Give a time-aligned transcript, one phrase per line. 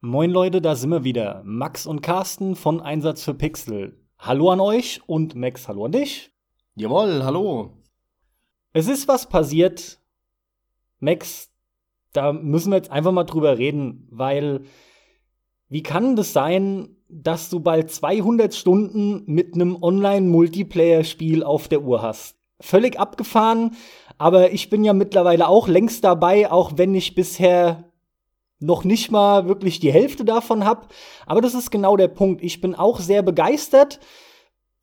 [0.00, 1.42] Moin Leute, da sind wir wieder.
[1.44, 3.98] Max und Carsten von Einsatz für Pixel.
[4.16, 6.30] Hallo an euch und Max, hallo an dich.
[6.76, 7.72] Jawohl, hallo.
[8.72, 9.98] Es ist was passiert.
[11.00, 11.50] Max,
[12.12, 14.60] da müssen wir jetzt einfach mal drüber reden, weil
[15.68, 22.02] wie kann das sein, dass du bald 200 Stunden mit einem Online-Multiplayer-Spiel auf der Uhr
[22.02, 22.36] hast?
[22.60, 23.74] Völlig abgefahren,
[24.16, 27.87] aber ich bin ja mittlerweile auch längst dabei, auch wenn ich bisher
[28.60, 30.88] noch nicht mal wirklich die Hälfte davon habe.
[31.26, 32.42] Aber das ist genau der Punkt.
[32.42, 34.00] Ich bin auch sehr begeistert.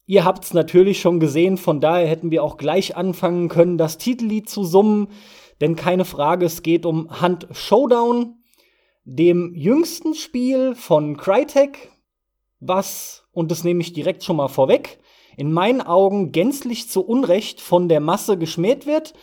[0.05, 3.97] Ihr habt es natürlich schon gesehen, von daher hätten wir auch gleich anfangen können, das
[3.97, 5.07] Titellied zu summen.
[5.61, 8.35] Denn keine Frage, es geht um Hunt Showdown,
[9.03, 11.91] dem jüngsten Spiel von Crytek,
[12.59, 14.99] was, und das nehme ich direkt schon mal vorweg,
[15.37, 19.13] in meinen Augen gänzlich zu Unrecht von der Masse geschmäht wird.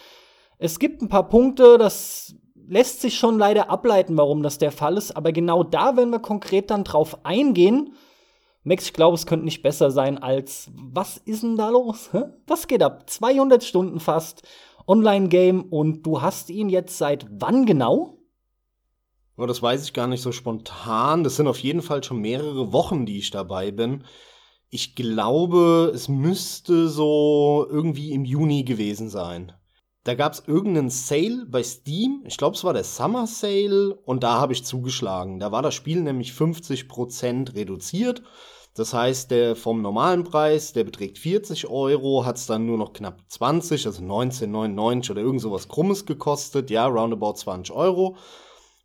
[0.59, 2.35] Es gibt ein paar Punkte, das
[2.73, 6.21] lässt sich schon leider ableiten, warum das der Fall ist, aber genau da werden wir
[6.21, 7.95] konkret dann drauf eingehen.
[8.65, 12.09] Max, ich glaube, es könnte nicht besser sein als, was ist denn da los?
[12.47, 13.11] Was geht ab?
[13.11, 14.49] 200 Stunden fast
[14.87, 18.17] Online-Game und du hast ihn jetzt seit wann genau?
[19.37, 21.25] Oh, das weiß ich gar nicht so spontan.
[21.25, 24.05] Das sind auf jeden Fall schon mehrere Wochen, die ich dabei bin.
[24.71, 29.53] Ich glaube, es müsste so irgendwie im Juni gewesen sein
[30.05, 32.25] da gab es irgendeinen Sale bei Steam.
[32.27, 35.39] Ich glaube, es war der Summer Sale und da habe ich zugeschlagen.
[35.39, 38.23] Da war das Spiel nämlich 50% reduziert.
[38.75, 42.95] Das heißt, der vom normalen Preis, der beträgt 40 Euro, hat es dann nur noch
[42.95, 46.71] knapp 20, also 19,99 oder irgend sowas Krummes gekostet.
[46.71, 48.17] Ja, roundabout 20 Euro.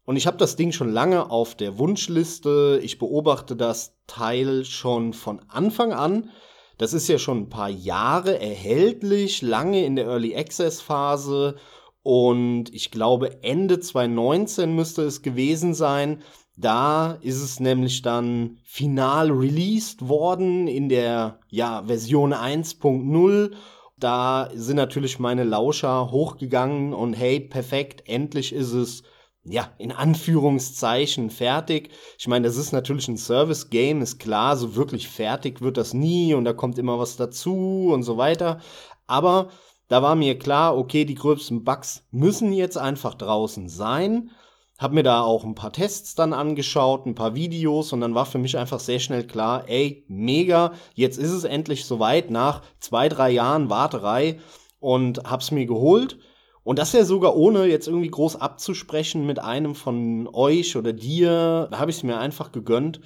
[0.06, 2.80] Und ich habe das Ding schon lange auf der Wunschliste.
[2.84, 6.32] Ich beobachte das Teil schon von Anfang an.
[6.78, 11.56] Das ist ja schon ein paar Jahre erhältlich, lange in der Early Access Phase
[12.04, 16.22] und ich glaube Ende 2019 müsste es gewesen sein.
[16.56, 23.52] Da ist es nämlich dann final released worden in der ja, Version 1.0.
[24.00, 29.04] Da sind natürlich meine Lauscher hochgegangen und hey, perfekt, endlich ist es
[29.50, 31.90] ja, in Anführungszeichen fertig.
[32.18, 36.34] Ich meine, das ist natürlich ein Service-Game, ist klar, so wirklich fertig wird das nie
[36.34, 38.60] und da kommt immer was dazu und so weiter.
[39.08, 39.50] Aber
[39.88, 44.32] da war mir klar, okay, die gröbsten Bugs müssen jetzt einfach draußen sein.
[44.78, 48.26] Hab mir da auch ein paar Tests dann angeschaut, ein paar Videos und dann war
[48.26, 53.10] für mich einfach sehr schnell klar, ey, mega, jetzt ist es endlich soweit nach zwei,
[53.10, 54.40] drei Jahren Warterei
[54.80, 56.20] und hab's mir geholt
[56.68, 61.70] und das ja sogar ohne jetzt irgendwie groß abzusprechen mit einem von euch oder dir.
[61.72, 63.00] Habe ich es mir einfach gegönnt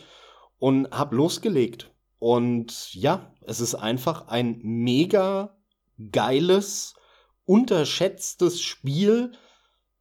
[0.57, 1.94] und habe losgelegt.
[2.17, 5.59] Und ja, es ist einfach ein mega
[6.11, 6.95] geiles,
[7.45, 9.33] unterschätztes Spiel.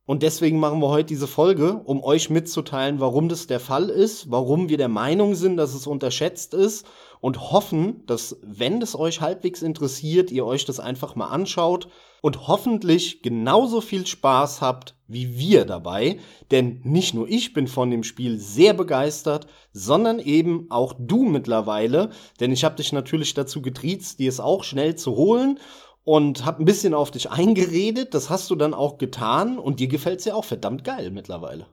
[0.07, 4.31] Und deswegen machen wir heute diese Folge, um euch mitzuteilen, warum das der Fall ist,
[4.31, 6.87] warum wir der Meinung sind, dass es unterschätzt ist
[7.21, 11.89] und hoffen, dass, wenn es euch halbwegs interessiert, ihr euch das einfach mal anschaut
[12.23, 16.19] und hoffentlich genauso viel Spaß habt wie wir dabei,
[16.53, 22.11] denn nicht nur ich bin von dem Spiel sehr begeistert, sondern eben auch du mittlerweile,
[22.39, 25.59] denn ich habe dich natürlich dazu getriezt, dir es auch schnell zu holen
[26.05, 29.89] und hab ein bisschen auf dich eingeredet, das hast du dann auch getan und dir
[29.89, 31.67] gefällt's ja auch verdammt geil mittlerweile.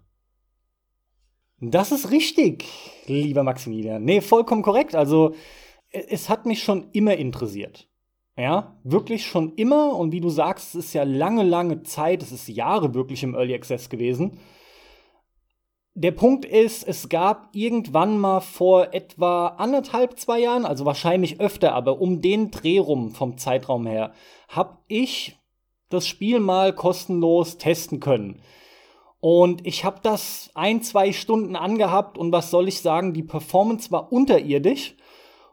[1.59, 2.65] Das ist richtig,
[3.07, 4.03] lieber Maximilian.
[4.03, 4.95] Nee, vollkommen korrekt.
[4.95, 5.33] Also,
[5.89, 7.87] es hat mich schon immer interessiert.
[8.37, 9.95] Ja, wirklich schon immer.
[9.95, 13.33] Und wie du sagst, es ist ja lange, lange Zeit, es ist Jahre wirklich im
[13.33, 14.39] Early Access gewesen.
[15.95, 21.73] Der Punkt ist, es gab irgendwann mal vor etwa anderthalb, zwei Jahren, also wahrscheinlich öfter,
[21.73, 24.13] aber um den Dreh rum vom Zeitraum her,
[24.47, 25.39] habe ich
[25.89, 28.43] das Spiel mal kostenlos testen können.
[29.29, 33.91] Und ich habe das ein, zwei Stunden angehabt und was soll ich sagen, die Performance
[33.91, 34.95] war unterirdisch.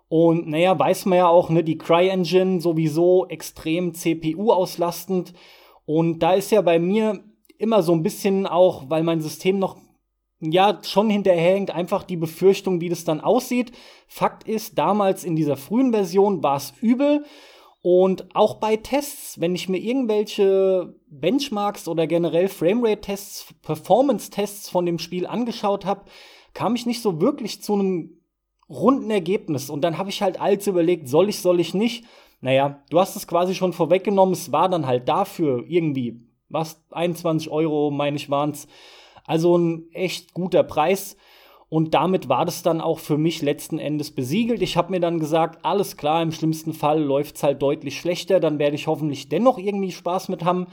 [0.07, 5.33] Und naja, weiß man ja auch, ne, die CryEngine sowieso extrem CPU-auslastend.
[5.87, 7.25] Und da ist ja bei mir
[7.59, 9.77] immer so ein bisschen auch, weil mein System noch
[10.39, 13.73] ja schon hinterherhängt, einfach die Befürchtung, wie das dann aussieht.
[14.07, 17.25] Fakt ist, damals in dieser frühen Version war es übel.
[17.83, 24.99] Und auch bei Tests, wenn ich mir irgendwelche Benchmarks oder generell Framerate-Tests, Performance-Tests von dem
[24.99, 26.05] Spiel angeschaut habe,
[26.53, 28.21] kam ich nicht so wirklich zu einem
[28.69, 29.71] runden Ergebnis.
[29.71, 32.05] Und dann habe ich halt alles überlegt, soll ich, soll ich nicht.
[32.41, 34.35] Naja, du hast es quasi schon vorweggenommen.
[34.35, 38.67] Es war dann halt dafür irgendwie, was, 21 Euro, meine ich, waren es.
[39.27, 41.17] Also ein echt guter Preis.
[41.75, 44.63] Und damit war das dann auch für mich letzten Endes besiegelt.
[44.63, 48.39] Ich habe mir dann gesagt, alles klar, im schlimmsten Fall läuft es halt deutlich schlechter,
[48.39, 50.69] dann werde ich hoffentlich dennoch irgendwie Spaß mit haben.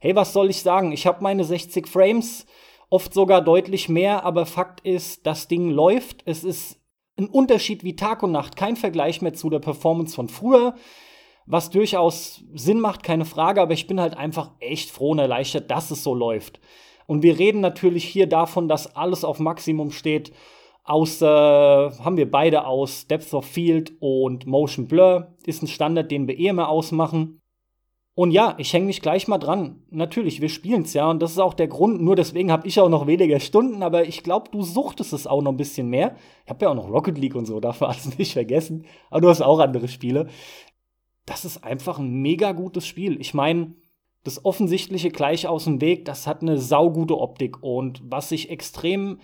[0.00, 0.90] Hey, was soll ich sagen?
[0.92, 2.46] Ich habe meine 60 Frames
[2.88, 6.22] oft sogar deutlich mehr, aber Fakt ist, das Ding läuft.
[6.24, 6.80] Es ist
[7.18, 10.76] ein Unterschied wie Tag und Nacht, kein Vergleich mehr zu der Performance von früher,
[11.44, 15.70] was durchaus Sinn macht, keine Frage, aber ich bin halt einfach echt froh und erleichtert,
[15.70, 16.58] dass es so läuft.
[17.08, 20.30] Und wir reden natürlich hier davon, dass alles auf Maximum steht.
[20.84, 25.34] Außer haben wir beide aus Depth of Field und Motion Blur.
[25.46, 27.40] Ist ein Standard, den wir eh immer ausmachen.
[28.14, 29.82] Und ja, ich hänge mich gleich mal dran.
[29.88, 32.02] Natürlich, wir spielen es ja und das ist auch der Grund.
[32.02, 35.40] Nur deswegen habe ich auch noch weniger Stunden, aber ich glaube, du suchtest es auch
[35.40, 36.14] noch ein bisschen mehr.
[36.44, 38.84] Ich habe ja auch noch Rocket League und so, darf man alles nicht vergessen.
[39.08, 40.26] Aber du hast auch andere Spiele.
[41.24, 43.18] Das ist einfach ein mega gutes Spiel.
[43.18, 43.76] Ich meine,
[44.24, 47.62] das Offensichtliche gleich aus dem Weg, das hat eine saugute Optik.
[47.62, 49.18] Und was ich extrem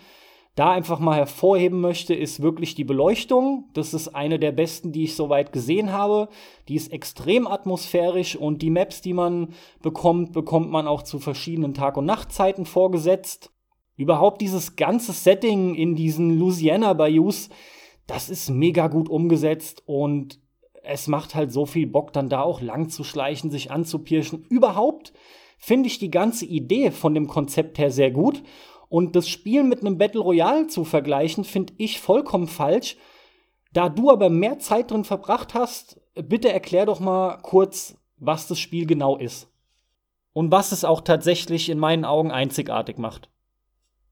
[0.54, 3.68] da einfach mal hervorheben möchte, ist wirklich die Beleuchtung.
[3.74, 6.28] Das ist eine der besten, die ich soweit gesehen habe.
[6.68, 9.48] Die ist extrem atmosphärisch und die Maps, die man
[9.82, 13.50] bekommt, bekommt man auch zu verschiedenen Tag- und Nachtzeiten vorgesetzt.
[13.96, 17.48] Überhaupt dieses ganze Setting in diesen Louisiana Bayous,
[18.06, 20.40] das ist mega gut umgesetzt und
[20.84, 24.44] es macht halt so viel Bock, dann da auch lang zu schleichen, sich anzupirschen.
[24.48, 25.12] Überhaupt
[25.58, 28.42] finde ich die ganze Idee von dem Konzept her sehr gut.
[28.88, 32.96] Und das Spiel mit einem Battle Royale zu vergleichen, finde ich vollkommen falsch.
[33.72, 38.60] Da du aber mehr Zeit drin verbracht hast, bitte erklär doch mal kurz, was das
[38.60, 39.48] Spiel genau ist.
[40.32, 43.30] Und was es auch tatsächlich in meinen Augen einzigartig macht.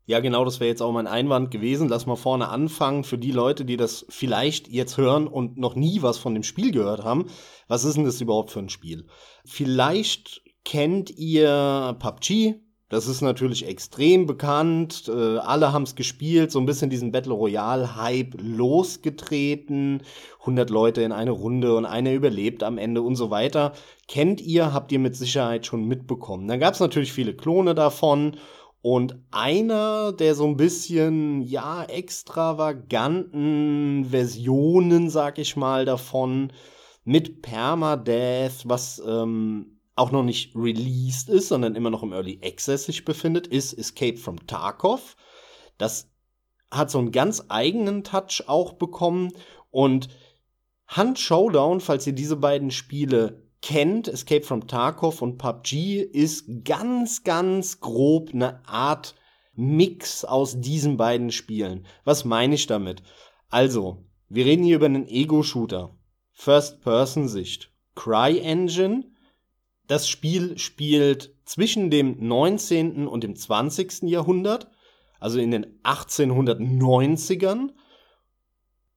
[0.04, 1.88] Ja, genau, das wäre jetzt auch mein Einwand gewesen.
[1.88, 3.04] Lass mal vorne anfangen.
[3.04, 6.72] Für die Leute, die das vielleicht jetzt hören und noch nie was von dem Spiel
[6.72, 7.26] gehört haben,
[7.68, 9.06] was ist denn das überhaupt für ein Spiel?
[9.44, 12.54] Vielleicht kennt ihr PUBG.
[12.88, 15.08] Das ist natürlich extrem bekannt.
[15.08, 20.02] Äh, alle haben es gespielt, so ein bisschen diesen Battle Royale-Hype losgetreten.
[20.40, 23.72] 100 Leute in eine Runde und einer überlebt am Ende und so weiter.
[24.08, 26.46] Kennt ihr, habt ihr mit Sicherheit schon mitbekommen.
[26.48, 28.36] Dann gab es natürlich viele Klone davon
[28.82, 36.52] und einer der so ein bisschen, ja, extravaganten Versionen, sag ich mal, davon
[37.04, 42.84] mit Permadeath, was ähm, auch noch nicht released ist, sondern immer noch im Early Access
[42.84, 45.16] sich befindet, ist Escape from Tarkov.
[45.78, 46.10] Das
[46.70, 49.32] hat so einen ganz eigenen Touch auch bekommen
[49.70, 50.08] und
[50.96, 57.24] Hunt Showdown, falls ihr diese beiden Spiele kennt, Escape from Tarkov und PUBG, ist ganz,
[57.24, 59.14] ganz grob eine Art
[59.54, 61.86] Mix aus diesen beiden Spielen.
[62.04, 63.02] Was meine ich damit?
[63.48, 65.94] Also, wir reden hier über einen Ego-Shooter.
[66.32, 67.70] First-Person-Sicht.
[67.94, 69.04] CryEngine.
[69.86, 73.06] Das Spiel spielt zwischen dem 19.
[73.06, 74.02] und dem 20.
[74.04, 74.70] Jahrhundert,
[75.20, 77.70] also in den 1890ern.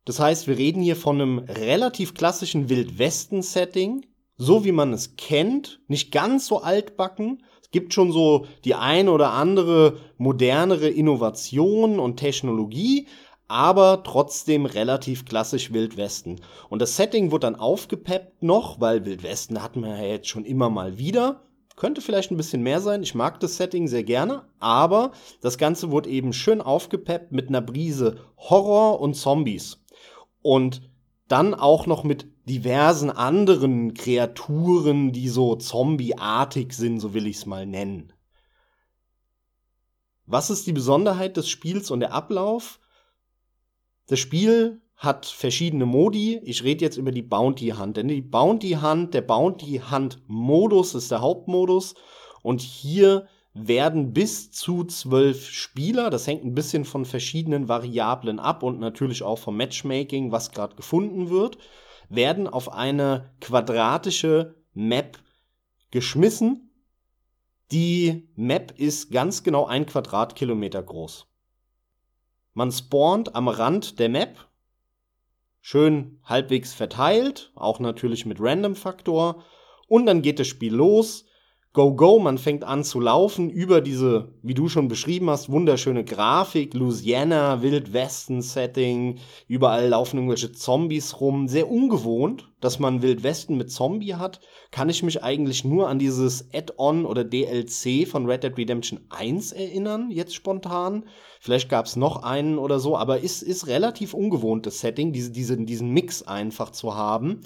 [0.06, 4.06] Das heißt, wir reden hier von einem relativ klassischen Wildwesten-Setting
[4.38, 7.44] so wie man es kennt, nicht ganz so altbacken.
[7.62, 13.08] Es gibt schon so die ein oder andere modernere Innovation und Technologie,
[13.48, 16.42] aber trotzdem relativ klassisch Wildwesten.
[16.70, 20.70] Und das Setting wird dann aufgepeppt noch, weil Wildwesten hatten wir ja jetzt schon immer
[20.70, 21.42] mal wieder.
[21.76, 23.04] Könnte vielleicht ein bisschen mehr sein.
[23.04, 25.12] Ich mag das Setting sehr gerne, aber
[25.42, 29.84] das Ganze wurde eben schön aufgepeppt mit einer Brise Horror und Zombies.
[30.42, 30.82] Und
[31.28, 37.46] dann auch noch mit diversen anderen Kreaturen, die so zombieartig sind, so will ich es
[37.46, 38.14] mal nennen.
[40.28, 42.80] Was ist die Besonderheit des Spiels und der Ablauf?
[44.08, 46.40] Das Spiel hat verschiedene Modi.
[46.44, 47.98] Ich rede jetzt über die Bounty Hunt.
[47.98, 51.96] Denn die Bounty Hunt, der Bounty Hunt Modus ist der Hauptmodus.
[52.42, 58.64] Und hier werden bis zu zwölf Spieler, das hängt ein bisschen von verschiedenen Variablen ab
[58.64, 61.58] und natürlich auch vom Matchmaking, was gerade gefunden wird,
[62.10, 65.18] werden auf eine quadratische Map
[65.90, 66.70] geschmissen.
[67.72, 71.26] Die Map ist ganz genau ein Quadratkilometer groß.
[72.54, 74.38] Man spawnt am Rand der Map,
[75.62, 79.46] schön halbwegs verteilt, auch natürlich mit Random-Faktor,
[79.88, 81.25] und dann geht das Spiel los.
[81.76, 86.06] Go Go, man fängt an zu laufen über diese, wie du schon beschrieben hast, wunderschöne
[86.06, 89.18] Grafik, Louisiana, Wildwesten-Setting,
[89.50, 91.50] überall laufen irgendwelche Zombies rum.
[91.50, 94.40] Sehr ungewohnt, dass man Wildwesten mit Zombie hat.
[94.72, 99.52] Kann ich mich eigentlich nur an dieses Add-on oder DLC von Red Dead Redemption 1
[99.52, 101.04] erinnern, jetzt spontan.
[101.42, 105.32] Vielleicht gab es noch einen oder so, aber ist, ist relativ ungewohnt, das Setting, diese,
[105.32, 107.42] diese, diesen Mix einfach zu haben.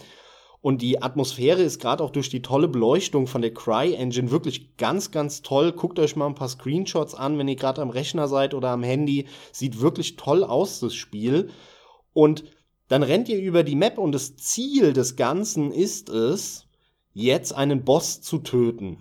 [0.62, 5.12] Und die Atmosphäre ist gerade auch durch die tolle Beleuchtung von der Cry-Engine wirklich ganz,
[5.12, 5.72] ganz toll.
[5.72, 8.84] Guckt euch mal ein paar Screenshots an, wenn ihr gerade am Rechner seid oder am
[8.84, 9.28] Handy.
[9.54, 11.50] Sieht wirklich toll aus, das Spiel.
[12.14, 12.44] Und
[12.90, 16.66] dann rennt ihr über die Map und das Ziel des Ganzen ist es,
[17.14, 18.98] jetzt einen Boss zu töten.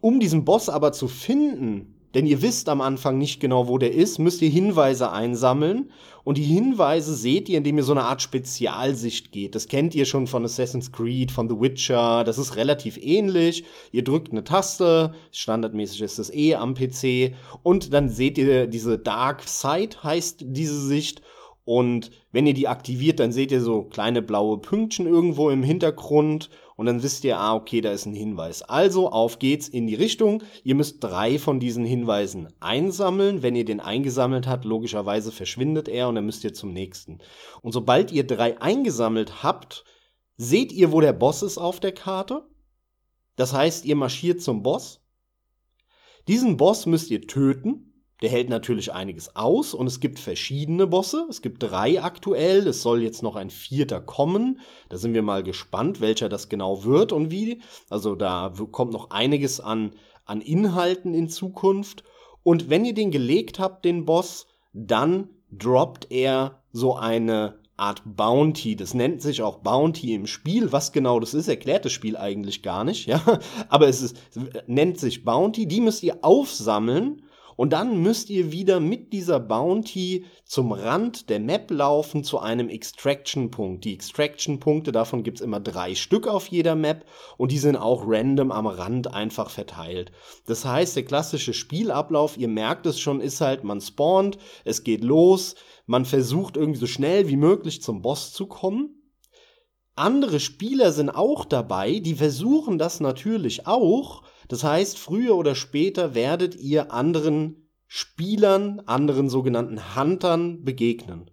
[0.00, 3.92] Um diesen Boss aber zu finden, denn ihr wisst am Anfang nicht genau, wo der
[3.92, 5.90] ist, müsst ihr Hinweise einsammeln.
[6.22, 9.54] Und die Hinweise seht ihr, indem ihr so eine Art Spezialsicht geht.
[9.54, 12.24] Das kennt ihr schon von Assassin's Creed, von The Witcher.
[12.24, 13.64] Das ist relativ ähnlich.
[13.92, 17.34] Ihr drückt eine Taste, standardmäßig ist das eh am PC.
[17.62, 21.20] Und dann seht ihr diese Dark Sight, heißt diese Sicht.
[21.66, 26.50] Und wenn ihr die aktiviert, dann seht ihr so kleine blaue Pünktchen irgendwo im Hintergrund
[26.76, 28.62] und dann wisst ihr, ah, okay, da ist ein Hinweis.
[28.62, 30.42] Also auf geht's in die Richtung.
[30.64, 33.42] Ihr müsst drei von diesen Hinweisen einsammeln.
[33.42, 37.20] Wenn ihr den eingesammelt habt, logischerweise verschwindet er und dann müsst ihr zum nächsten.
[37.62, 39.84] Und sobald ihr drei eingesammelt habt,
[40.36, 42.44] seht ihr, wo der Boss ist auf der Karte.
[43.36, 45.00] Das heißt, ihr marschiert zum Boss.
[46.26, 51.26] Diesen Boss müsst ihr töten der hält natürlich einiges aus und es gibt verschiedene Bosse.
[51.28, 52.66] Es gibt drei aktuell.
[52.68, 54.60] Es soll jetzt noch ein vierter kommen.
[54.88, 57.60] Da sind wir mal gespannt, welcher das genau wird und wie.
[57.90, 59.92] Also da kommt noch einiges an,
[60.24, 62.04] an Inhalten in Zukunft.
[62.44, 68.76] Und wenn ihr den gelegt habt, den Boss, dann droppt er so eine Art Bounty.
[68.76, 70.70] Das nennt sich auch Bounty im Spiel.
[70.70, 73.20] Was genau das ist, erklärt das Spiel eigentlich gar nicht, ja.
[73.68, 74.16] Aber es ist,
[74.66, 75.66] nennt sich Bounty.
[75.66, 77.22] Die müsst ihr aufsammeln
[77.56, 82.68] und dann müsst ihr wieder mit dieser Bounty zum Rand der Map laufen zu einem
[82.68, 83.84] Extraction-Punkt.
[83.84, 87.04] Die Extraction-Punkte, davon gibt's immer drei Stück auf jeder Map
[87.36, 90.12] und die sind auch random am Rand einfach verteilt.
[90.46, 95.04] Das heißt, der klassische Spielablauf, ihr merkt es schon, ist halt, man spawnt, es geht
[95.04, 95.54] los,
[95.86, 99.00] man versucht irgendwie so schnell wie möglich zum Boss zu kommen.
[99.96, 104.22] Andere Spieler sind auch dabei, die versuchen das natürlich auch,
[104.54, 111.28] das heißt, früher oder später werdet ihr anderen Spielern, anderen sogenannten Huntern begegnen.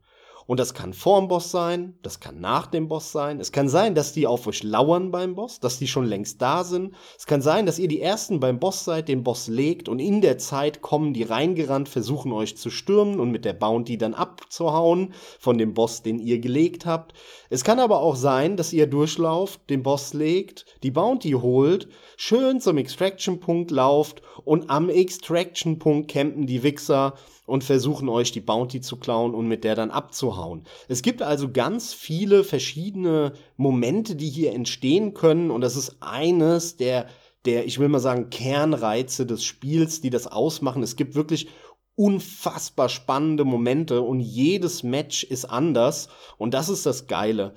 [0.52, 3.40] Und das kann vorm Boss sein, das kann nach dem Boss sein.
[3.40, 6.66] Es kann sein, dass die auf euch lauern beim Boss, dass die schon längst da
[6.66, 6.94] sind.
[7.18, 10.20] Es kann sein, dass ihr die Ersten beim Boss seid, den Boss legt und in
[10.20, 15.14] der Zeit kommen die reingerannt, versuchen euch zu stürmen und mit der Bounty dann abzuhauen
[15.40, 17.14] von dem Boss, den ihr gelegt habt.
[17.50, 22.60] Es kann aber auch sein, dass ihr durchlauft, den Boss legt, die Bounty holt, schön
[22.60, 27.14] zum Extraction-Punkt lauft und am Extraction-Punkt campen die Wichser
[27.52, 30.64] und versuchen euch die Bounty zu klauen und mit der dann abzuhauen.
[30.88, 36.78] Es gibt also ganz viele verschiedene Momente, die hier entstehen können und das ist eines
[36.78, 37.08] der
[37.44, 40.84] der, ich will mal sagen, Kernreize des Spiels, die das ausmachen.
[40.84, 41.48] Es gibt wirklich
[41.96, 47.56] unfassbar spannende Momente und jedes Match ist anders und das ist das Geile.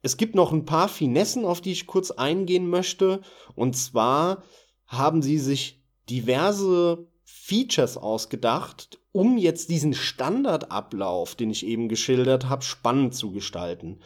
[0.00, 3.20] Es gibt noch ein paar Finessen, auf die ich kurz eingehen möchte
[3.54, 4.44] und zwar
[4.86, 7.06] haben sie sich diverse
[7.48, 14.00] Features ausgedacht, um jetzt diesen Standardablauf, den ich eben geschildert habe, spannend zu gestalten.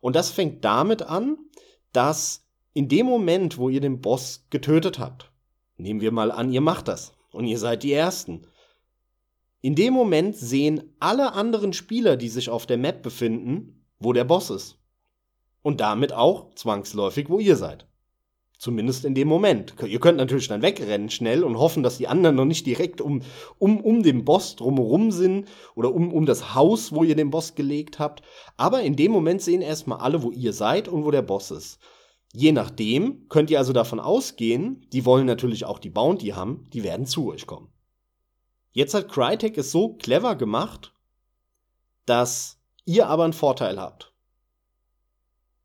[0.00, 1.36] Und das fängt damit an,
[1.92, 5.32] dass in dem Moment, wo ihr den Boss getötet habt,
[5.76, 8.46] nehmen wir mal an, ihr macht das und ihr seid die Ersten.
[9.60, 14.24] In dem Moment sehen alle anderen Spieler, die sich auf der Map befinden, wo der
[14.24, 14.78] Boss ist.
[15.62, 17.88] Und damit auch zwangsläufig, wo ihr seid.
[18.64, 19.74] Zumindest in dem Moment.
[19.86, 23.20] Ihr könnt natürlich dann wegrennen schnell und hoffen, dass die anderen noch nicht direkt um,
[23.58, 27.56] um, um den Boss drumherum sind oder um, um das Haus, wo ihr den Boss
[27.56, 28.22] gelegt habt.
[28.56, 31.78] Aber in dem Moment sehen erstmal alle, wo ihr seid und wo der Boss ist.
[32.32, 36.84] Je nachdem könnt ihr also davon ausgehen, die wollen natürlich auch die Bounty haben, die
[36.84, 37.68] werden zu euch kommen.
[38.72, 40.94] Jetzt hat Crytek es so clever gemacht,
[42.06, 44.14] dass ihr aber einen Vorteil habt.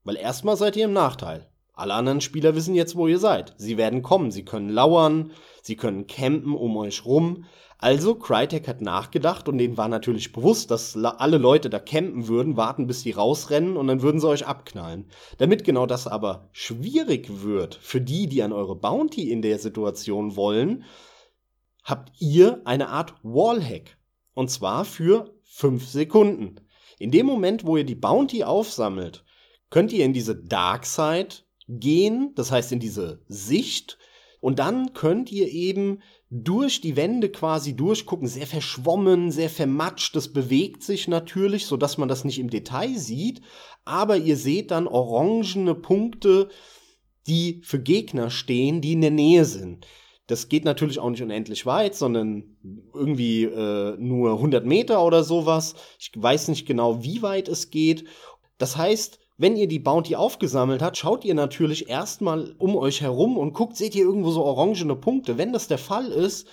[0.03, 1.48] Weil erstmal seid ihr im Nachteil.
[1.79, 3.53] Alle anderen Spieler wissen jetzt, wo ihr seid.
[3.57, 5.31] Sie werden kommen, sie können lauern,
[5.61, 7.45] sie können campen um euch rum.
[7.77, 12.57] Also Crytek hat nachgedacht und denen war natürlich bewusst, dass alle Leute da campen würden,
[12.57, 15.09] warten bis die rausrennen und dann würden sie euch abknallen.
[15.37, 20.35] Damit genau das aber schwierig wird für die, die an eure Bounty in der Situation
[20.35, 20.83] wollen,
[21.85, 23.97] habt ihr eine Art Wallhack.
[24.33, 26.59] Und zwar für 5 Sekunden.
[26.97, 29.23] In dem Moment, wo ihr die Bounty aufsammelt,
[29.69, 31.35] könnt ihr in diese Dark Side
[31.69, 33.97] gehen, das heißt in diese Sicht.
[34.41, 40.15] Und dann könnt ihr eben durch die Wände quasi durchgucken, sehr verschwommen, sehr vermatscht.
[40.15, 43.41] Das bewegt sich natürlich, so dass man das nicht im Detail sieht.
[43.85, 46.49] Aber ihr seht dann orangene Punkte,
[47.27, 49.85] die für Gegner stehen, die in der Nähe sind.
[50.27, 52.55] Das geht natürlich auch nicht unendlich weit, sondern
[52.93, 55.73] irgendwie äh, nur 100 Meter oder sowas.
[55.99, 58.05] Ich weiß nicht genau, wie weit es geht.
[58.59, 63.37] Das heißt, wenn ihr die Bounty aufgesammelt habt, schaut ihr natürlich erstmal um euch herum
[63.37, 65.39] und guckt, seht ihr irgendwo so orangene Punkte.
[65.39, 66.47] Wenn das der Fall ist,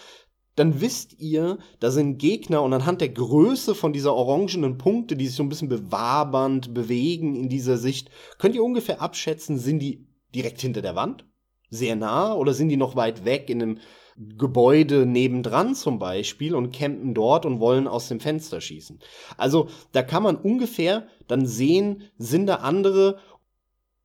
[0.55, 5.27] dann wisst ihr, da sind Gegner und anhand der Größe von dieser orangenen Punkte, die
[5.27, 10.07] sich so ein bisschen bewabernd bewegen in dieser Sicht, könnt ihr ungefähr abschätzen, sind die
[10.35, 11.27] direkt hinter der Wand?
[11.71, 13.79] sehr nah oder sind die noch weit weg in einem
[14.17, 18.99] Gebäude nebendran zum Beispiel und campen dort und wollen aus dem Fenster schießen.
[19.37, 23.19] Also da kann man ungefähr dann sehen, sind da andere.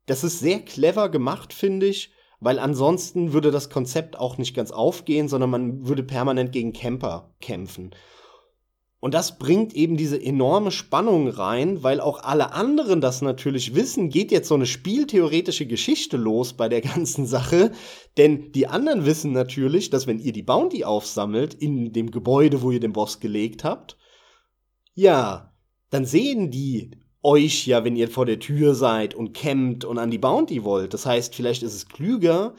[0.06, 4.70] Das ist sehr clever gemacht, finde ich, weil ansonsten würde das Konzept auch nicht ganz
[4.70, 7.92] aufgehen, sondern man würde permanent gegen Camper kämpfen.
[9.02, 14.10] Und das bringt eben diese enorme Spannung rein, weil auch alle anderen das natürlich wissen,
[14.10, 17.72] geht jetzt so eine spieltheoretische Geschichte los bei der ganzen Sache.
[18.16, 22.70] Denn die anderen wissen natürlich, dass wenn ihr die Bounty aufsammelt in dem Gebäude, wo
[22.70, 23.96] ihr den Boss gelegt habt,
[24.94, 25.52] ja,
[25.90, 26.92] dann sehen die
[27.24, 30.94] euch ja, wenn ihr vor der Tür seid und campt und an die Bounty wollt.
[30.94, 32.54] Das heißt, vielleicht ist es klüger,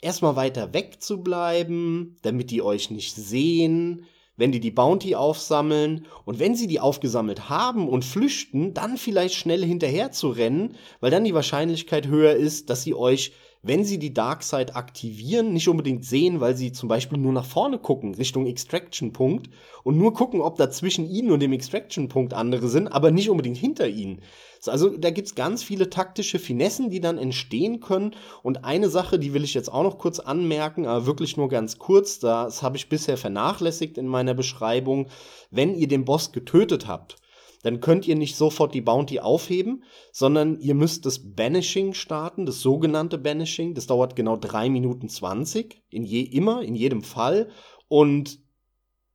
[0.00, 4.06] erstmal weiter weg zu bleiben, damit die euch nicht sehen
[4.40, 9.34] wenn die die Bounty aufsammeln und wenn sie die aufgesammelt haben und flüchten, dann vielleicht
[9.34, 13.32] schnell hinterher zu rennen, weil dann die Wahrscheinlichkeit höher ist, dass sie euch,
[13.62, 17.78] wenn sie die Darkseid aktivieren, nicht unbedingt sehen, weil sie zum Beispiel nur nach vorne
[17.78, 19.50] gucken, Richtung Extraction-Punkt
[19.84, 23.58] und nur gucken, ob da zwischen ihnen und dem Extraction-Punkt andere sind, aber nicht unbedingt
[23.58, 24.22] hinter ihnen.
[24.66, 28.14] Also da gibt's ganz viele taktische Finessen, die dann entstehen können.
[28.42, 31.78] Und eine Sache, die will ich jetzt auch noch kurz anmerken, aber wirklich nur ganz
[31.78, 35.08] kurz, das habe ich bisher vernachlässigt in meiner Beschreibung.
[35.50, 37.16] Wenn ihr den Boss getötet habt,
[37.62, 42.60] dann könnt ihr nicht sofort die Bounty aufheben, sondern ihr müsst das Banishing starten, das
[42.60, 43.74] sogenannte Banishing.
[43.74, 47.48] Das dauert genau drei Minuten zwanzig in je, immer, in jedem Fall.
[47.88, 48.38] Und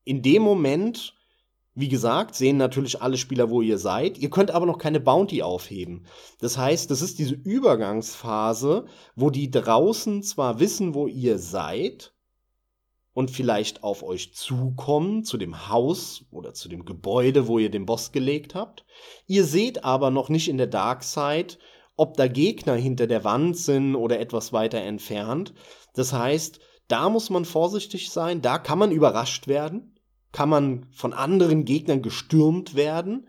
[0.04, 1.14] in dem Moment
[1.78, 4.18] wie gesagt, sehen natürlich alle Spieler, wo ihr seid.
[4.18, 6.06] Ihr könnt aber noch keine Bounty aufheben.
[6.40, 8.86] Das heißt, das ist diese Übergangsphase,
[9.18, 12.14] wo die draußen zwar wissen, wo ihr seid
[13.16, 17.88] und vielleicht auf euch zukommen, zu dem Haus oder zu dem Gebäude, wo ihr den
[17.88, 18.86] Boss gelegt habt.
[19.26, 21.56] Ihr seht aber noch nicht in der Dark Side,
[21.96, 25.56] ob da Gegner hinter der Wand sind oder etwas weiter entfernt.
[25.96, 29.96] Das heißt, da muss man vorsichtig sein, da kann man überrascht werden
[30.36, 33.26] kann man von anderen Gegnern gestürmt werden.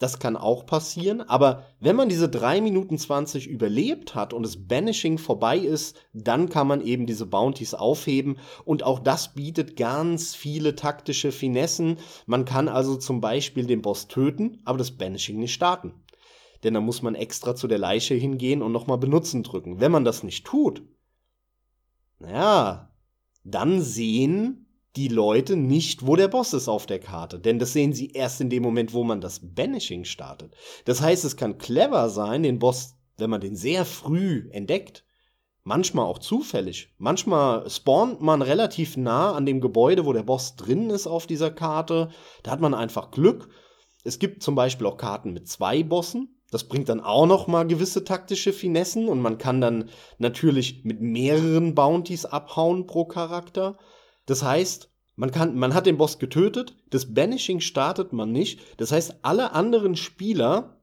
[0.00, 1.20] Das kann auch passieren.
[1.20, 6.48] Aber wenn man diese 3 Minuten 20 überlebt hat und das Banishing vorbei ist, dann
[6.48, 8.38] kann man eben diese Bounties aufheben.
[8.64, 11.98] Und auch das bietet ganz viele taktische Finessen.
[12.24, 15.92] Man kann also zum Beispiel den Boss töten, aber das Banishing nicht starten.
[16.64, 19.80] Denn da muss man extra zu der Leiche hingehen und nochmal benutzen drücken.
[19.80, 20.82] Wenn man das nicht tut,
[22.18, 22.90] naja,
[23.44, 27.38] dann sehen die Leute nicht, wo der Boss ist auf der Karte.
[27.38, 30.54] Denn das sehen sie erst in dem Moment, wo man das Banishing startet.
[30.84, 35.04] Das heißt, es kann clever sein, den Boss, wenn man den sehr früh entdeckt,
[35.62, 36.92] manchmal auch zufällig.
[36.98, 41.50] Manchmal spawnt man relativ nah an dem Gebäude, wo der Boss drin ist auf dieser
[41.50, 42.10] Karte.
[42.42, 43.48] Da hat man einfach Glück.
[44.02, 46.40] Es gibt zum Beispiel auch Karten mit zwei Bossen.
[46.50, 51.00] Das bringt dann auch noch mal gewisse taktische Finessen und man kann dann natürlich mit
[51.00, 53.78] mehreren Bounties abhauen pro Charakter.
[54.30, 58.60] Das heißt, man, kann, man hat den Boss getötet, das Banishing startet man nicht.
[58.76, 60.80] Das heißt, alle anderen Spieler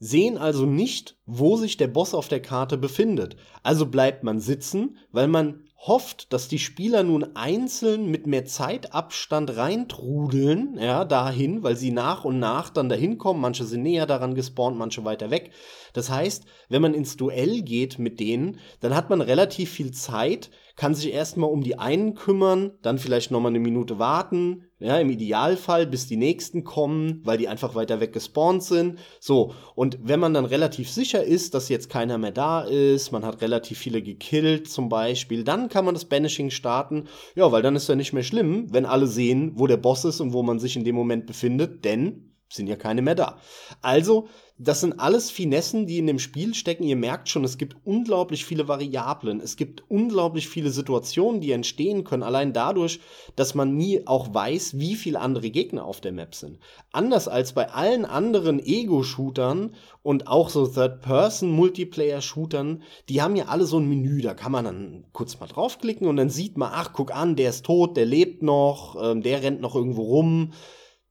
[0.00, 3.36] sehen also nicht, wo sich der Boss auf der Karte befindet.
[3.62, 9.56] Also bleibt man sitzen, weil man hofft, dass die Spieler nun einzeln mit mehr Zeitabstand
[9.56, 13.40] reintrudeln, ja, dahin, weil sie nach und nach dann dahin kommen.
[13.40, 15.52] Manche sind näher daran gespawnt, manche weiter weg.
[15.92, 20.50] Das heißt, wenn man ins Duell geht mit denen, dann hat man relativ viel Zeit,
[20.76, 25.10] kann sich erstmal um die einen kümmern, dann vielleicht nochmal eine Minute warten, ja, im
[25.10, 28.98] Idealfall, bis die nächsten kommen, weil die einfach weiter weg gespawnt sind.
[29.20, 33.24] So, und wenn man dann relativ sicher ist, dass jetzt keiner mehr da ist, man
[33.24, 37.04] hat relativ viele gekillt zum Beispiel, dann kann man das Banishing starten.
[37.36, 40.20] Ja, weil dann ist ja nicht mehr schlimm, wenn alle sehen, wo der Boss ist
[40.20, 43.38] und wo man sich in dem Moment befindet, denn sind ja keine mehr da.
[43.80, 46.84] Also, das sind alles Finessen, die in dem Spiel stecken.
[46.84, 49.40] Ihr merkt schon, es gibt unglaublich viele Variablen.
[49.40, 53.00] Es gibt unglaublich viele Situationen, die entstehen können, allein dadurch,
[53.34, 56.60] dass man nie auch weiß, wie viele andere Gegner auf der Map sind.
[56.92, 63.78] Anders als bei allen anderen Ego-Shootern und auch so Third-Person-Multiplayer-Shootern, die haben ja alle so
[63.78, 67.12] ein Menü, da kann man dann kurz mal draufklicken und dann sieht man, ach, guck
[67.12, 70.52] an, der ist tot, der lebt noch, ähm, der rennt noch irgendwo rum.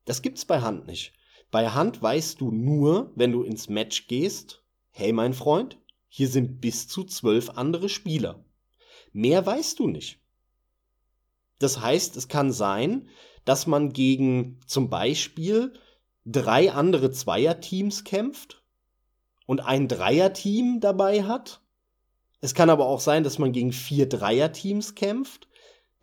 [0.06, 1.12] Das gibt's bei Hand nicht.
[1.52, 6.62] Bei Hand weißt du nur, wenn du ins Match gehst, hey mein Freund, hier sind
[6.62, 8.44] bis zu zwölf andere Spieler.
[9.12, 10.20] Mehr weißt du nicht.
[11.60, 13.10] Das heißt, es kann sein,
[13.46, 15.74] dass man gegen zum Beispiel
[16.26, 18.64] drei andere Zweierteams kämpft
[19.46, 21.62] und ein Dreierteam dabei hat.
[22.40, 25.48] Es kann aber auch sein, dass man gegen vier Dreierteams kämpft,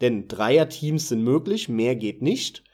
[0.01, 2.65] denn Dreierteams sind möglich, mehr geht nicht.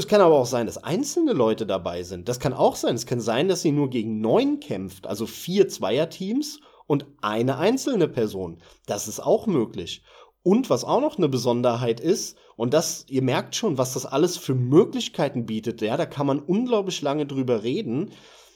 [0.00, 2.26] Es kann aber auch sein, dass einzelne Leute dabei sind.
[2.26, 2.94] Das kann auch sein.
[2.94, 8.08] Es kann sein, dass sie nur gegen neun kämpft, also vier Zweierteams und eine einzelne
[8.08, 8.62] Person.
[8.86, 10.02] Das ist auch möglich.
[10.42, 14.38] Und was auch noch eine Besonderheit ist, und das, ihr merkt schon, was das alles
[14.38, 18.12] für Möglichkeiten bietet, ja, da kann man unglaublich lange drüber reden.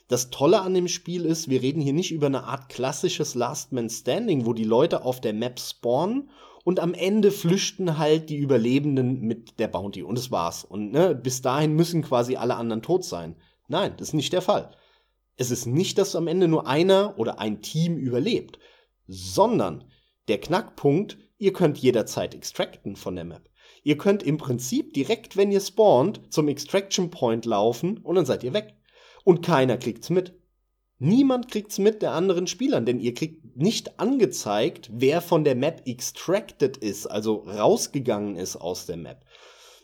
[0.08, 3.72] Das Tolle an dem Spiel ist, wir reden hier nicht über eine Art klassisches Last
[3.72, 6.30] Man Standing, wo die Leute auf der Map spawnen
[6.64, 10.64] und am Ende flüchten halt die Überlebenden mit der Bounty und das war's.
[10.64, 13.36] Und ne, bis dahin müssen quasi alle anderen tot sein.
[13.68, 14.74] Nein, das ist nicht der Fall.
[15.36, 18.58] Es ist nicht, dass am Ende nur einer oder ein Team überlebt,
[19.06, 19.84] sondern
[20.28, 23.50] der Knackpunkt, ihr könnt jederzeit extracten von der Map.
[23.82, 28.42] Ihr könnt im Prinzip direkt, wenn ihr spawnt, zum Extraction Point laufen und dann seid
[28.42, 28.74] ihr weg.
[29.24, 30.34] Und keiner kriegt's mit.
[30.98, 35.82] Niemand kriegt's mit der anderen Spielern, denn ihr kriegt nicht angezeigt, wer von der Map
[35.86, 39.24] extracted ist, also rausgegangen ist aus der Map.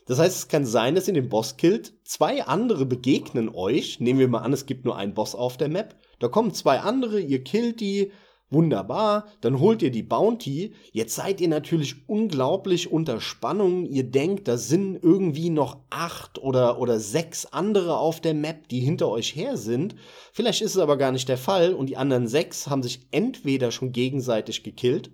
[0.06, 4.18] Das heißt, es kann sein, dass ihr den Boss killt, zwei andere begegnen euch, nehmen
[4.18, 7.20] wir mal an, es gibt nur einen Boss auf der Map, da kommen zwei andere,
[7.20, 8.12] ihr killt die,
[8.52, 10.74] Wunderbar, dann holt ihr die Bounty.
[10.90, 13.86] Jetzt seid ihr natürlich unglaublich unter Spannung.
[13.86, 18.80] Ihr denkt, da sind irgendwie noch acht oder, oder sechs andere auf der Map, die
[18.80, 19.94] hinter euch her sind.
[20.32, 23.70] Vielleicht ist es aber gar nicht der Fall und die anderen sechs haben sich entweder
[23.70, 25.12] schon gegenseitig gekillt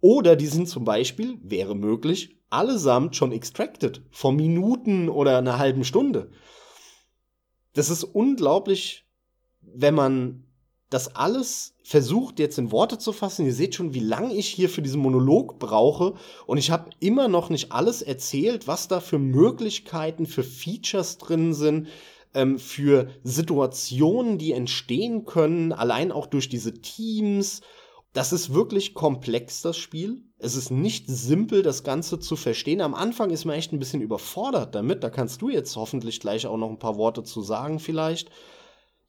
[0.00, 4.02] oder die sind zum Beispiel, wäre möglich, allesamt schon extracted.
[4.10, 6.30] Vor Minuten oder einer halben Stunde.
[7.74, 9.06] Das ist unglaublich,
[9.60, 10.49] wenn man
[10.90, 13.46] das alles versucht jetzt in Worte zu fassen.
[13.46, 16.14] Ihr seht schon, wie lange ich hier für diesen Monolog brauche.
[16.46, 21.54] Und ich habe immer noch nicht alles erzählt, was da für Möglichkeiten, für Features drin
[21.54, 21.88] sind,
[22.34, 27.60] ähm, für Situationen, die entstehen können, allein auch durch diese Teams.
[28.12, 30.24] Das ist wirklich komplex, das Spiel.
[30.38, 32.80] Es ist nicht simpel, das Ganze zu verstehen.
[32.80, 35.04] Am Anfang ist man echt ein bisschen überfordert damit.
[35.04, 38.30] Da kannst du jetzt hoffentlich gleich auch noch ein paar Worte zu sagen, vielleicht.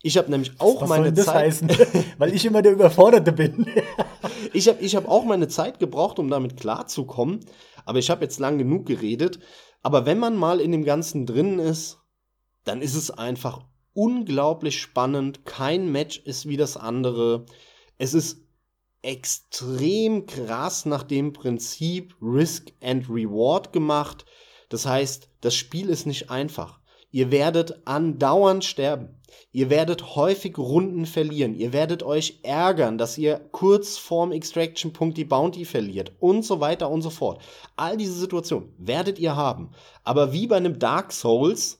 [0.04, 1.36] Ich habe nämlich auch Was meine soll das Zeit.
[1.36, 1.70] heißen?
[2.18, 3.68] Weil ich immer der Überforderte bin.
[4.54, 7.42] ich habe ich hab auch meine Zeit gebraucht, um damit klarzukommen.
[7.86, 9.40] Aber ich habe jetzt lang genug geredet.
[9.84, 12.00] Aber wenn man mal in dem Ganzen drin ist,
[12.64, 13.62] dann ist es einfach
[13.94, 15.46] unglaublich spannend.
[15.46, 17.46] Kein Match ist wie das andere.
[17.98, 18.42] Es ist
[19.02, 24.26] extrem krass nach dem Prinzip Risk and Reward gemacht.
[24.70, 26.81] Das heißt, das Spiel ist nicht einfach.
[27.12, 29.10] Ihr werdet andauernd sterben.
[29.52, 31.56] Ihr werdet häufig Runden verlieren.
[31.56, 36.90] Ihr werdet euch ärgern, dass ihr kurz vorm Extraction-Punkt die Bounty verliert und so weiter
[36.90, 37.42] und so fort.
[37.76, 39.72] All diese Situationen werdet ihr haben.
[40.04, 41.80] Aber wie bei einem Dark Souls,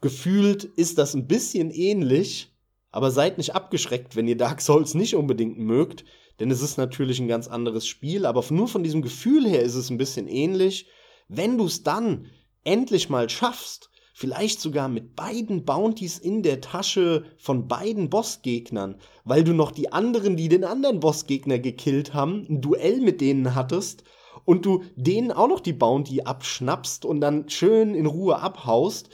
[0.00, 2.48] gefühlt ist das ein bisschen ähnlich.
[2.90, 6.04] Aber seid nicht abgeschreckt, wenn ihr Dark Souls nicht unbedingt mögt,
[6.40, 8.26] denn es ist natürlich ein ganz anderes Spiel.
[8.26, 10.86] Aber nur von diesem Gefühl her ist es ein bisschen ähnlich.
[11.28, 12.26] Wenn du es dann
[12.64, 13.91] endlich mal schaffst,
[14.22, 19.92] vielleicht sogar mit beiden Bounties in der Tasche von beiden Bossgegnern, weil du noch die
[19.92, 24.04] anderen, die den anderen Bossgegner gekillt haben, ein Duell mit denen hattest
[24.44, 29.08] und du denen auch noch die Bounty abschnappst und dann schön in Ruhe abhaust,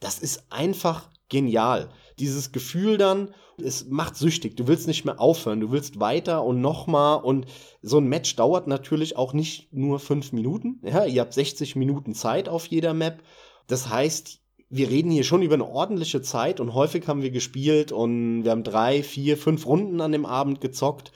[0.00, 1.90] das ist einfach genial.
[2.18, 4.56] Dieses Gefühl dann, es macht süchtig.
[4.56, 5.60] Du willst nicht mehr aufhören.
[5.60, 7.22] Du willst weiter und nochmal.
[7.22, 7.46] Und
[7.80, 10.80] so ein Match dauert natürlich auch nicht nur fünf Minuten.
[10.82, 13.22] Ja, ihr habt 60 Minuten Zeit auf jeder Map.
[13.68, 17.90] Das heißt, wir reden hier schon über eine ordentliche Zeit und häufig haben wir gespielt
[17.90, 21.12] und wir haben drei, vier, fünf Runden an dem Abend gezockt.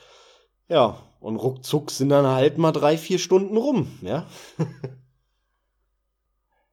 [0.69, 4.25] Ja, und ruckzuck sind dann halt mal drei, vier Stunden rum, ja.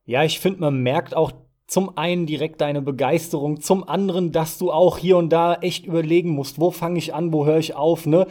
[0.07, 1.33] ja, ich finde, man merkt auch
[1.67, 6.31] zum einen direkt deine Begeisterung, zum anderen, dass du auch hier und da echt überlegen
[6.31, 8.27] musst, wo fange ich an, wo höre ich auf, ne?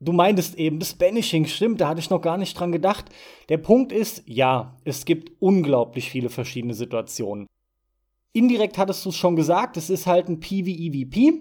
[0.00, 3.06] Du meintest eben, das Banishing stimmt, da hatte ich noch gar nicht dran gedacht.
[3.48, 7.46] Der Punkt ist, ja, es gibt unglaublich viele verschiedene Situationen.
[8.34, 11.40] Indirekt hattest du es schon gesagt, es ist halt ein PvEVP.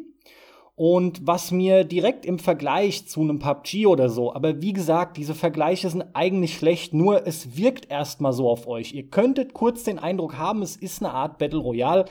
[0.76, 5.36] Und was mir direkt im Vergleich zu einem PUBG oder so, aber wie gesagt, diese
[5.36, 8.94] Vergleiche sind eigentlich schlecht, nur es wirkt erstmal so auf euch.
[8.94, 12.06] Ihr könntet kurz den Eindruck haben, es ist eine Art Battle Royale,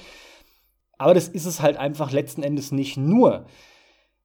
[0.96, 3.46] aber das ist es halt einfach letzten Endes nicht nur.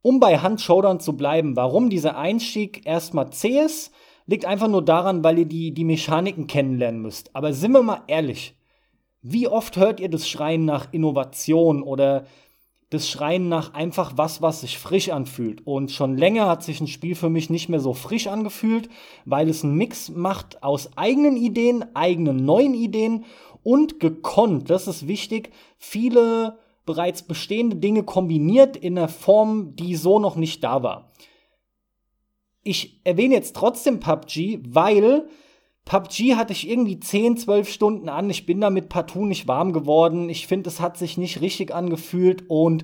[0.04, 3.92] Um bei Hand Showdown zu bleiben, warum dieser Einstieg erstmal zäh ist,
[4.28, 7.36] liegt einfach nur daran, weil ihr die, die Mechaniken kennenlernen müsst.
[7.36, 8.57] Aber sind wir mal ehrlich,
[9.32, 12.26] wie oft hört ihr das Schreien nach Innovation oder
[12.90, 15.66] das Schreien nach einfach was, was sich frisch anfühlt?
[15.68, 18.90] Und schon länger hat sich ein Spiel für mich nicht mehr so frisch angefühlt,
[19.26, 23.26] weil es einen Mix macht aus eigenen Ideen, eigenen neuen Ideen
[23.64, 30.20] und gekonnt, das ist wichtig, viele bereits bestehende Dinge kombiniert in einer Form, die so
[30.20, 31.12] noch nicht da war.
[32.64, 35.28] Ich erwähne jetzt trotzdem PUBG, weil
[35.88, 38.30] PUBG hatte ich irgendwie 10, 12 Stunden an.
[38.30, 40.30] Ich bin damit partout nicht warm geworden.
[40.30, 42.44] Ich finde, es hat sich nicht richtig angefühlt.
[42.50, 42.84] Und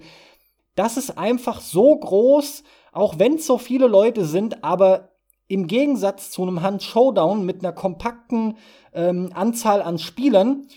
[0.75, 2.63] das ist einfach so groß
[2.93, 5.09] auch wenn es so viele Leute sind, aber
[5.47, 8.57] im Gegensatz zu einem Hand-Showdown mit einer kompakten
[8.93, 10.67] ähm, Anzahl an Spielern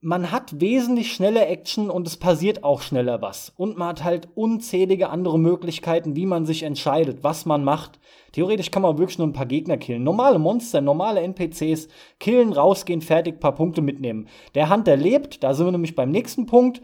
[0.00, 3.52] man hat wesentlich schneller Action und es passiert auch schneller was.
[3.56, 7.98] Und man hat halt unzählige andere Möglichkeiten, wie man sich entscheidet, was man macht.
[8.32, 10.04] Theoretisch kann man wirklich nur ein paar Gegner killen.
[10.04, 11.88] Normale Monster, normale NPCs,
[12.20, 14.28] killen, rausgehen, fertig, paar Punkte mitnehmen.
[14.54, 16.80] Der Hunter lebt, da sind wir nämlich beim nächsten Punkt,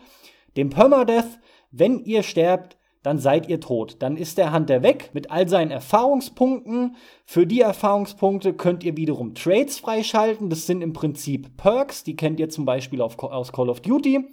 [0.57, 1.39] dem Permadeath.
[1.71, 3.97] Wenn ihr sterbt, dann seid ihr tot.
[4.01, 6.97] Dann ist der Hunter weg mit all seinen Erfahrungspunkten.
[7.27, 10.49] Für die Erfahrungspunkte könnt ihr wiederum Trades freischalten.
[10.49, 14.27] Das sind im Prinzip Perks, die kennt ihr zum Beispiel auf, aus Call of Duty.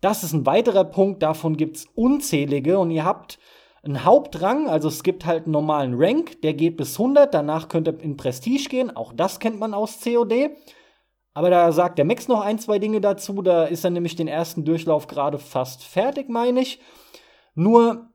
[0.00, 3.38] Das ist ein weiterer Punkt, davon gibt es unzählige und ihr habt
[3.82, 7.86] einen Hauptrang, also es gibt halt einen normalen Rank, der geht bis 100, danach könnt
[7.88, 10.50] ihr in Prestige gehen, auch das kennt man aus COD.
[11.34, 14.28] Aber da sagt der Max noch ein, zwei Dinge dazu, da ist er nämlich den
[14.28, 16.80] ersten Durchlauf gerade fast fertig, meine ich.
[17.54, 18.10] Nur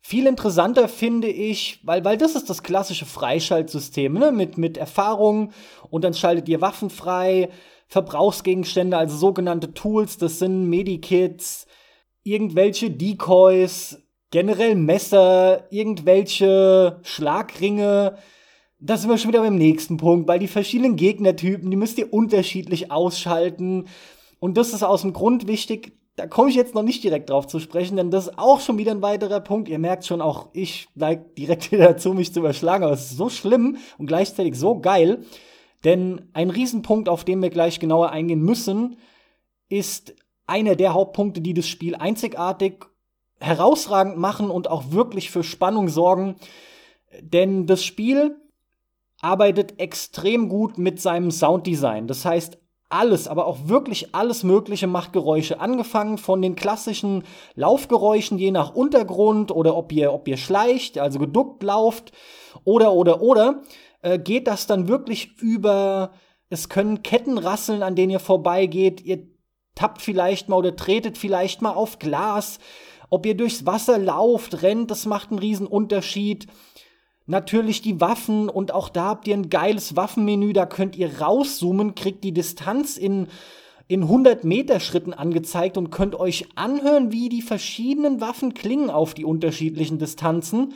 [0.00, 4.32] viel interessanter finde ich, weil, weil das ist das klassische Freischaltsystem, ne?
[4.32, 5.52] mit, mit Erfahrung
[5.90, 7.50] und dann schaltet ihr Waffen frei,
[7.86, 11.66] Verbrauchsgegenstände, also sogenannte Tools, das sind Medikits,
[12.22, 13.98] irgendwelche Decoys,
[14.30, 18.16] generell Messer, irgendwelche Schlagringe.
[18.78, 22.12] Da sind wir schon wieder beim nächsten Punkt, weil die verschiedenen Gegnertypen, die müsst ihr
[22.12, 23.88] unterschiedlich ausschalten.
[24.38, 27.46] Und das ist aus dem Grund wichtig, da komme ich jetzt noch nicht direkt drauf
[27.46, 29.70] zu sprechen, denn das ist auch schon wieder ein weiterer Punkt.
[29.70, 33.16] Ihr merkt schon, auch ich neige direkt wieder dazu, mich zu überschlagen, aber es ist
[33.16, 35.24] so schlimm und gleichzeitig so geil.
[35.84, 38.98] Denn ein Riesenpunkt, auf den wir gleich genauer eingehen müssen,
[39.70, 40.14] ist
[40.46, 42.84] einer der Hauptpunkte, die das Spiel einzigartig
[43.38, 46.36] herausragend machen und auch wirklich für Spannung sorgen.
[47.22, 48.36] Denn das Spiel
[49.22, 52.08] arbeitet extrem gut mit seinem Sounddesign.
[52.08, 52.58] Das heißt,
[52.90, 55.60] alles, aber auch wirklich alles Mögliche macht Geräusche.
[55.60, 57.24] Angefangen von den klassischen
[57.54, 62.12] Laufgeräuschen, je nach Untergrund oder ob ihr, ob ihr schleicht, also geduckt lauft
[62.64, 63.62] oder, oder, oder,
[64.02, 66.12] äh, geht das dann wirklich über,
[66.48, 69.00] es können Ketten rasseln, an denen ihr vorbeigeht.
[69.02, 69.28] Ihr
[69.76, 72.58] tappt vielleicht mal oder tretet vielleicht mal auf Glas.
[73.08, 76.46] Ob ihr durchs Wasser lauft, rennt, das macht einen riesen Unterschied.
[77.30, 81.94] Natürlich die Waffen und auch da habt ihr ein geiles Waffenmenü, da könnt ihr rauszoomen,
[81.94, 83.28] kriegt die Distanz in,
[83.86, 89.14] in 100 Meter Schritten angezeigt und könnt euch anhören, wie die verschiedenen Waffen klingen auf
[89.14, 90.74] die unterschiedlichen Distanzen.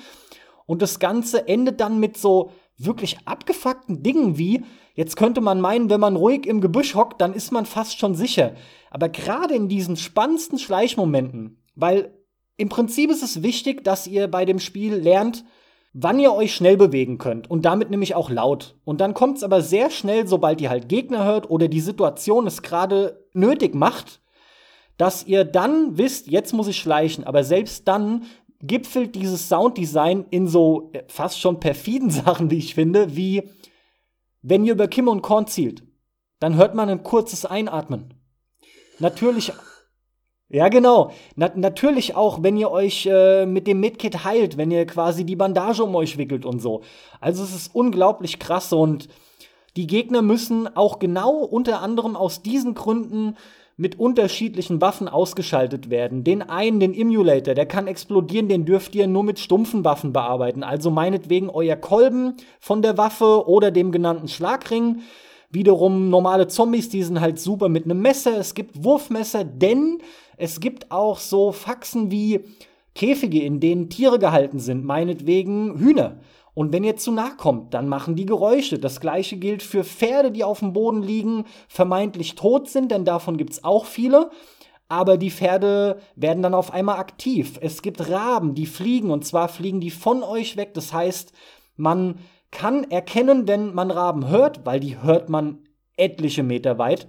[0.64, 4.62] Und das Ganze endet dann mit so wirklich abgefuckten Dingen wie,
[4.94, 8.14] jetzt könnte man meinen, wenn man ruhig im Gebüsch hockt, dann ist man fast schon
[8.14, 8.54] sicher.
[8.92, 12.14] Aber gerade in diesen spannendsten Schleichmomenten, weil
[12.56, 15.44] im Prinzip ist es wichtig, dass ihr bei dem Spiel lernt,
[15.94, 18.76] wann ihr euch schnell bewegen könnt und damit nämlich auch laut.
[18.84, 22.46] Und dann kommt es aber sehr schnell, sobald ihr halt Gegner hört oder die Situation
[22.46, 24.20] es gerade nötig macht,
[24.98, 27.24] dass ihr dann wisst, jetzt muss ich schleichen.
[27.24, 28.24] Aber selbst dann
[28.60, 33.48] gipfelt dieses Sounddesign in so äh, fast schon perfiden Sachen, wie ich finde, wie
[34.42, 35.84] wenn ihr über Kim und Korn zielt,
[36.40, 38.14] dann hört man ein kurzes Einatmen.
[38.98, 39.52] Natürlich
[40.54, 41.10] ja, genau.
[41.34, 45.34] Na natürlich auch, wenn ihr euch äh, mit dem Medkit heilt, wenn ihr quasi die
[45.34, 46.82] Bandage um euch wickelt und so.
[47.20, 49.08] Also es ist unglaublich krass und
[49.76, 53.36] die Gegner müssen auch genau unter anderem aus diesen Gründen
[53.76, 56.22] mit unterschiedlichen Waffen ausgeschaltet werden.
[56.22, 60.62] Den einen, den Emulator, der kann explodieren, den dürft ihr nur mit stumpfen Waffen bearbeiten.
[60.62, 65.00] Also meinetwegen euer Kolben von der Waffe oder dem genannten Schlagring.
[65.50, 68.38] Wiederum normale Zombies, die sind halt super mit einem Messer.
[68.38, 69.98] Es gibt Wurfmesser, denn
[70.36, 72.40] es gibt auch so Faxen wie
[72.94, 76.20] Käfige, in denen Tiere gehalten sind, meinetwegen Hühner.
[76.54, 78.78] Und wenn ihr zu nah kommt, dann machen die Geräusche.
[78.78, 83.36] Das gleiche gilt für Pferde, die auf dem Boden liegen, vermeintlich tot sind, denn davon
[83.36, 84.30] gibt es auch viele.
[84.88, 87.58] Aber die Pferde werden dann auf einmal aktiv.
[87.60, 90.74] Es gibt Raben, die fliegen, und zwar fliegen die von euch weg.
[90.74, 91.32] Das heißt,
[91.76, 92.20] man
[92.52, 95.58] kann erkennen, wenn man Raben hört, weil die hört man
[95.96, 97.08] etliche Meter weit,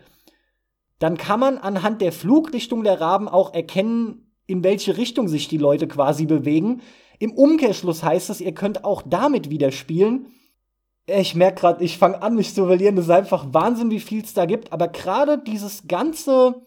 [1.06, 5.60] dann kann man anhand der Flugrichtung der Raben auch erkennen, in welche Richtung sich die
[5.60, 6.82] Leute quasi bewegen.
[7.20, 10.26] Im Umkehrschluss heißt es, ihr könnt auch damit wieder spielen.
[11.06, 12.96] Ich merke gerade, ich fange an, mich zu verlieren.
[12.96, 14.74] Das ist einfach Wahnsinn, wie viel es da gibt.
[14.74, 16.64] Aber gerade dieses ganze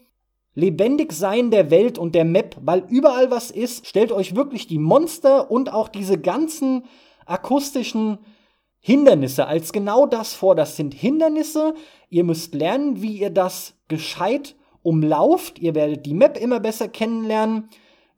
[0.55, 5.51] Lebendigsein der Welt und der Map, weil überall was ist, stellt euch wirklich die Monster
[5.51, 6.85] und auch diese ganzen
[7.25, 8.19] akustischen
[8.79, 10.55] Hindernisse als genau das vor.
[10.55, 11.73] Das sind Hindernisse.
[12.09, 15.59] Ihr müsst lernen, wie ihr das gescheit umlauft.
[15.59, 17.69] Ihr werdet die Map immer besser kennenlernen.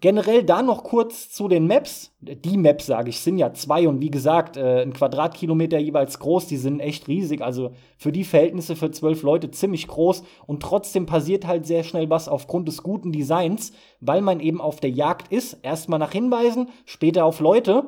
[0.01, 2.11] Generell da noch kurz zu den Maps.
[2.21, 6.47] Die Maps, sage ich, sind ja zwei und wie gesagt, äh, ein Quadratkilometer jeweils groß,
[6.47, 7.41] die sind echt riesig.
[7.41, 12.09] Also für die Verhältnisse für zwölf Leute ziemlich groß und trotzdem passiert halt sehr schnell
[12.09, 15.59] was aufgrund des guten Designs, weil man eben auf der Jagd ist.
[15.61, 17.83] Erstmal nach Hinweisen, später auf Leute.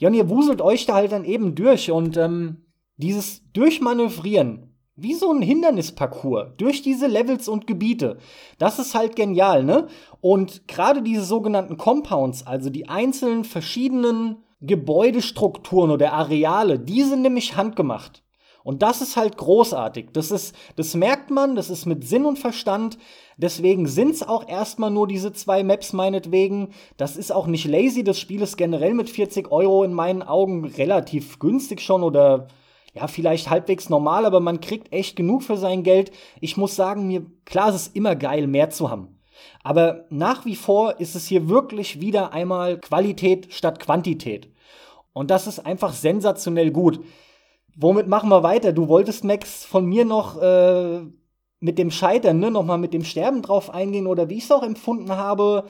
[0.00, 2.64] Ja, und ihr wuselt euch da halt dann eben durch und ähm,
[2.96, 8.16] dieses Durchmanövrieren wie so ein Hindernisparcours durch diese Levels und Gebiete.
[8.58, 9.88] Das ist halt genial, ne?
[10.22, 17.56] Und gerade diese sogenannten Compounds, also die einzelnen verschiedenen Gebäudestrukturen oder Areale, die sind nämlich
[17.56, 18.22] handgemacht.
[18.64, 20.08] Und das ist halt großartig.
[20.12, 22.98] Das ist, das merkt man, das ist mit Sinn und Verstand.
[23.36, 26.70] Deswegen sind's auch erstmal nur diese zwei Maps meinetwegen.
[26.96, 28.02] Das ist auch nicht lazy.
[28.02, 32.48] Das Spiel ist generell mit 40 Euro in meinen Augen relativ günstig schon oder
[32.96, 36.10] ja, vielleicht halbwegs normal, aber man kriegt echt genug für sein Geld.
[36.40, 39.18] Ich muss sagen, mir, klar, es ist immer geil, mehr zu haben.
[39.62, 44.48] Aber nach wie vor ist es hier wirklich wieder einmal Qualität statt Quantität.
[45.12, 47.00] Und das ist einfach sensationell gut.
[47.76, 48.72] Womit machen wir weiter?
[48.72, 51.00] Du wolltest, Max, von mir noch äh,
[51.60, 54.62] mit dem Scheitern, ne, nochmal mit dem Sterben drauf eingehen oder wie ich es auch
[54.62, 55.64] empfunden habe,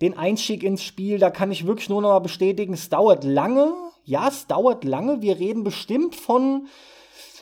[0.00, 3.74] den Einstieg ins Spiel, da kann ich wirklich nur noch mal bestätigen, es dauert lange,
[4.04, 5.22] ja, es dauert lange.
[5.22, 6.66] Wir reden bestimmt von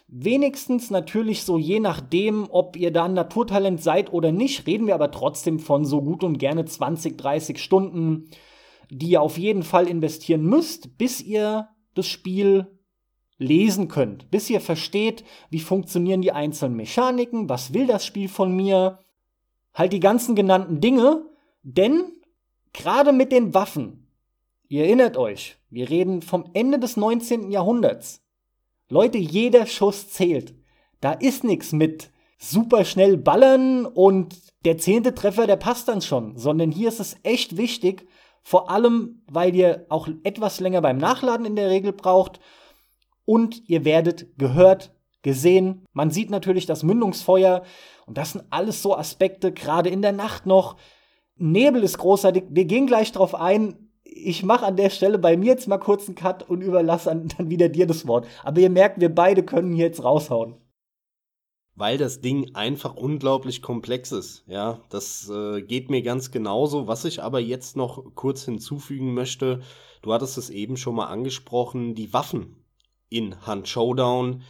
[0.09, 4.95] wenigstens natürlich so je nachdem, ob ihr da ein Naturtalent seid oder nicht, reden wir
[4.95, 8.31] aber trotzdem von so gut und gerne 20, 30 Stunden,
[8.91, 12.79] die ihr auf jeden Fall investieren müsst, bis ihr das Spiel
[13.37, 18.57] lesen könnt, bis ihr versteht, wie funktionieren die einzelnen Mechaniken, was will das Spiel von
[18.57, 19.01] mir,
[19.75, 21.27] halt die ganzen genannten Dinge,
[21.63, 22.13] denn
[22.73, 24.09] gerade mit den Waffen
[24.71, 27.51] Ihr erinnert euch, wir reden vom Ende des 19.
[27.51, 28.23] Jahrhunderts.
[28.89, 30.55] Leute, jeder Schuss zählt.
[31.01, 36.37] Da ist nichts mit super schnell ballern und der zehnte Treffer, der passt dann schon,
[36.37, 38.07] sondern hier ist es echt wichtig,
[38.43, 42.41] vor allem, weil ihr auch etwas länger beim Nachladen in der Regel braucht
[43.25, 45.85] und ihr werdet gehört, gesehen.
[45.93, 47.63] Man sieht natürlich das Mündungsfeuer
[48.07, 50.77] und das sind alles so Aspekte, gerade in der Nacht noch.
[51.37, 52.45] Nebel ist großartig.
[52.49, 56.07] Wir gehen gleich drauf ein ich mache an der Stelle bei mir jetzt mal kurz
[56.07, 58.27] einen Cut und überlasse dann wieder dir das Wort.
[58.43, 60.57] Aber ihr merkt, wir beide können jetzt raushauen.
[61.75, 64.45] Weil das Ding einfach unglaublich komplex ist.
[64.49, 66.89] Ja, das äh, geht mir ganz genauso.
[66.89, 69.61] Was ich aber jetzt noch kurz hinzufügen möchte,
[70.03, 72.65] du hattest es eben schon mal angesprochen, die Waffen
[73.11, 74.43] in Hand Showdown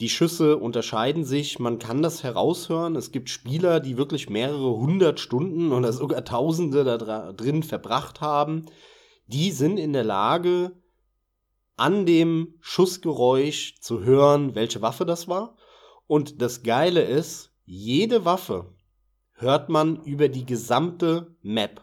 [0.00, 2.96] die Schüsse unterscheiden sich, man kann das heraushören.
[2.96, 8.66] Es gibt Spieler, die wirklich mehrere hundert Stunden oder sogar Tausende da drin verbracht haben.
[9.26, 10.72] Die sind in der Lage,
[11.76, 15.56] an dem Schussgeräusch zu hören, welche Waffe das war.
[16.06, 18.74] Und das Geile ist, jede Waffe
[19.32, 21.82] hört man über die gesamte Map.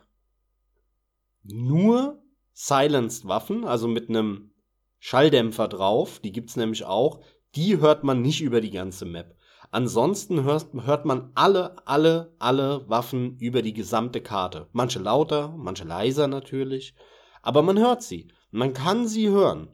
[1.43, 2.21] Nur
[2.54, 4.52] Silenced Waffen, also mit einem
[4.99, 7.21] Schalldämpfer drauf, die gibt's nämlich auch,
[7.56, 9.36] die hört man nicht über die ganze Map.
[9.72, 14.68] Ansonsten hört, hört man alle, alle, alle Waffen über die gesamte Karte.
[14.72, 16.94] Manche lauter, manche leiser natürlich.
[17.42, 18.28] Aber man hört sie.
[18.52, 19.70] Man kann sie hören.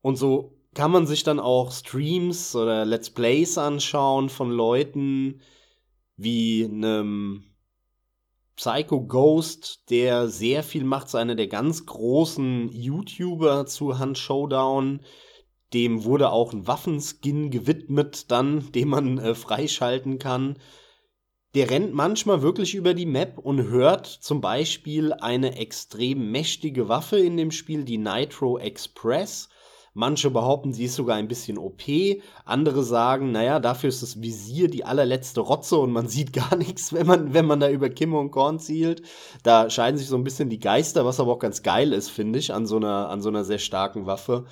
[0.00, 5.40] Und so kann man sich dann auch Streams oder Let's Plays anschauen von Leuten
[6.16, 7.44] wie einem
[8.56, 15.00] Psycho Ghost, der sehr viel macht, so einer der ganz großen YouTuber zu Hand Showdown
[15.76, 20.56] dem wurde auch ein Waffenskin gewidmet, dann, den man äh, freischalten kann.
[21.54, 27.18] Der rennt manchmal wirklich über die Map und hört zum Beispiel eine extrem mächtige Waffe
[27.18, 29.50] in dem Spiel, die Nitro Express.
[29.92, 31.82] Manche behaupten, sie ist sogar ein bisschen OP.
[32.46, 36.94] Andere sagen, naja, dafür ist das Visier die allerletzte Rotze und man sieht gar nichts,
[36.94, 39.02] wenn man, wenn man da über Kimme und Korn zielt.
[39.42, 42.38] Da scheiden sich so ein bisschen die Geister, was aber auch ganz geil ist, finde
[42.38, 44.46] ich, an so einer, an so einer sehr starken Waffe.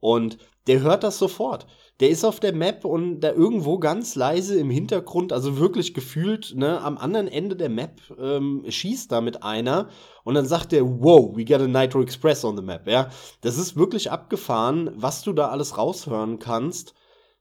[0.00, 1.66] Und der hört das sofort.
[2.00, 6.54] Der ist auf der Map und da irgendwo ganz leise im Hintergrund, also wirklich gefühlt,
[6.54, 9.88] ne, am anderen Ende der Map ähm, schießt da mit einer
[10.22, 13.08] und dann sagt der, wow, we got a Nitro Express on the map, ja.
[13.40, 16.94] Das ist wirklich abgefahren, was du da alles raushören kannst.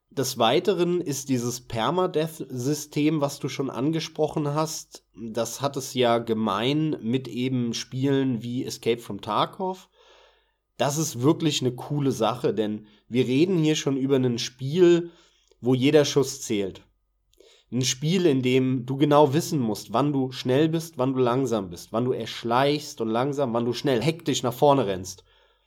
[0.09, 6.97] Des Weiteren ist dieses Permadeath-System, was du schon angesprochen hast, das hat es ja gemein
[7.01, 9.89] mit eben Spielen wie Escape from Tarkov
[10.77, 15.11] das ist wirklich eine coole Sache, denn wir reden hier schon über ein Spiel,
[15.59, 16.83] wo jeder Schuss zählt.
[17.71, 21.69] Ein Spiel, in dem du genau wissen musst, wann du schnell bist, wann du langsam
[21.69, 25.25] bist, wann du erschleichst und langsam, wann du schnell hektisch nach vorne rennst.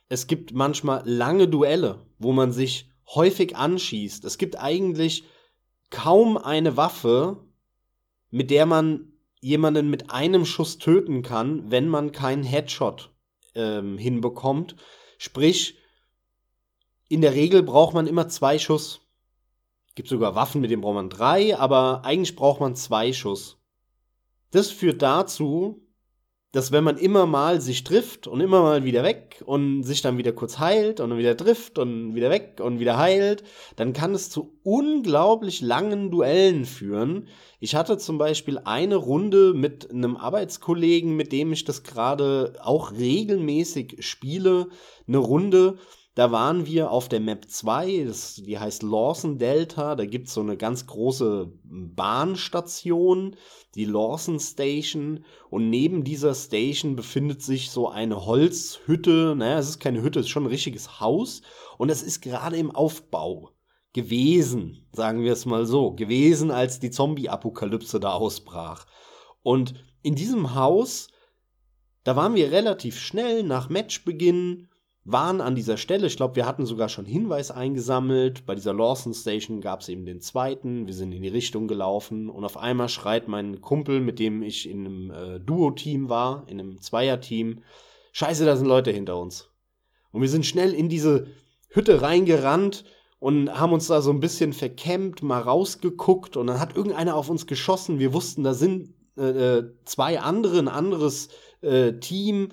[0.09, 4.25] Es gibt manchmal lange Duelle, wo man sich häufig anschießt.
[4.25, 5.25] Es gibt eigentlich
[5.89, 7.37] kaum eine Waffe,
[8.31, 13.11] mit der man jemanden mit einem Schuss töten kann, wenn man keinen Headshot
[13.55, 14.75] ähm, hinbekommt.
[15.23, 15.77] Sprich,
[17.07, 19.01] in der Regel braucht man immer zwei Schuss.
[19.93, 23.61] Gibt sogar Waffen, mit denen braucht man drei, aber eigentlich braucht man zwei Schuss.
[24.49, 25.85] Das führt dazu,
[26.51, 30.17] dass wenn man immer mal sich trifft und immer mal wieder weg und sich dann
[30.17, 33.43] wieder kurz heilt und dann wieder trifft und wieder weg und wieder heilt,
[33.77, 37.27] dann kann es zu unglaublich langen Duellen führen.
[37.61, 42.91] Ich hatte zum Beispiel eine Runde mit einem Arbeitskollegen, mit dem ich das gerade auch
[42.91, 44.67] regelmäßig spiele,
[45.07, 45.77] eine Runde,
[46.13, 49.95] da waren wir auf der Map 2, das, die heißt Lawson Delta.
[49.95, 53.37] Da gibt es so eine ganz große Bahnstation,
[53.75, 55.23] die Lawson Station.
[55.49, 59.35] Und neben dieser Station befindet sich so eine Holzhütte.
[59.37, 61.43] Naja, es ist keine Hütte, es ist schon ein richtiges Haus.
[61.77, 63.51] Und es ist gerade im Aufbau
[63.93, 68.85] gewesen, sagen wir es mal so, gewesen, als die Zombie-Apokalypse da ausbrach.
[69.43, 71.07] Und in diesem Haus,
[72.03, 74.67] da waren wir relativ schnell nach Matchbeginn
[75.03, 76.05] waren an dieser Stelle.
[76.07, 78.45] Ich glaube, wir hatten sogar schon Hinweis eingesammelt.
[78.45, 80.85] Bei dieser Lawson Station gab es eben den zweiten.
[80.85, 84.69] Wir sind in die Richtung gelaufen und auf einmal schreit mein Kumpel, mit dem ich
[84.69, 87.63] in einem äh, Duo-Team war, in einem Zweier-Team,
[88.13, 89.49] Scheiße, da sind Leute hinter uns.
[90.11, 91.27] Und wir sind schnell in diese
[91.69, 92.83] Hütte reingerannt
[93.19, 97.29] und haben uns da so ein bisschen verkämmt, mal rausgeguckt und dann hat irgendeiner auf
[97.29, 97.99] uns geschossen.
[97.99, 101.29] Wir wussten, da sind äh, äh zwei andere, ein anderes
[101.61, 102.49] äh, Team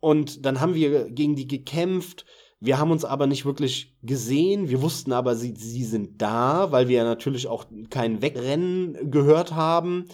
[0.00, 2.24] und dann haben wir gegen die gekämpft.
[2.58, 4.68] Wir haben uns aber nicht wirklich gesehen.
[4.68, 10.06] Wir wussten aber, sie, sie sind da, weil wir natürlich auch kein Wegrennen gehört haben.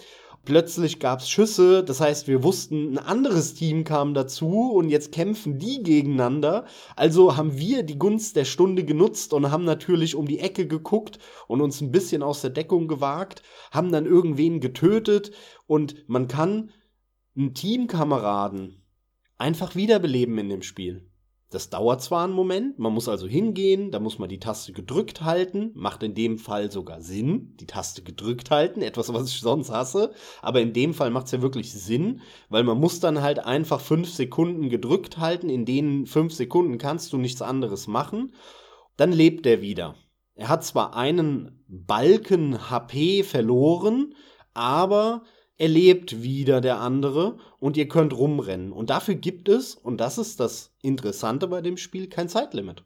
[0.45, 5.11] Plötzlich gab es Schüsse, das heißt, wir wussten, ein anderes Team kam dazu und jetzt
[5.11, 6.67] kämpfen die gegeneinander.
[6.95, 11.19] Also haben wir die Gunst der Stunde genutzt und haben natürlich um die Ecke geguckt
[11.49, 15.33] und uns ein bisschen aus der Deckung gewagt, haben dann irgendwen getötet
[15.67, 16.71] und man kann
[17.37, 18.86] einen Teamkameraden
[19.39, 21.09] einfach wiederbeleben in dem Spiel.
[21.51, 25.23] Das dauert zwar einen Moment, man muss also hingehen, da muss man die Taste gedrückt
[25.23, 29.71] halten, macht in dem Fall sogar Sinn, die Taste gedrückt halten, etwas, was ich sonst
[29.71, 30.13] hasse,
[30.43, 33.81] aber in dem Fall macht es ja wirklich Sinn, weil man muss dann halt einfach
[33.81, 38.35] fünf Sekunden gedrückt halten, in denen fünf Sekunden kannst du nichts anderes machen,
[38.97, 39.95] dann lebt er wieder.
[40.35, 44.15] Er hat zwar einen Balken HP verloren,
[44.53, 45.23] aber
[45.59, 48.73] er lebt wieder der andere und ihr könnt rumrennen.
[48.73, 52.85] Und dafür gibt es, und das ist das Interessante bei dem Spiel, kein Zeitlimit.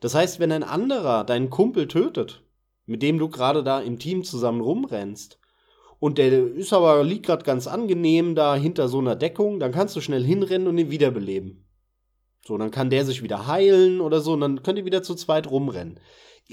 [0.00, 2.42] Das heißt, wenn ein anderer deinen Kumpel tötet,
[2.84, 5.38] mit dem du gerade da im Team zusammen rumrennst,
[5.98, 9.96] und der ist aber, liegt gerade ganz angenehm da hinter so einer Deckung, dann kannst
[9.96, 11.64] du schnell hinrennen und ihn wiederbeleben.
[12.44, 15.14] So, dann kann der sich wieder heilen oder so, und dann könnt ihr wieder zu
[15.14, 15.98] zweit rumrennen.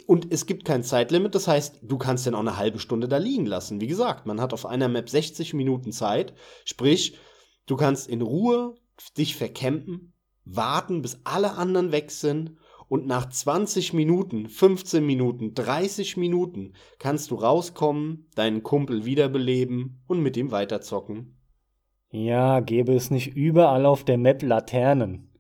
[0.08, 3.18] Und es gibt kein Zeitlimit, das heißt, du kannst den auch eine halbe Stunde da
[3.18, 3.82] liegen lassen.
[3.82, 6.34] Wie gesagt, man hat auf einer Map 60 Minuten Zeit,
[6.64, 7.18] sprich,
[7.66, 8.76] du kannst in Ruhe
[9.18, 10.14] dich vercampen,
[10.46, 12.56] warten, bis alle anderen weg sind
[12.88, 20.22] und nach 20 Minuten, 15 Minuten, 30 Minuten kannst du rauskommen, deinen Kumpel wiederbeleben und
[20.22, 21.38] mit ihm weiterzocken.
[22.10, 25.32] Ja, gäbe es nicht überall auf der Map Laternen.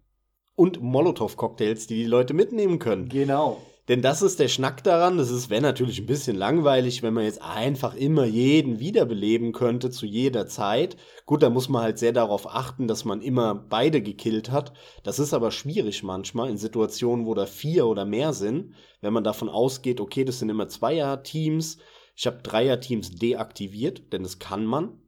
[0.56, 3.10] Und Molotow-Cocktails, die die Leute mitnehmen können.
[3.10, 3.58] Genau.
[3.88, 5.18] Denn das ist der Schnack daran.
[5.18, 10.06] Das wäre natürlich ein bisschen langweilig, wenn man jetzt einfach immer jeden wiederbeleben könnte zu
[10.06, 10.98] jeder Zeit.
[11.26, 14.74] Gut, da muss man halt sehr darauf achten, dass man immer beide gekillt hat.
[15.04, 18.76] Das ist aber schwierig manchmal in Situationen, wo da vier oder mehr sind.
[19.02, 21.80] Wenn man davon ausgeht, okay, das sind immer Zweier-Teams.
[22.16, 25.01] Ich habe Dreier-Teams deaktiviert, denn das kann man.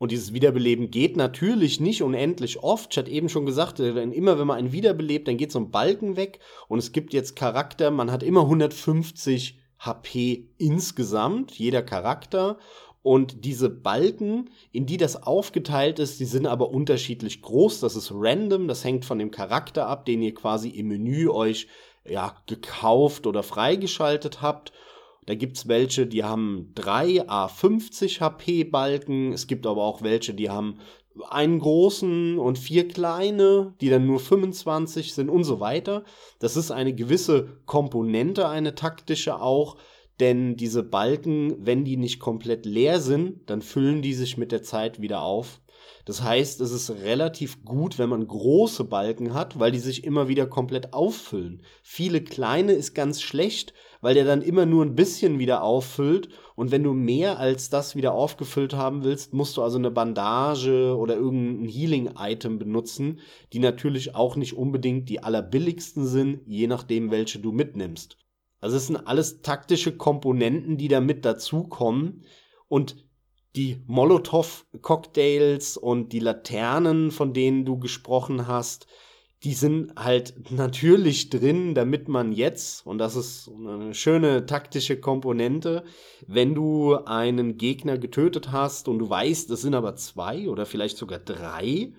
[0.00, 2.90] Und dieses Wiederbeleben geht natürlich nicht unendlich oft.
[2.90, 5.70] Ich hatte eben schon gesagt, äh, immer wenn man einen wiederbelebt, dann geht so ein
[5.70, 6.38] Balken weg.
[6.68, 12.56] Und es gibt jetzt Charakter, man hat immer 150 HP insgesamt, jeder Charakter.
[13.02, 17.80] Und diese Balken, in die das aufgeteilt ist, die sind aber unterschiedlich groß.
[17.80, 21.66] Das ist random, das hängt von dem Charakter ab, den ihr quasi im Menü euch
[22.08, 24.72] ja, gekauft oder freigeschaltet habt.
[25.30, 29.32] Da gibt es welche, die haben drei A50 HP Balken.
[29.32, 30.80] Es gibt aber auch welche, die haben
[31.28, 36.02] einen großen und vier kleine, die dann nur 25 sind und so weiter.
[36.40, 39.76] Das ist eine gewisse Komponente, eine taktische auch,
[40.18, 44.64] denn diese Balken, wenn die nicht komplett leer sind, dann füllen die sich mit der
[44.64, 45.60] Zeit wieder auf.
[46.04, 50.28] Das heißt, es ist relativ gut, wenn man große Balken hat, weil die sich immer
[50.28, 51.62] wieder komplett auffüllen.
[51.82, 56.28] Viele kleine ist ganz schlecht, weil der dann immer nur ein bisschen wieder auffüllt.
[56.54, 60.96] Und wenn du mehr als das wieder aufgefüllt haben willst, musst du also eine Bandage
[60.96, 63.20] oder irgendein Healing-Item benutzen,
[63.52, 68.16] die natürlich auch nicht unbedingt die allerbilligsten sind, je nachdem, welche du mitnimmst.
[68.60, 72.24] Also es sind alles taktische Komponenten, die da mit dazukommen.
[72.68, 72.96] Und
[73.56, 78.86] die Molotow-Cocktails und die Laternen, von denen du gesprochen hast,
[79.42, 85.84] die sind halt natürlich drin, damit man jetzt, und das ist eine schöne taktische Komponente,
[86.26, 90.98] wenn du einen Gegner getötet hast und du weißt, es sind aber zwei oder vielleicht
[90.98, 91.94] sogar drei,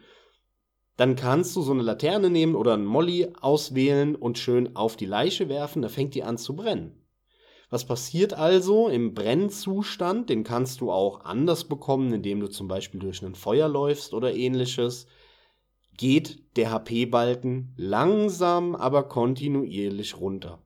[0.98, 5.08] dann kannst du so eine Laterne nehmen oder einen Molly auswählen und schön auf die
[5.08, 7.02] Leiche werfen, da fängt die an zu brennen.
[7.72, 10.30] Was passiert also im Brennzustand?
[10.30, 14.36] Den kannst du auch anders bekommen, indem du zum Beispiel durch ein Feuer läufst oder
[14.36, 15.08] ähnliches.
[15.98, 20.62] Geht der HP-Balken langsam, aber kontinuierlich runter.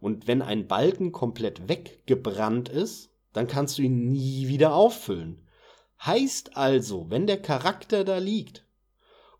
[0.00, 5.46] Und wenn ein Balken komplett weggebrannt ist, dann kannst du ihn nie wieder auffüllen.
[6.04, 8.66] Heißt also, wenn der Charakter da liegt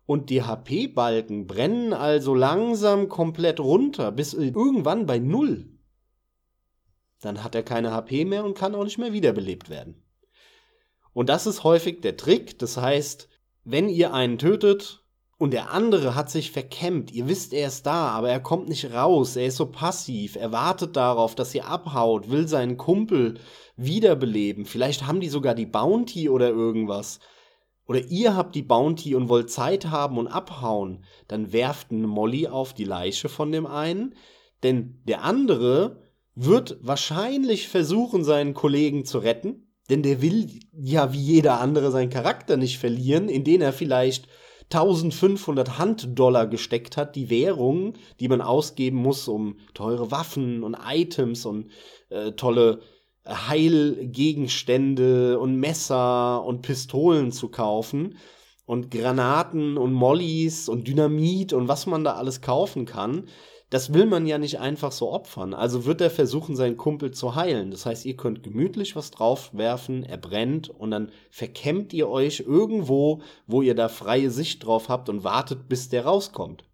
[0.05, 5.67] und die HP-Balken brennen also langsam komplett runter, bis irgendwann bei Null,
[7.21, 10.03] dann hat er keine HP mehr und kann auch nicht mehr wiederbelebt werden.
[11.13, 12.57] Und das ist häufig der Trick.
[12.59, 13.27] Das heißt,
[13.63, 15.00] wenn ihr einen tötet
[15.41, 18.93] und der andere hat sich verkämmt, ihr wisst, er ist da, aber er kommt nicht
[18.93, 23.39] raus, er ist so passiv, er wartet darauf, dass ihr abhaut, will seinen Kumpel
[23.75, 24.65] wiederbeleben.
[24.65, 27.19] Vielleicht haben die sogar die Bounty oder irgendwas.
[27.87, 32.47] Oder ihr habt die Bounty und wollt Zeit haben und abhauen, dann werft eine Molly
[32.47, 34.13] auf die Leiche von dem einen,
[34.61, 36.03] denn der andere
[36.35, 42.11] wird wahrscheinlich versuchen, seinen Kollegen zu retten, denn der will ja wie jeder andere seinen
[42.11, 44.27] Charakter nicht verlieren, indem er vielleicht
[44.73, 51.45] 1500 Handdollar gesteckt hat, die Währung, die man ausgeben muss, um teure Waffen und Items
[51.45, 51.69] und
[52.09, 52.81] äh, tolle
[53.27, 58.17] Heilgegenstände und Messer und Pistolen zu kaufen
[58.65, 63.27] und Granaten und Mollys und Dynamit und was man da alles kaufen kann
[63.71, 65.53] das will man ja nicht einfach so opfern.
[65.53, 67.71] Also wird er versuchen, seinen Kumpel zu heilen.
[67.71, 73.21] Das heißt, ihr könnt gemütlich was draufwerfen, er brennt und dann verkämmt ihr euch irgendwo,
[73.47, 76.65] wo ihr da freie Sicht drauf habt und wartet, bis der rauskommt.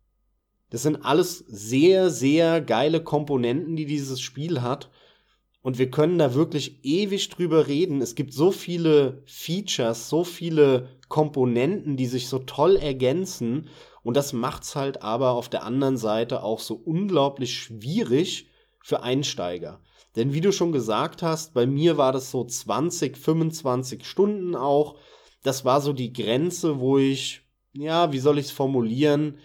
[0.72, 4.89] Das sind alles sehr, sehr geile Komponenten, die dieses Spiel hat.
[5.62, 8.02] Und wir können da wirklich ewig drüber reden.
[8.02, 13.70] Es gibt so viele Features, so viele Komponenten, die sich so toll ergänzen.
[14.08, 18.47] Und das macht's halt aber auf der anderen Seite auch so unglaublich schwierig
[18.82, 19.82] für Einsteiger.
[20.16, 24.95] Denn wie du schon gesagt hast, bei mir war das so 20, 25 Stunden auch.
[25.43, 27.41] Das war so die Grenze, wo ich,
[27.74, 29.39] ja, wie soll ich es formulieren,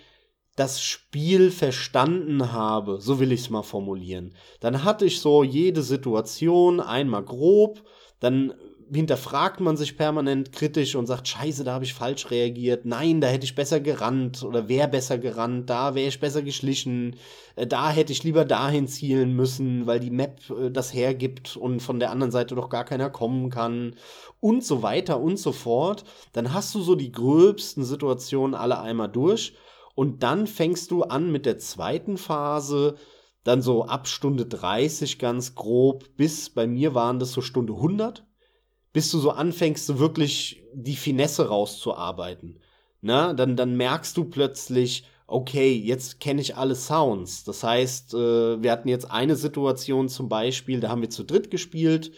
[0.55, 4.37] das Spiel verstanden habe, so will ich es mal formulieren.
[4.61, 7.83] Dann hatte ich so jede Situation einmal grob,
[8.21, 8.55] dann
[8.95, 13.29] hinterfragt man sich permanent kritisch und sagt, scheiße, da habe ich falsch reagiert, nein, da
[13.29, 17.17] hätte ich besser gerannt oder wäre besser gerannt, da wäre ich besser geschlichen,
[17.57, 21.81] äh, da hätte ich lieber dahin zielen müssen, weil die Map äh, das hergibt und
[21.81, 23.97] von der anderen Seite doch gar keiner kommen kann.
[24.41, 26.05] Und so weiter und so fort.
[26.33, 29.55] Dann hast du so die gröbsten Situationen alle einmal durch.
[29.95, 32.97] Und dann fängst du an mit der zweiten Phase,
[33.45, 38.25] dann so ab Stunde 30 ganz grob, bis bei mir waren das so Stunde 100
[38.93, 42.61] bis du so anfängst, so wirklich die Finesse rauszuarbeiten.
[43.01, 47.45] Na, dann, dann merkst du plötzlich, okay, jetzt kenne ich alle Sounds.
[47.45, 51.51] Das heißt, äh, wir hatten jetzt eine Situation zum Beispiel, da haben wir zu dritt
[51.51, 52.13] gespielt.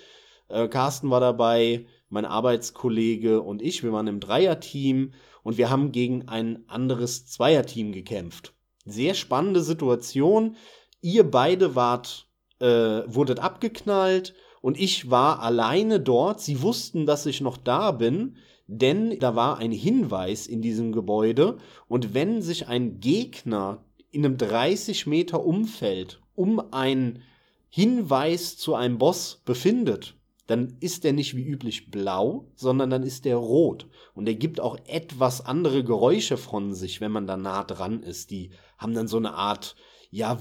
[0.49, 3.83] Äh, Carsten war dabei, mein Arbeitskollege und ich.
[3.83, 5.13] Wir waren im Dreierteam
[5.43, 8.53] und wir haben gegen ein anderes Zweierteam gekämpft.
[8.85, 10.57] Sehr spannende Situation.
[11.01, 12.27] Ihr beide wart,
[12.61, 12.67] äh,
[13.07, 14.35] wurdet abgeknallt
[14.65, 16.41] und ich war alleine dort.
[16.41, 18.37] Sie wussten, dass ich noch da bin,
[18.67, 21.59] denn da war ein Hinweis in diesem Gebäude.
[21.87, 27.21] Und wenn sich ein Gegner in einem 30 Meter Umfeld um einen
[27.69, 30.15] Hinweis zu einem Boss befindet,
[30.47, 33.87] dann ist der nicht wie üblich blau, sondern dann ist der rot.
[34.15, 38.31] Und er gibt auch etwas andere Geräusche von sich, wenn man da nah dran ist.
[38.31, 38.49] Die
[38.79, 39.77] haben dann so eine Art,
[40.11, 40.39] ja,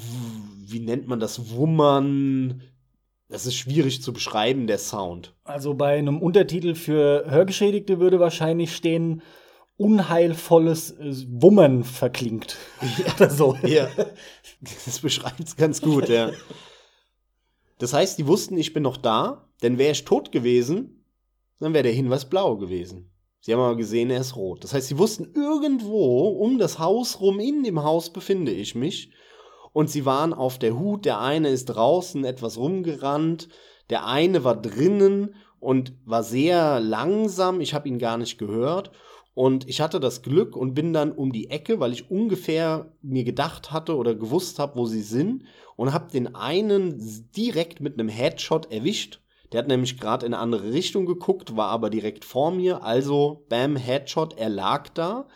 [0.65, 2.61] wie nennt man das, Wummern,
[3.33, 5.33] das ist schwierig zu beschreiben, der Sound.
[5.43, 9.23] Also bei einem Untertitel für Hörgeschädigte würde wahrscheinlich stehen,
[9.75, 12.57] unheilvolles äh, Wummern verklingt.
[12.81, 13.57] Ja, Oder so.
[13.63, 13.89] Ja.
[14.85, 16.29] Das beschreibt es ganz gut, ja.
[17.79, 21.03] Das heißt, die wussten, ich bin noch da, denn wäre ich tot gewesen,
[21.59, 23.09] dann wäre der Hinweis blau gewesen.
[23.39, 24.63] Sie haben aber gesehen, er ist rot.
[24.63, 29.11] Das heißt, sie wussten irgendwo um das Haus rum, in dem Haus befinde ich mich
[29.73, 31.05] und sie waren auf der Hut.
[31.05, 33.49] Der eine ist draußen etwas rumgerannt,
[33.89, 37.59] der eine war drinnen und war sehr langsam.
[37.59, 38.91] Ich habe ihn gar nicht gehört.
[39.35, 43.23] Und ich hatte das Glück und bin dann um die Ecke, weil ich ungefähr mir
[43.23, 45.45] gedacht hatte oder gewusst habe, wo sie sind,
[45.75, 49.21] und habe den einen direkt mit einem Headshot erwischt.
[49.51, 52.83] Der hat nämlich gerade in eine andere Richtung geguckt, war aber direkt vor mir.
[52.83, 55.27] Also, bam, Headshot, er lag da.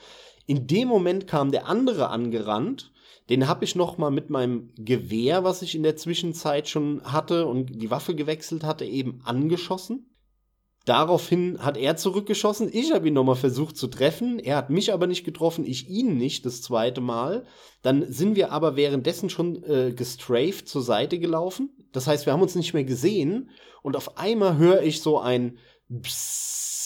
[0.45, 2.91] In dem Moment kam der andere angerannt.
[3.29, 7.45] Den habe ich noch mal mit meinem Gewehr, was ich in der Zwischenzeit schon hatte
[7.45, 10.09] und die Waffe gewechselt hatte, eben angeschossen.
[10.85, 12.69] Daraufhin hat er zurückgeschossen.
[12.71, 14.39] Ich habe ihn nochmal versucht zu treffen.
[14.39, 17.43] Er hat mich aber nicht getroffen, ich ihn nicht das zweite Mal.
[17.81, 21.71] Dann sind wir aber währenddessen schon äh, gestrafed zur Seite gelaufen.
[21.91, 23.49] Das heißt, wir haben uns nicht mehr gesehen.
[23.83, 25.57] Und auf einmal höre ich so ein
[26.01, 26.76] Psst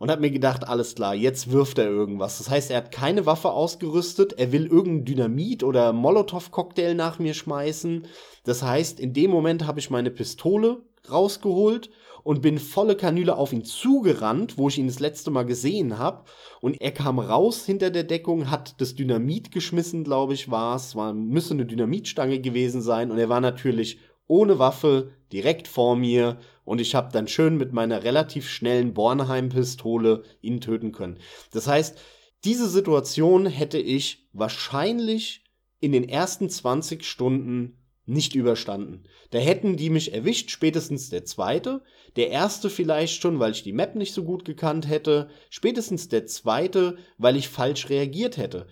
[0.00, 2.38] und habe mir gedacht, alles klar, jetzt wirft er irgendwas.
[2.38, 4.32] Das heißt, er hat keine Waffe ausgerüstet.
[4.38, 8.06] Er will irgendein Dynamit oder Molotow-Cocktail nach mir schmeißen.
[8.44, 10.78] Das heißt, in dem Moment habe ich meine Pistole
[11.12, 11.90] rausgeholt
[12.22, 16.24] und bin volle Kanüle auf ihn zugerannt, wo ich ihn das letzte Mal gesehen habe.
[16.62, 20.94] Und er kam raus hinter der Deckung, hat das Dynamit geschmissen, glaube ich, war es.
[20.94, 23.10] Müsste eine Dynamitstange gewesen sein.
[23.10, 26.38] Und er war natürlich ohne Waffe direkt vor mir.
[26.70, 31.18] Und ich habe dann schön mit meiner relativ schnellen Bornheim-Pistole ihn töten können.
[31.50, 31.98] Das heißt,
[32.44, 35.42] diese Situation hätte ich wahrscheinlich
[35.80, 39.02] in den ersten 20 Stunden nicht überstanden.
[39.32, 41.82] Da hätten die mich erwischt, spätestens der zweite,
[42.14, 46.26] der erste vielleicht schon, weil ich die Map nicht so gut gekannt hätte, spätestens der
[46.26, 48.68] zweite, weil ich falsch reagiert hätte.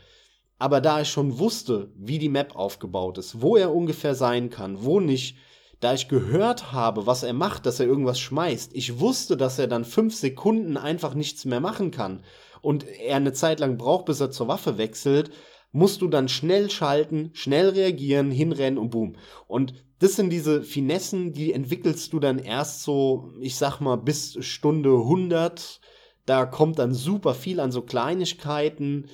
[0.61, 4.85] Aber da ich schon wusste, wie die Map aufgebaut ist, wo er ungefähr sein kann,
[4.85, 5.37] wo nicht,
[5.81, 9.67] da ich gehört habe, was er macht, dass er irgendwas schmeißt, ich wusste, dass er
[9.69, 12.23] dann fünf Sekunden einfach nichts mehr machen kann
[12.63, 15.31] und er eine Zeit lang braucht, bis er zur Waffe wechselt,
[15.73, 19.17] musst du dann schnell schalten, schnell reagieren, hinrennen und boom.
[19.47, 24.37] Und das sind diese Finessen, die entwickelst du dann erst so, ich sag mal, bis
[24.45, 25.81] Stunde 100.
[26.25, 29.07] Da kommt dann super viel an so Kleinigkeiten.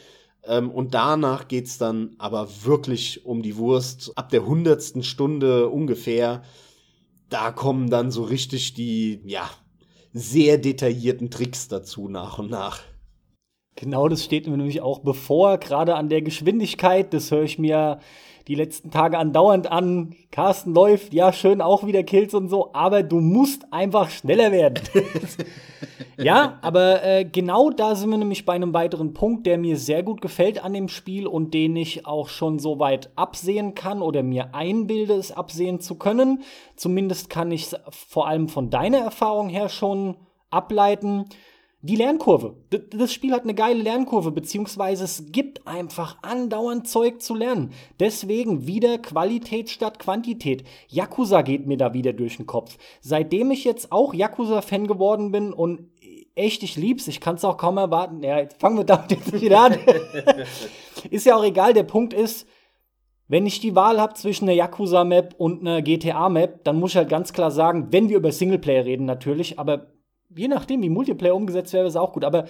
[0.47, 4.13] Ähm, und danach geht's dann aber wirklich um die Wurst.
[4.17, 6.43] Ab der hundertsten Stunde ungefähr,
[7.29, 9.49] da kommen dann so richtig die, ja,
[10.13, 12.81] sehr detaillierten Tricks dazu nach und nach.
[13.77, 17.13] Genau, das steht mir nämlich auch bevor, gerade an der Geschwindigkeit.
[17.13, 17.99] Das höre ich mir
[18.47, 20.15] die letzten Tage andauernd an.
[20.31, 24.83] Carsten läuft, ja, schön auch wieder Kills und so, aber du musst einfach schneller werden.
[26.19, 30.03] ja, aber äh, genau da sind wir nämlich bei einem weiteren Punkt, der mir sehr
[30.03, 34.23] gut gefällt an dem Spiel und den ich auch schon so weit absehen kann oder
[34.23, 36.43] mir einbilde, es absehen zu können.
[36.77, 40.17] Zumindest kann ich es vor allem von deiner Erfahrung her schon
[40.51, 41.25] ableiten
[41.85, 42.57] die Lernkurve.
[42.71, 47.73] Das Spiel hat eine geile Lernkurve, beziehungsweise es gibt einfach andauernd Zeug zu lernen.
[48.01, 50.65] Deswegen wieder Qualität statt Quantität.
[50.89, 52.79] Yakuza geht mir da wieder durch den Kopf.
[53.03, 55.91] Seitdem ich jetzt auch Yakuza-Fan geworden bin und
[56.35, 58.23] echt, ich lieb's, ich kann's auch kaum erwarten.
[58.23, 59.77] Ja, jetzt fangen wir damit jetzt wieder an.
[61.11, 62.49] ist ja auch egal, der Punkt ist,
[63.29, 67.11] wenn ich die Wahl habe zwischen einer Yakuza-Map und einer GTA-Map, dann muss ich halt
[67.11, 69.94] ganz klar sagen, wenn wir über Singleplayer reden natürlich, aber
[70.37, 72.25] je nachdem, wie Multiplayer umgesetzt wäre, ist auch gut.
[72.25, 72.47] Aber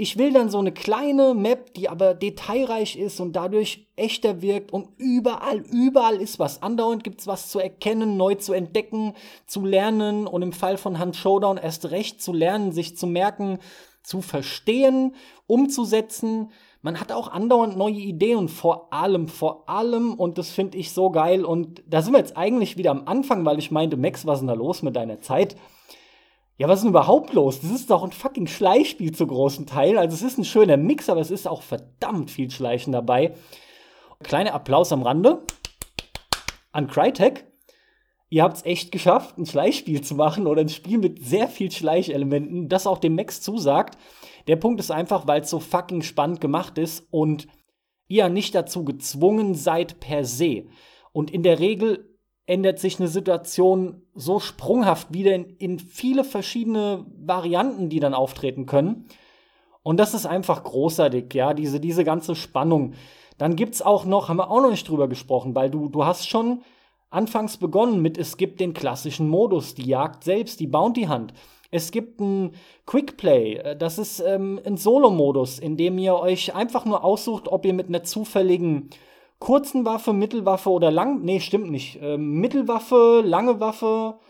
[0.00, 4.72] ich will dann so eine kleine Map, die aber detailreich ist und dadurch echter wirkt
[4.72, 6.62] und überall, überall ist was.
[6.62, 9.12] Andauernd gibt es was zu erkennen, neu zu entdecken,
[9.46, 13.58] zu lernen und im Fall von Hand Showdown erst recht zu lernen, sich zu merken,
[14.02, 15.14] zu verstehen,
[15.46, 16.50] umzusetzen.
[16.80, 20.92] Man hat auch andauernd neue Ideen und vor allem, vor allem, und das finde ich
[20.92, 21.44] so geil.
[21.44, 24.40] Und da sind wir jetzt eigentlich wieder am Anfang, weil ich meinte, Max, was ist
[24.40, 25.56] denn da los mit deiner Zeit?
[26.60, 27.62] Ja, was ist denn überhaupt los?
[27.62, 29.96] Das ist doch ein fucking Schleichspiel zu großen Teil.
[29.96, 33.32] Also es ist ein schöner Mix, aber es ist auch verdammt viel Schleichen dabei.
[34.22, 35.42] Kleiner Applaus am Rande
[36.70, 37.46] an Crytek.
[38.28, 41.70] Ihr habt es echt geschafft, ein Schleichspiel zu machen oder ein Spiel mit sehr viel
[41.70, 43.96] Schleichelementen, das auch dem Max zusagt.
[44.46, 47.48] Der Punkt ist einfach, weil es so fucking spannend gemacht ist und
[48.06, 50.66] ihr nicht dazu gezwungen seid per se.
[51.12, 52.09] Und in der Regel
[52.50, 58.66] ändert sich eine Situation so sprunghaft wieder in, in viele verschiedene Varianten, die dann auftreten
[58.66, 59.06] können.
[59.84, 62.94] Und das ist einfach großartig, ja, diese, diese ganze Spannung.
[63.38, 66.04] Dann gibt es auch noch, haben wir auch noch nicht drüber gesprochen, weil du, du
[66.04, 66.62] hast schon
[67.08, 71.32] anfangs begonnen mit, es gibt den klassischen Modus, die Jagd selbst, die Bounty Hunt.
[71.70, 72.50] Es gibt ein
[72.84, 77.64] Quickplay, äh, das ist ähm, ein Solo-Modus, in dem ihr euch einfach nur aussucht, ob
[77.64, 78.90] ihr mit einer zufälligen
[79.40, 84.20] kurzen Waffe, Mittelwaffe oder lang, nee, stimmt nicht, ähm, Mittelwaffe, lange Waffe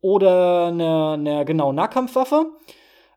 [0.00, 2.52] oder eine, eine genau Nahkampfwaffe.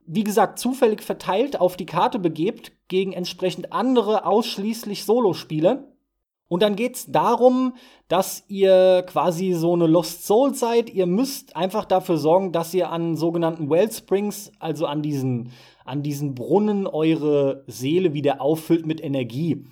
[0.05, 5.91] Wie gesagt, zufällig verteilt auf die Karte begebt gegen entsprechend andere ausschließlich Solospiele.
[6.47, 7.75] Und dann geht's darum,
[8.09, 10.89] dass ihr quasi so eine Lost Soul seid.
[10.89, 15.51] Ihr müsst einfach dafür sorgen, dass ihr an sogenannten Wellsprings, also an diesen,
[15.85, 19.65] an diesen Brunnen, eure Seele wieder auffüllt mit Energie.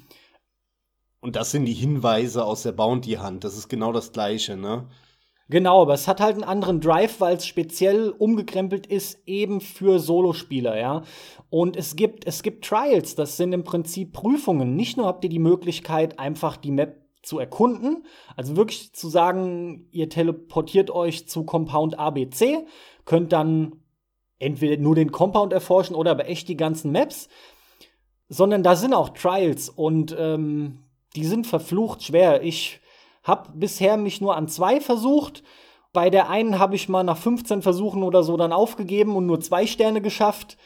[1.22, 3.43] Und das sind die Hinweise aus der Bounty-Hand.
[3.43, 4.88] Das ist genau das Gleiche, ne?
[5.49, 9.99] Genau, aber es hat halt einen anderen Drive, weil es speziell umgekrempelt ist, eben für
[9.99, 11.01] Solospieler, ja.
[11.49, 14.76] Und es gibt, es gibt Trials, das sind im Prinzip Prüfungen.
[14.76, 18.05] Nicht nur habt ihr die Möglichkeit, einfach die Map zu erkunden,
[18.38, 22.65] also wirklich zu sagen, ihr teleportiert euch zu Compound ABC,
[23.05, 23.84] könnt dann
[24.38, 27.28] entweder nur den Compound erforschen oder aber echt die ganzen Maps,
[28.30, 30.86] sondern da sind auch Trials und ähm,
[31.16, 32.43] die sind verflucht schwer.
[32.43, 32.80] Ich
[33.24, 35.43] hab bisher mich nur an zwei versucht.
[35.91, 39.39] Bei der einen habe ich mal nach 15 Versuchen oder so dann aufgegeben und nur
[39.39, 40.57] zwei Sterne geschafft.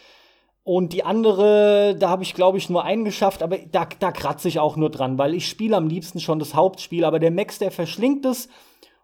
[0.64, 4.48] Und die andere, da habe ich, glaube ich, nur einen geschafft, aber da, da kratze
[4.48, 7.60] ich auch nur dran, weil ich spiele am liebsten schon das Hauptspiel, aber der Max,
[7.60, 8.48] der verschlingt es.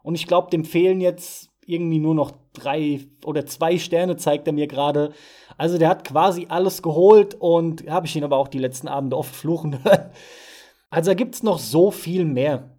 [0.02, 4.54] Und ich glaube, dem fehlen jetzt irgendwie nur noch drei oder zwei Sterne, zeigt er
[4.54, 5.12] mir gerade.
[5.58, 9.18] Also der hat quasi alles geholt und habe ich ihn aber auch die letzten Abende
[9.18, 10.12] oft fluchen hören.
[10.90, 12.76] Also da gibt es noch so viel mehr.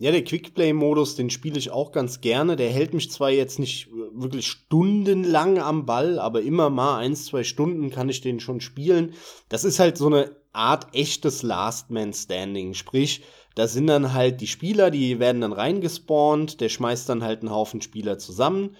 [0.00, 2.54] Ja, der Quickplay-Modus, den spiele ich auch ganz gerne.
[2.54, 7.42] Der hält mich zwar jetzt nicht wirklich stundenlang am Ball, aber immer mal eins, zwei
[7.42, 9.14] Stunden kann ich den schon spielen.
[9.48, 12.74] Das ist halt so eine Art echtes Last Man Standing.
[12.74, 13.24] Sprich,
[13.56, 17.50] da sind dann halt die Spieler, die werden dann reingespawnt, der schmeißt dann halt einen
[17.50, 18.76] Haufen Spieler zusammen.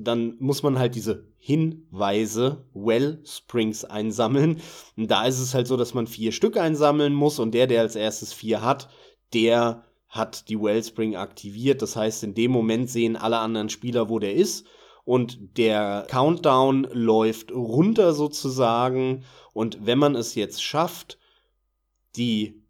[0.00, 4.60] Dann muss man halt diese Hinweise, Wellsprings einsammeln.
[4.96, 7.80] Und da ist es halt so, dass man vier Stück einsammeln muss und der, der
[7.80, 8.88] als erstes vier hat,
[9.32, 11.82] der hat die Wellspring aktiviert.
[11.82, 14.66] Das heißt, in dem Moment sehen alle anderen Spieler, wo der ist.
[15.04, 19.24] Und der Countdown läuft runter sozusagen.
[19.52, 21.18] Und wenn man es jetzt schafft,
[22.16, 22.62] die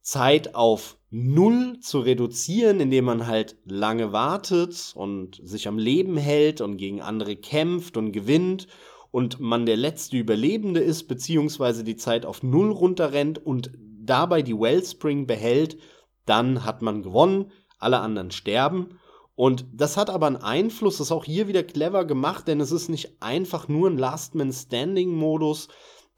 [0.00, 6.60] Zeit auf null zu reduzieren, indem man halt lange wartet und sich am Leben hält
[6.60, 8.66] und gegen andere kämpft und gewinnt
[9.10, 14.58] und man der letzte Überlebende ist, beziehungsweise die Zeit auf null runterrennt und dabei die
[14.58, 15.78] Wellspring behält,
[16.26, 18.98] dann hat man gewonnen, alle anderen sterben.
[19.34, 22.72] Und das hat aber einen Einfluss, das ist auch hier wieder clever gemacht, denn es
[22.72, 25.68] ist nicht einfach nur ein Last Man Standing Modus,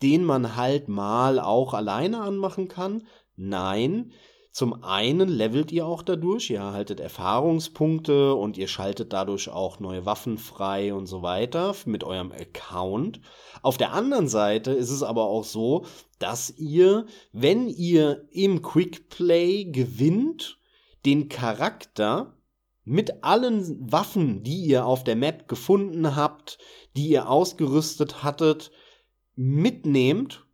[0.02, 3.06] den man halt mal auch alleine anmachen kann.
[3.36, 4.12] Nein,
[4.52, 10.06] zum einen levelt ihr auch dadurch, ihr erhaltet Erfahrungspunkte und ihr schaltet dadurch auch neue
[10.06, 13.20] Waffen frei und so weiter mit eurem Account.
[13.62, 15.86] Auf der anderen Seite ist es aber auch so,
[16.18, 20.58] dass ihr, wenn ihr im Quick Play gewinnt,
[21.06, 22.34] den Charakter
[22.84, 26.58] mit allen Waffen, die ihr auf der Map gefunden habt,
[26.96, 28.72] die ihr ausgerüstet hattet,
[29.36, 30.44] mitnehmt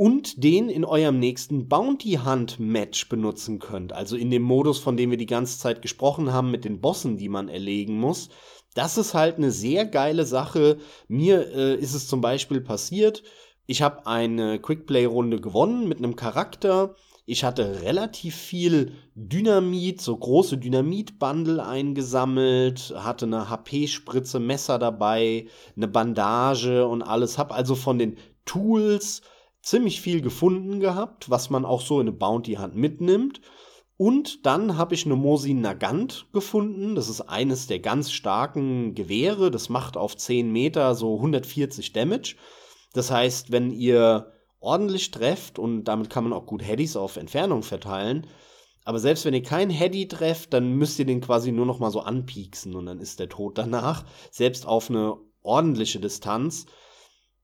[0.00, 3.92] und den in eurem nächsten Bounty Hunt Match benutzen könnt.
[3.92, 7.18] Also in dem Modus, von dem wir die ganze Zeit gesprochen haben, mit den Bossen,
[7.18, 8.30] die man erlegen muss.
[8.72, 10.78] Das ist halt eine sehr geile Sache.
[11.08, 13.22] Mir äh, ist es zum Beispiel passiert,
[13.66, 16.94] ich habe eine Quickplay-Runde gewonnen mit einem Charakter.
[17.26, 25.46] Ich hatte relativ viel Dynamit, so große Dynamit-Bundle eingesammelt, hatte eine HP-Spritze, Messer dabei,
[25.76, 27.36] eine Bandage und alles.
[27.36, 29.20] Hab also von den Tools
[29.70, 33.40] ziemlich viel gefunden gehabt, was man auch so in eine Bounty-Hand mitnimmt.
[33.96, 36.94] Und dann habe ich eine Mosin Nagant gefunden.
[36.94, 39.50] Das ist eines der ganz starken Gewehre.
[39.50, 42.36] Das macht auf 10 Meter so 140 Damage.
[42.94, 47.62] Das heißt, wenn ihr ordentlich trefft und damit kann man auch gut Headies auf Entfernung
[47.62, 48.26] verteilen.
[48.84, 51.90] Aber selbst wenn ihr kein Heady trefft, dann müsst ihr den quasi nur noch mal
[51.90, 54.04] so anpieksen und dann ist der tot danach.
[54.30, 56.66] Selbst auf eine ordentliche Distanz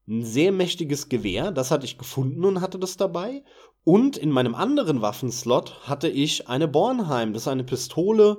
[0.09, 3.43] ein sehr mächtiges Gewehr, das hatte ich gefunden und hatte das dabei.
[3.85, 8.39] Und in meinem anderen Waffenslot hatte ich eine Bornheim, das ist eine Pistole,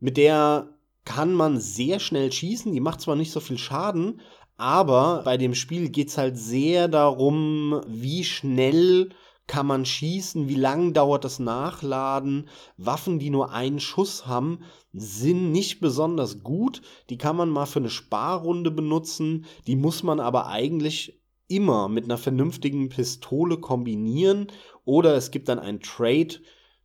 [0.00, 0.68] mit der
[1.04, 4.20] kann man sehr schnell schießen, die macht zwar nicht so viel Schaden,
[4.56, 9.10] aber bei dem Spiel geht es halt sehr darum, wie schnell
[9.46, 12.48] kann man schießen, wie lang dauert das Nachladen.
[12.76, 14.60] Waffen, die nur einen Schuss haben,
[14.92, 16.82] sind nicht besonders gut.
[17.10, 19.46] Die kann man mal für eine Sparrunde benutzen.
[19.66, 24.48] Die muss man aber eigentlich immer mit einer vernünftigen Pistole kombinieren.
[24.84, 26.40] Oder es gibt dann ein Trade,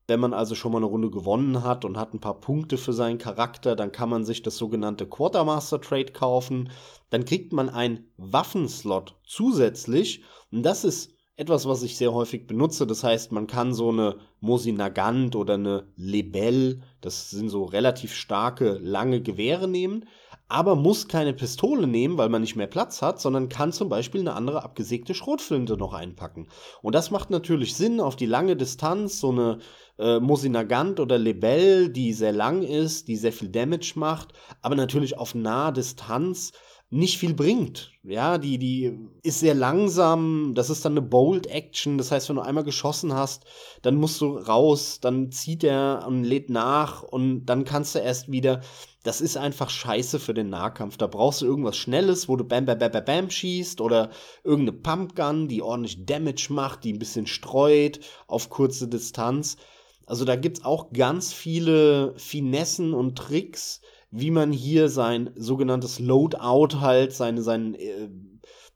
[0.07, 2.93] wenn man also schon mal eine Runde gewonnen hat und hat ein paar Punkte für
[2.93, 6.69] seinen Charakter, dann kann man sich das sogenannte Quartermaster Trade kaufen.
[7.09, 10.23] Dann kriegt man einen Waffenslot zusätzlich.
[10.51, 12.85] Und das ist etwas, was ich sehr häufig benutze.
[12.85, 18.77] Das heißt, man kann so eine Mosinagant oder eine Lebel, das sind so relativ starke,
[18.79, 20.05] lange Gewehre nehmen,
[20.47, 24.21] aber muss keine Pistole nehmen, weil man nicht mehr Platz hat, sondern kann zum Beispiel
[24.21, 26.47] eine andere abgesägte Schrotflinte noch einpacken.
[26.83, 29.57] Und das macht natürlich Sinn auf die lange Distanz, so eine
[29.97, 35.17] äh, Mosinagant oder Lebel, die sehr lang ist, die sehr viel Damage macht, aber natürlich
[35.17, 36.51] auf nahe Distanz
[36.91, 37.93] nicht viel bringt.
[38.03, 42.35] Ja, die, die ist sehr langsam, das ist dann eine Bold Action, das heißt, wenn
[42.35, 43.45] du einmal geschossen hast,
[43.81, 48.29] dann musst du raus, dann zieht er und lädt nach und dann kannst du erst
[48.29, 48.61] wieder.
[49.03, 50.97] Das ist einfach scheiße für den Nahkampf.
[50.97, 54.11] Da brauchst du irgendwas Schnelles, wo du bam, bam, bam, bam, bam schießt oder
[54.43, 59.55] irgendeine Pumpgun, die ordentlich Damage macht, die ein bisschen streut auf kurze Distanz.
[60.05, 63.81] Also da gibt's auch ganz viele Finessen und Tricks,
[64.11, 68.09] wie man hier sein sogenanntes Loadout halt, seine, sein, äh,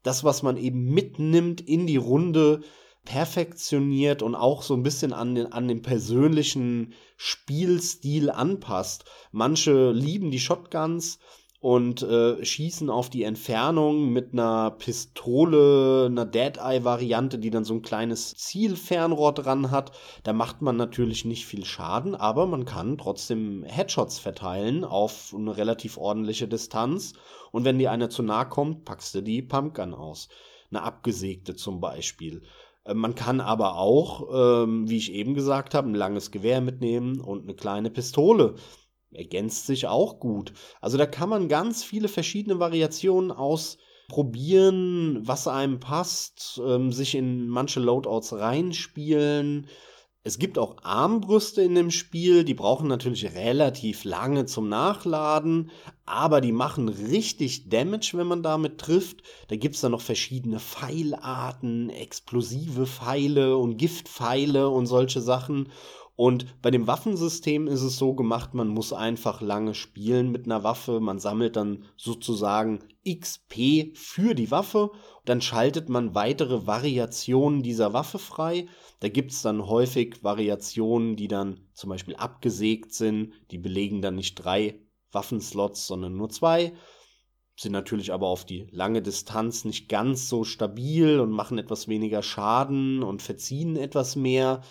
[0.02, 2.62] das, was man eben mitnimmt in die Runde,
[3.04, 9.06] perfektioniert und auch so ein bisschen an den, an den persönlichen Spielstil anpasst.
[9.32, 11.20] Manche lieben die Shotguns,
[11.66, 17.82] und äh, schießen auf die Entfernung mit einer Pistole, einer Dead-Eye-Variante, die dann so ein
[17.82, 19.92] kleines Zielfernrohr dran hat.
[20.22, 25.58] Da macht man natürlich nicht viel Schaden, aber man kann trotzdem Headshots verteilen auf eine
[25.58, 27.14] relativ ordentliche Distanz.
[27.52, 30.30] Und wenn dir einer zu nahe kommt, packst du die Pumpgun aus.
[30.70, 32.44] Eine abgesägte zum Beispiel.
[32.84, 37.20] Äh, man kann aber auch, ähm, wie ich eben gesagt habe, ein langes Gewehr mitnehmen
[37.20, 38.54] und eine kleine Pistole
[39.16, 40.54] ergänzt sich auch gut.
[40.82, 47.48] Also da kann man ganz viele verschiedene Variationen ausprobieren, was einem passt, ähm, sich in
[47.48, 49.68] manche Loadouts reinspielen.
[50.28, 55.70] Es gibt auch Armbrüste in dem Spiel, die brauchen natürlich relativ lange zum Nachladen,
[56.08, 59.22] aber die machen richtig Damage, wenn man damit trifft.
[59.50, 65.70] Da gibt es dann noch verschiedene Pfeilarten, explosive Pfeile und Giftpfeile und solche Sachen.
[66.16, 70.64] Und bei dem Waffensystem ist es so gemacht, man muss einfach lange spielen mit einer
[70.64, 71.02] Waffe.
[71.02, 74.92] Man sammelt dann sozusagen XP für die Waffe.
[75.26, 78.68] Dann schaltet man weitere Variationen dieser Waffe frei.
[79.02, 83.34] Da gibt es dann häufig Variationen, die dann zum Beispiel abgesägt sind.
[83.52, 84.80] Die belegen dann nicht drei
[85.12, 86.72] Waffenslots, sondern nur zwei.
[87.58, 92.22] Sind natürlich aber auf die lange Distanz nicht ganz so stabil und machen etwas weniger
[92.22, 94.62] Schaden und verziehen etwas mehr.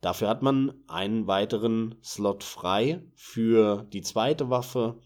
[0.00, 4.98] Dafür hat man einen weiteren Slot frei für die zweite Waffe.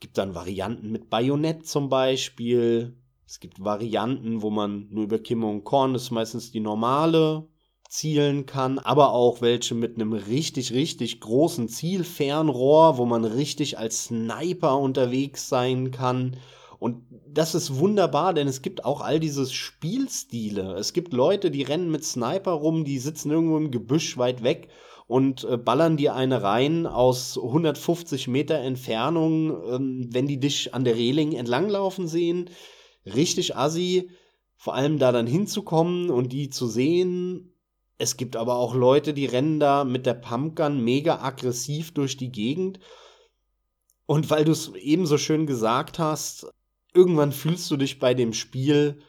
[0.00, 2.96] Gibt dann Varianten mit Bajonett zum Beispiel.
[3.26, 7.46] Es gibt Varianten, wo man nur über Kimme und Korn, das ist meistens die normale,
[7.88, 14.04] zielen kann, aber auch welche mit einem richtig, richtig großen Zielfernrohr, wo man richtig als
[14.04, 16.38] Sniper unterwegs sein kann
[16.82, 20.74] und das ist wunderbar, denn es gibt auch all diese Spielstile.
[20.74, 24.68] Es gibt Leute, die rennen mit Sniper rum, die sitzen irgendwo im Gebüsch weit weg
[25.06, 30.82] und äh, ballern dir eine rein aus 150 Meter Entfernung, ähm, wenn die dich an
[30.82, 32.50] der Reling entlanglaufen sehen.
[33.06, 34.10] Richtig assi,
[34.56, 37.54] vor allem da dann hinzukommen und die zu sehen.
[37.96, 42.32] Es gibt aber auch Leute, die rennen da mit der Pumpgun mega aggressiv durch die
[42.32, 42.80] Gegend.
[44.04, 46.52] Und weil du es eben so schön gesagt hast,
[46.94, 49.00] irgendwann fühlst du dich bei dem Spiel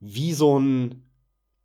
[0.00, 1.04] wie so ein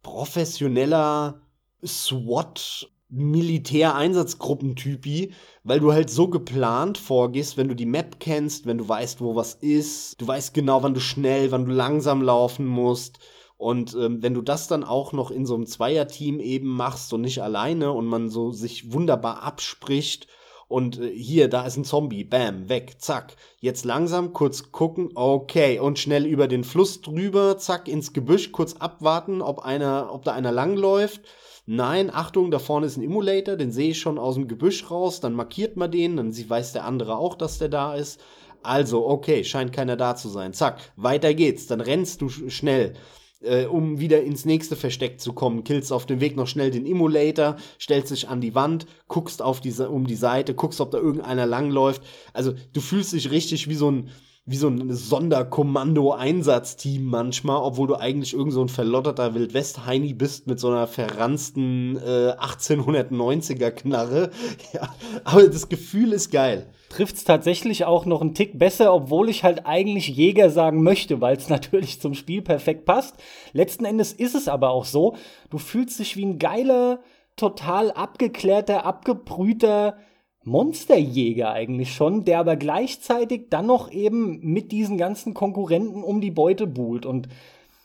[0.01, 1.41] professioneller
[1.85, 5.33] SWAT Militäreinsatzgruppentypi,
[5.63, 9.35] weil du halt so geplant vorgehst, wenn du die Map kennst, wenn du weißt, wo
[9.35, 13.19] was ist, du weißt genau, wann du schnell, wann du langsam laufen musst.
[13.55, 17.21] Und ähm, wenn du das dann auch noch in so einem Zweierteam eben machst und
[17.21, 20.27] nicht alleine und man so sich wunderbar abspricht
[20.73, 23.35] und äh, hier, da ist ein Zombie, bam, weg, zack.
[23.59, 28.73] Jetzt langsam kurz gucken, okay, und schnell über den Fluss drüber, zack, ins Gebüsch, kurz
[28.77, 31.21] abwarten, ob einer, ob da einer langläuft.
[31.67, 35.19] Nein, Achtung, da vorne ist ein Emulator, den sehe ich schon aus dem Gebüsch raus,
[35.19, 38.19] dann markiert man den, dann weiß der andere auch, dass der da ist.
[38.63, 40.53] Also, okay, scheint keiner da zu sein.
[40.53, 42.95] Zack, weiter geht's, dann rennst du schnell
[43.43, 45.63] äh, um wieder ins nächste Versteck zu kommen.
[45.63, 49.61] Killst auf dem Weg noch schnell den Emulator, stellst dich an die Wand, guckst auf
[49.61, 52.01] diese, um die Seite, guckst, ob da irgendeiner langläuft.
[52.33, 54.09] Also du fühlst dich richtig wie so ein,
[54.45, 60.59] wie so ein Sonderkommando-Einsatzteam manchmal, obwohl du eigentlich irgend so ein verlotterter Wildwest-Heini bist mit
[60.59, 64.31] so einer verransten äh, 1890er-Knarre.
[64.73, 66.67] Ja, aber das Gefühl ist geil.
[66.93, 71.21] Trifft es tatsächlich auch noch einen Tick besser, obwohl ich halt eigentlich Jäger sagen möchte,
[71.21, 73.15] weil es natürlich zum Spiel perfekt passt.
[73.51, 75.15] Letzten Endes ist es aber auch so,
[75.49, 76.99] du fühlst dich wie ein geiler,
[77.35, 79.97] total abgeklärter, abgebrühter
[80.43, 86.29] Monsterjäger eigentlich schon, der aber gleichzeitig dann noch eben mit diesen ganzen Konkurrenten um die
[86.29, 87.07] Beute buhlt.
[87.07, 87.27] Und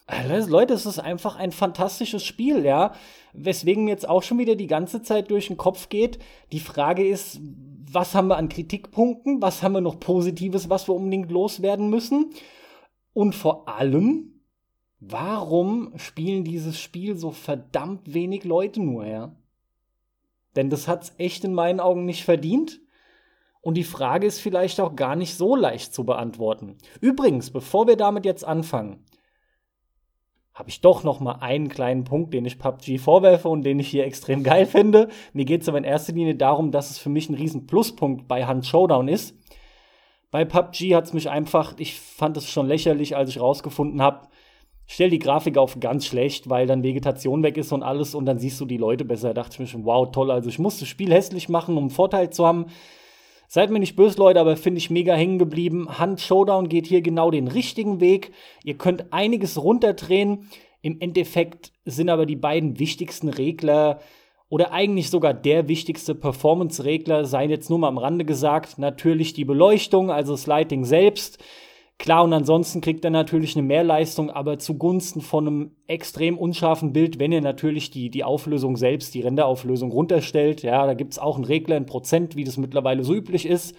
[0.07, 2.93] äh, Leute, es ist einfach ein fantastisches Spiel, ja.
[3.33, 6.19] Weswegen mir jetzt auch schon wieder die ganze Zeit durch den Kopf geht.
[6.53, 7.41] Die Frage ist,
[7.93, 9.43] was haben wir an Kritikpunkten?
[9.43, 12.31] Was haben wir noch Positives, was wir unbedingt loswerden müssen?
[13.13, 14.41] Und vor allem,
[15.01, 19.35] warum spielen dieses Spiel so verdammt wenig Leute nur, ja?
[20.57, 22.81] Denn das hat's echt in meinen Augen nicht verdient.
[23.61, 26.77] Und die Frage ist vielleicht auch gar nicht so leicht zu beantworten.
[27.01, 29.05] Übrigens, bevor wir damit jetzt anfangen,
[30.59, 33.87] habe ich doch noch mal einen kleinen Punkt, den ich PUBG vorwerfe und den ich
[33.87, 35.09] hier extrem geil finde.
[35.33, 38.27] Mir geht es aber in erster Linie darum, dass es für mich ein riesen Pluspunkt
[38.27, 39.37] bei Hand Showdown ist.
[40.33, 44.27] Bei PUBG hat es mich einfach, ich fand es schon lächerlich, als ich rausgefunden habe,
[44.87, 48.41] stell die Grafik auf ganz schlecht, weil dann Vegetation weg ist und alles und dann
[48.41, 49.29] siehst du die Leute besser.
[49.29, 51.85] Da dachte ich mir schon, wow, toll, also ich muss das Spiel hässlich machen, um
[51.85, 52.67] einen Vorteil zu haben.
[53.51, 55.99] Seid mir nicht böse, Leute, aber finde ich mega hängen geblieben.
[55.99, 58.33] Hand Showdown geht hier genau den richtigen Weg.
[58.63, 60.51] Ihr könnt einiges runterdrehen.
[60.83, 64.01] Im Endeffekt sind aber die beiden wichtigsten Regler
[64.51, 69.47] oder eigentlich sogar der wichtigste Performance-Regler, seien jetzt nur mal am Rande gesagt, natürlich die
[69.47, 71.43] Beleuchtung, also das Lighting selbst.
[71.99, 77.19] Klar, und ansonsten kriegt er natürlich eine Mehrleistung, aber zugunsten von einem extrem unscharfen Bild,
[77.19, 80.63] wenn ihr natürlich die, die Auflösung selbst, die Renderauflösung runterstellt.
[80.63, 83.75] Ja, da gibt's auch einen Regler in Prozent, wie das mittlerweile so üblich ist.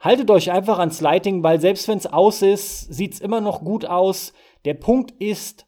[0.00, 3.84] Haltet euch einfach ans Lighting, weil selbst wenn es aus ist, sieht's immer noch gut
[3.84, 4.32] aus.
[4.64, 5.66] Der Punkt ist,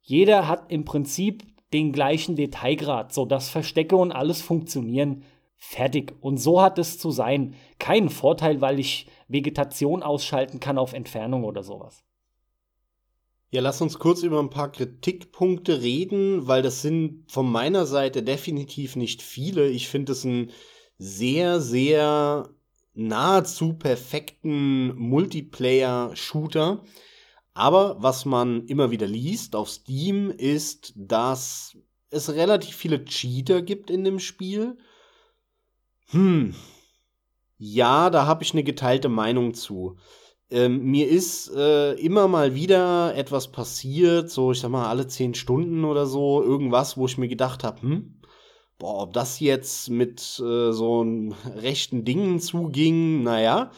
[0.00, 5.22] jeder hat im Prinzip den gleichen Detailgrad, so dass Verstecke und alles funktionieren.
[5.64, 6.16] Fertig.
[6.20, 7.54] Und so hat es zu sein.
[7.78, 12.02] Kein Vorteil, weil ich Vegetation ausschalten kann auf Entfernung oder sowas.
[13.50, 18.24] Ja, lass uns kurz über ein paar Kritikpunkte reden, weil das sind von meiner Seite
[18.24, 19.68] definitiv nicht viele.
[19.68, 20.50] Ich finde es einen
[20.98, 22.50] sehr, sehr
[22.92, 26.82] nahezu perfekten Multiplayer-Shooter.
[27.54, 31.76] Aber was man immer wieder liest auf Steam ist, dass
[32.10, 34.76] es relativ viele Cheater gibt in dem Spiel
[36.12, 36.54] hm.
[37.58, 39.96] Ja, da habe ich eine geteilte Meinung zu.
[40.50, 45.34] Ähm, mir ist äh, immer mal wieder etwas passiert, so ich sag mal alle zehn
[45.34, 48.20] Stunden oder so, irgendwas, wo ich mir gedacht habe, hm,
[48.78, 51.02] boah, ob das jetzt mit äh, so
[51.56, 53.70] rechten Dingen zuging, naja.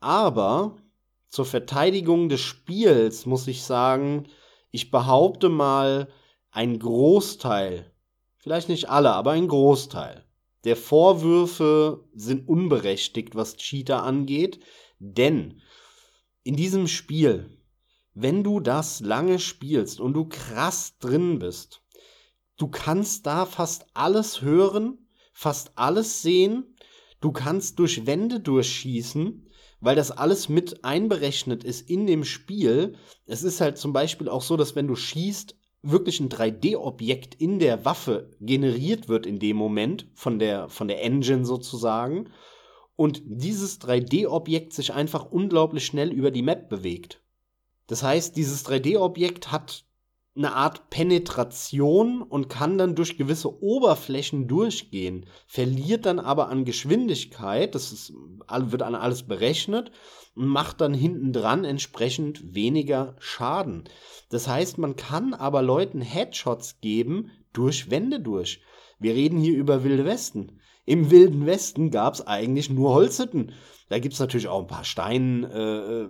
[0.00, 0.76] Aber
[1.28, 4.24] zur Verteidigung des Spiels muss ich sagen,
[4.72, 6.08] ich behaupte mal,
[6.50, 7.92] ein Großteil,
[8.38, 10.27] vielleicht nicht alle, aber ein Großteil
[10.64, 14.60] der Vorwürfe sind unberechtigt, was Cheater angeht,
[14.98, 15.60] denn
[16.42, 17.58] in diesem Spiel,
[18.14, 21.82] wenn du das lange spielst und du krass drin bist,
[22.56, 26.76] du kannst da fast alles hören, fast alles sehen,
[27.20, 29.48] du kannst durch Wände durchschießen,
[29.80, 32.96] weil das alles mit einberechnet ist in dem Spiel.
[33.26, 37.58] Es ist halt zum Beispiel auch so, dass wenn du schießt, wirklich ein 3D-Objekt in
[37.58, 42.30] der Waffe generiert wird in dem Moment von der, von der Engine sozusagen
[42.96, 47.22] und dieses 3D-Objekt sich einfach unglaublich schnell über die Map bewegt.
[47.86, 49.84] Das heißt, dieses 3D-Objekt hat
[50.38, 57.74] eine Art Penetration und kann dann durch gewisse Oberflächen durchgehen, verliert dann aber an Geschwindigkeit,
[57.74, 58.12] das ist,
[58.48, 59.90] wird an alles berechnet
[60.36, 63.84] und macht dann hinten dran entsprechend weniger Schaden.
[64.30, 68.62] Das heißt, man kann aber Leuten Headshots geben durch Wände durch.
[69.00, 70.60] Wir reden hier über Wilde Westen.
[70.84, 73.52] Im Wilden Westen gab es eigentlich nur Holzhütten.
[73.88, 76.08] Da gibt es natürlich auch ein paar Stein, äh, äh,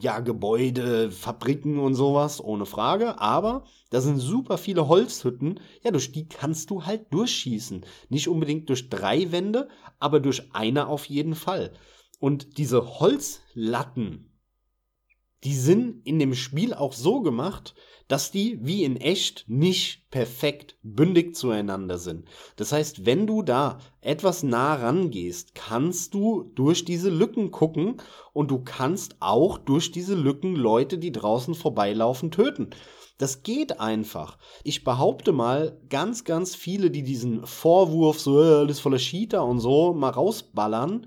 [0.00, 3.20] ja, Gebäude, Fabriken und sowas, ohne Frage.
[3.20, 5.60] Aber da sind super viele Holzhütten.
[5.82, 7.84] Ja, durch die kannst du halt durchschießen.
[8.08, 9.68] Nicht unbedingt durch drei Wände,
[9.98, 11.72] aber durch eine auf jeden Fall.
[12.18, 14.35] Und diese Holzlatten,
[15.44, 17.74] die sind in dem Spiel auch so gemacht,
[18.08, 22.26] dass die wie in echt nicht perfekt bündig zueinander sind.
[22.56, 27.96] Das heißt, wenn du da etwas nah rangehst, kannst du durch diese Lücken gucken
[28.32, 32.70] und du kannst auch durch diese Lücken Leute, die draußen vorbeilaufen, töten.
[33.18, 34.38] Das geht einfach.
[34.62, 39.58] Ich behaupte mal, ganz, ganz viele, die diesen Vorwurf, so äh, alles voller Cheater und
[39.58, 41.06] so, mal rausballern,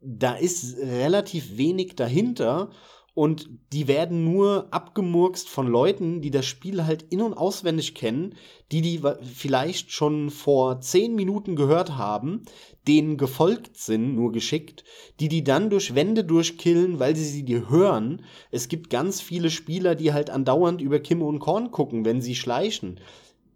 [0.00, 2.70] da ist relativ wenig dahinter
[3.14, 8.36] und die werden nur abgemurkst von Leuten, die das Spiel halt in- und auswendig kennen,
[8.70, 12.42] die die vielleicht schon vor zehn Minuten gehört haben,
[12.88, 14.84] denen gefolgt sind, nur geschickt,
[15.20, 18.24] die die dann durch Wände durchkillen, weil sie sie die hören.
[18.50, 22.34] Es gibt ganz viele Spieler, die halt andauernd über Kim und Korn gucken, wenn sie
[22.34, 22.98] schleichen.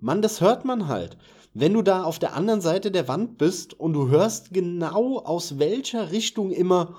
[0.01, 1.17] Mann, das hört man halt.
[1.55, 5.59] Wenn du da auf der anderen Seite der Wand bist und du hörst genau aus
[5.59, 6.95] welcher Richtung immer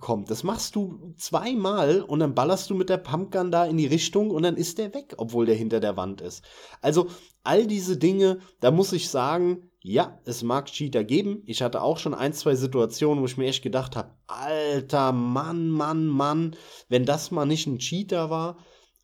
[0.00, 0.30] kommt.
[0.30, 4.30] Das machst du zweimal und dann ballerst du mit der Pumpgun da in die Richtung
[4.30, 6.44] und dann ist der weg, obwohl der hinter der Wand ist.
[6.82, 7.08] Also
[7.44, 11.42] all diese Dinge, da muss ich sagen, ja, es mag Cheater geben.
[11.46, 15.70] Ich hatte auch schon ein, zwei Situationen, wo ich mir echt gedacht habe, alter Mann,
[15.70, 16.56] Mann, Mann,
[16.88, 18.58] wenn das mal nicht ein Cheater war.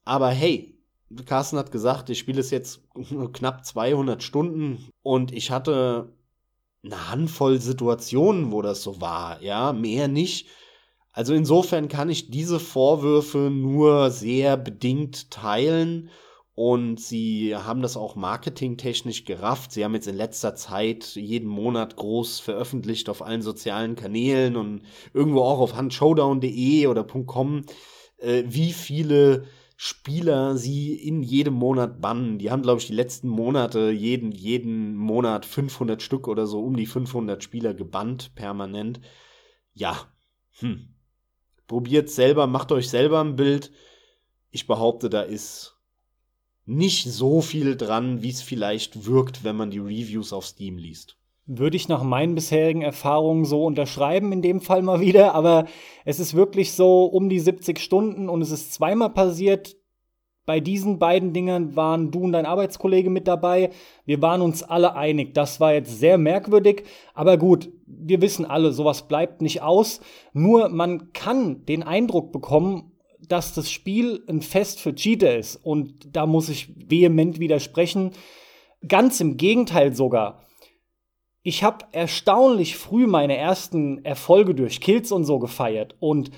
[0.05, 0.79] Aber hey,
[1.25, 2.83] Carsten hat gesagt, ich spiele es jetzt
[3.33, 6.13] knapp 200 Stunden und ich hatte
[6.85, 10.49] eine Handvoll Situationen, wo das so war, ja, mehr nicht.
[11.13, 16.11] Also insofern kann ich diese Vorwürfe nur sehr bedingt teilen
[16.57, 19.73] und sie haben das auch marketingtechnisch gerafft.
[19.73, 24.83] Sie haben jetzt in letzter Zeit jeden Monat groß veröffentlicht auf allen sozialen Kanälen und
[25.13, 27.63] irgendwo auch auf handshowdown.de oder .com,
[28.19, 29.47] äh, wie viele
[29.77, 32.39] Spieler sie in jedem Monat bannen.
[32.39, 36.77] Die haben, glaube ich, die letzten Monate jeden, jeden Monat 500 Stück oder so, um
[36.77, 39.01] die 500 Spieler gebannt permanent.
[39.75, 40.09] Ja,
[40.61, 40.95] hm,
[41.67, 43.73] Probiert selber, macht euch selber ein Bild.
[44.51, 45.79] Ich behaupte, da ist
[46.67, 51.17] nicht so viel dran, wie es vielleicht wirkt, wenn man die Reviews auf Steam liest.
[51.47, 55.67] Würde ich nach meinen bisherigen Erfahrungen so unterschreiben, in dem Fall mal wieder, aber
[56.05, 59.77] es ist wirklich so um die 70 Stunden und es ist zweimal passiert,
[60.47, 63.71] bei diesen beiden Dingern waren du und dein Arbeitskollege mit dabei.
[64.05, 65.33] Wir waren uns alle einig.
[65.33, 66.85] Das war jetzt sehr merkwürdig.
[67.15, 70.01] Aber gut, wir wissen alle, sowas bleibt nicht aus.
[70.35, 72.93] Nur man kann den Eindruck bekommen,
[73.27, 75.57] dass das Spiel ein Fest für Cheater ist.
[75.57, 78.11] Und da muss ich vehement widersprechen.
[78.87, 80.44] Ganz im Gegenteil sogar.
[81.47, 85.95] Ich habe erstaunlich früh meine ersten Erfolge durch Kills und so gefeiert.
[86.01, 86.31] Und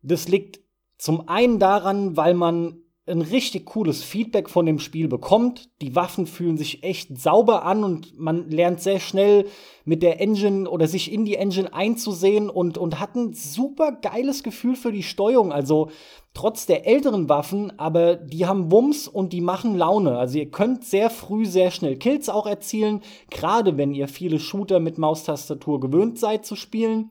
[0.00, 0.60] das liegt
[0.96, 5.68] zum einen daran, weil man ein richtig cooles Feedback von dem Spiel bekommt.
[5.82, 9.46] Die Waffen fühlen sich echt sauber an und man lernt sehr schnell
[9.84, 14.42] mit der Engine oder sich in die Engine einzusehen und, und hat ein super geiles
[14.42, 15.52] Gefühl für die Steuerung.
[15.52, 15.90] Also
[16.32, 20.16] trotz der älteren Waffen, aber die haben Wumms und die machen Laune.
[20.16, 24.80] Also ihr könnt sehr früh sehr schnell Kills auch erzielen, gerade wenn ihr viele Shooter
[24.80, 27.10] mit Maustastatur gewöhnt seid zu spielen.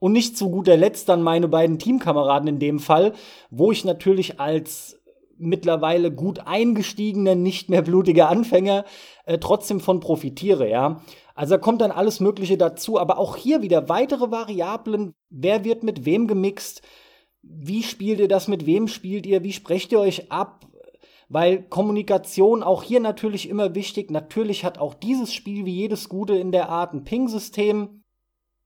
[0.00, 3.14] Und nicht zu guter Letzt dann meine beiden Teamkameraden in dem Fall,
[3.50, 5.00] wo ich natürlich als
[5.38, 8.84] mittlerweile gut eingestiegener, nicht mehr blutiger Anfänger
[9.26, 11.00] äh, trotzdem von profitiere, ja.
[11.34, 15.14] Also da kommt dann alles Mögliche dazu, aber auch hier wieder weitere Variablen.
[15.30, 16.82] Wer wird mit wem gemixt?
[17.42, 18.46] Wie spielt ihr das?
[18.46, 19.42] Mit wem spielt ihr?
[19.42, 20.66] Wie sprecht ihr euch ab?
[21.28, 24.10] Weil Kommunikation auch hier natürlich immer wichtig.
[24.10, 28.02] Natürlich hat auch dieses Spiel wie jedes gute in der Art ein Ping-System.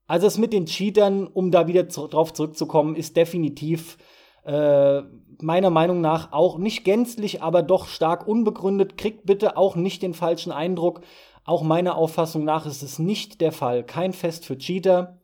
[0.07, 3.97] Also es mit den Cheatern, um da wieder zu, drauf zurückzukommen, ist definitiv
[4.45, 5.03] äh,
[5.43, 8.97] meiner Meinung nach auch nicht gänzlich, aber doch stark unbegründet.
[8.97, 11.01] Kriegt bitte auch nicht den falschen Eindruck.
[11.45, 13.84] Auch meiner Auffassung nach ist es nicht der Fall.
[13.84, 15.20] Kein Fest für Cheater.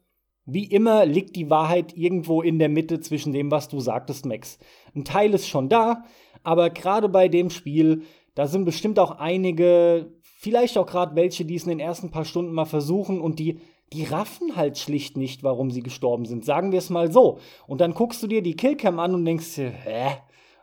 [0.46, 4.58] Wie immer liegt die Wahrheit irgendwo in der Mitte zwischen dem, was du sagtest, Max.
[4.94, 6.04] Ein Teil ist schon da,
[6.42, 8.02] aber gerade bei dem Spiel,
[8.34, 12.26] da sind bestimmt auch einige, vielleicht auch gerade welche, die es in den ersten paar
[12.26, 13.58] Stunden mal versuchen und die
[13.92, 16.44] die raffen halt schlicht nicht, warum sie gestorben sind.
[16.44, 17.38] Sagen wir es mal so.
[17.66, 20.16] Und dann guckst du dir die Killcam an und denkst dir, hä?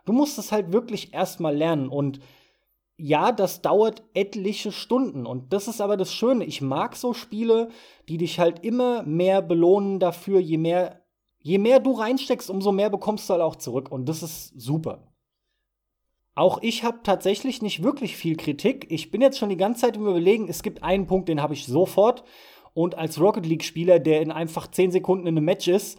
[0.04, 1.88] Du musst es halt wirklich erstmal lernen.
[1.88, 2.20] Und
[2.96, 5.26] ja, das dauert etliche Stunden.
[5.26, 6.44] Und das ist aber das Schöne.
[6.44, 7.68] Ich mag so Spiele,
[8.08, 11.02] die dich halt immer mehr belohnen dafür, je mehr,
[11.38, 13.90] je mehr du reinsteckst, umso mehr bekommst du halt auch zurück.
[13.90, 15.12] Und das ist super.
[16.34, 18.86] Auch ich habe tatsächlich nicht wirklich viel Kritik.
[18.90, 21.54] Ich bin jetzt schon die ganze Zeit im Überlegen, es gibt einen Punkt, den habe
[21.54, 22.24] ich sofort
[22.74, 25.98] und als Rocket League-Spieler, der in einfach 10 Sekunden in einem Match ist,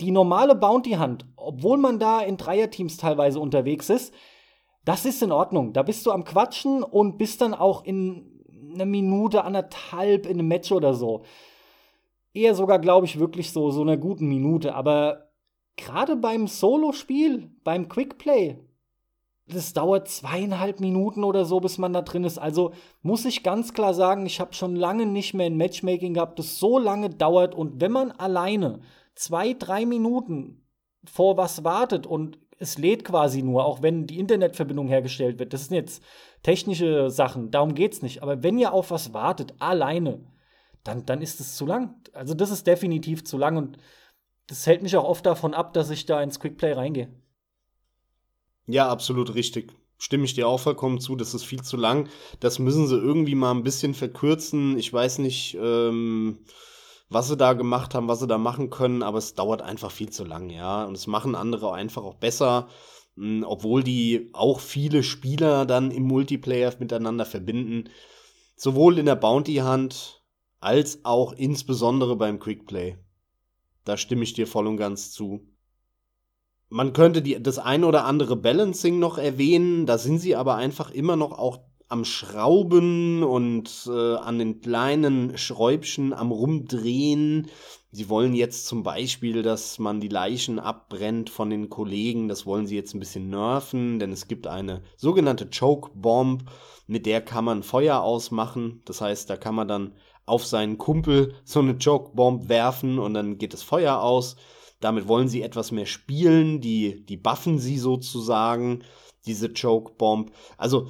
[0.00, 4.12] die normale Bounty-Hand, obwohl man da in Dreierteams teilweise unterwegs ist,
[4.84, 5.72] das ist in Ordnung.
[5.72, 8.44] Da bist du am Quatschen und bist dann auch in
[8.74, 11.22] einer Minute, anderthalb in einem Match oder so.
[12.34, 14.74] Eher sogar, glaube ich, wirklich so, so einer guten Minute.
[14.74, 15.30] Aber
[15.76, 18.58] gerade beim Solo-Spiel, beim Quickplay,
[19.46, 22.38] das dauert zweieinhalb Minuten oder so, bis man da drin ist.
[22.38, 22.72] Also
[23.02, 26.58] muss ich ganz klar sagen, ich habe schon lange nicht mehr ein Matchmaking gehabt, das
[26.58, 27.54] so lange dauert.
[27.54, 28.80] Und wenn man alleine
[29.14, 30.66] zwei, drei Minuten
[31.04, 35.66] vor was wartet und es lädt quasi nur, auch wenn die Internetverbindung hergestellt wird, das
[35.66, 36.02] sind jetzt
[36.44, 38.22] technische Sachen, darum geht es nicht.
[38.22, 40.24] Aber wenn ihr auf was wartet, alleine,
[40.84, 41.96] dann, dann ist es zu lang.
[42.12, 43.78] Also das ist definitiv zu lang und
[44.46, 47.08] das hält mich auch oft davon ab, dass ich da ins Quickplay reingehe.
[48.66, 49.72] Ja, absolut richtig.
[49.98, 52.08] Stimme ich dir auch vollkommen zu, das ist viel zu lang.
[52.40, 54.76] Das müssen sie irgendwie mal ein bisschen verkürzen.
[54.78, 56.40] Ich weiß nicht, ähm,
[57.08, 60.10] was sie da gemacht haben, was sie da machen können, aber es dauert einfach viel
[60.10, 60.84] zu lang, ja.
[60.84, 62.68] Und es machen andere einfach auch besser,
[63.16, 67.90] hm, obwohl die auch viele Spieler dann im Multiplayer miteinander verbinden.
[68.56, 70.22] Sowohl in der Bounty-Hand
[70.60, 72.96] als auch insbesondere beim Quickplay.
[73.84, 75.51] Da stimme ich dir voll und ganz zu.
[76.72, 80.90] Man könnte die, das ein oder andere Balancing noch erwähnen, da sind sie aber einfach
[80.90, 87.50] immer noch auch am Schrauben und äh, an den kleinen Schräubchen am Rumdrehen.
[87.90, 92.28] Sie wollen jetzt zum Beispiel, dass man die Leichen abbrennt von den Kollegen.
[92.28, 96.44] Das wollen sie jetzt ein bisschen nerven, denn es gibt eine sogenannte Choke Bomb,
[96.86, 98.80] mit der kann man Feuer ausmachen.
[98.86, 99.92] Das heißt, da kann man dann
[100.24, 104.36] auf seinen Kumpel so eine Joke-Bomb werfen und dann geht das Feuer aus.
[104.82, 108.84] Damit wollen sie etwas mehr spielen, die, die buffen sie sozusagen,
[109.26, 110.32] diese Joke-Bomb.
[110.58, 110.88] Also,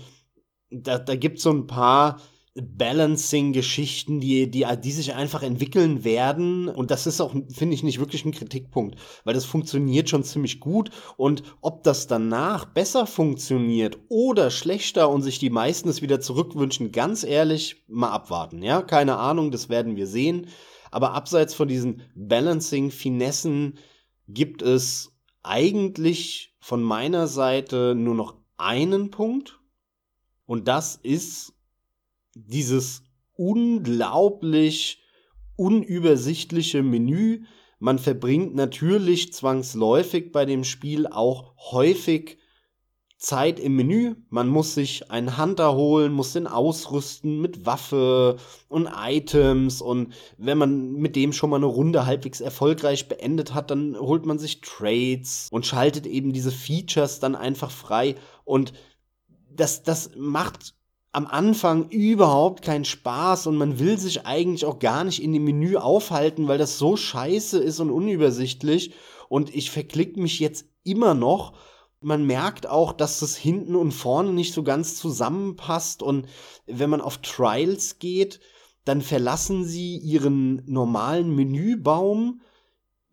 [0.70, 2.18] da, da gibt es so ein paar
[2.54, 6.68] Balancing-Geschichten, die, die, die sich einfach entwickeln werden.
[6.68, 10.60] Und das ist auch, finde ich, nicht wirklich ein Kritikpunkt, weil das funktioniert schon ziemlich
[10.60, 10.90] gut.
[11.16, 16.92] Und ob das danach besser funktioniert oder schlechter und sich die meisten es wieder zurückwünschen,
[16.92, 18.62] ganz ehrlich, mal abwarten.
[18.62, 20.48] Ja, keine Ahnung, das werden wir sehen.
[20.92, 23.78] Aber abseits von diesen Balancing-Finessen
[24.28, 29.58] gibt es eigentlich von meiner Seite nur noch einen Punkt.
[30.44, 31.54] Und das ist
[32.34, 33.02] dieses
[33.34, 35.02] unglaublich
[35.56, 37.46] unübersichtliche Menü.
[37.78, 42.38] Man verbringt natürlich zwangsläufig bei dem Spiel auch häufig
[43.22, 44.16] Zeit im Menü.
[44.30, 48.36] Man muss sich einen Hunter holen, muss den ausrüsten mit Waffe
[48.68, 49.80] und Items.
[49.80, 54.26] Und wenn man mit dem schon mal eine Runde halbwegs erfolgreich beendet hat, dann holt
[54.26, 58.16] man sich Trades und schaltet eben diese Features dann einfach frei.
[58.44, 58.72] Und
[59.54, 60.74] das, das macht
[61.12, 65.44] am Anfang überhaupt keinen Spaß und man will sich eigentlich auch gar nicht in dem
[65.44, 68.94] Menü aufhalten, weil das so scheiße ist und unübersichtlich.
[69.28, 71.52] Und ich verklick mich jetzt immer noch.
[72.02, 76.02] Man merkt auch, dass das hinten und vorne nicht so ganz zusammenpasst.
[76.02, 76.26] Und
[76.66, 78.40] wenn man auf Trials geht,
[78.84, 82.40] dann verlassen sie ihren normalen Menübaum,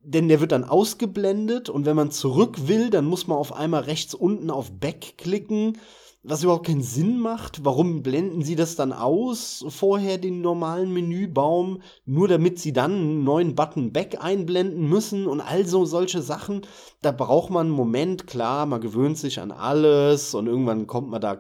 [0.02, 1.70] denn der wird dann ausgeblendet.
[1.70, 5.78] Und wenn man zurück will, dann muss man auf einmal rechts unten auf Back klicken
[6.22, 7.64] was überhaupt keinen Sinn macht.
[7.64, 13.24] Warum blenden sie das dann aus, vorher den normalen Menübaum, nur damit sie dann einen
[13.24, 16.62] neuen Button Back einblenden müssen und also solche Sachen.
[17.02, 21.22] Da braucht man einen Moment, klar, man gewöhnt sich an alles und irgendwann kommt man
[21.22, 21.40] da,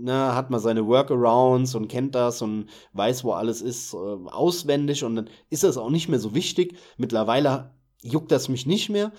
[0.00, 5.04] na, hat man seine Workarounds und kennt das und weiß, wo alles ist, äh, auswendig
[5.04, 6.76] und dann ist das auch nicht mehr so wichtig.
[6.96, 9.12] Mittlerweile juckt das mich nicht mehr,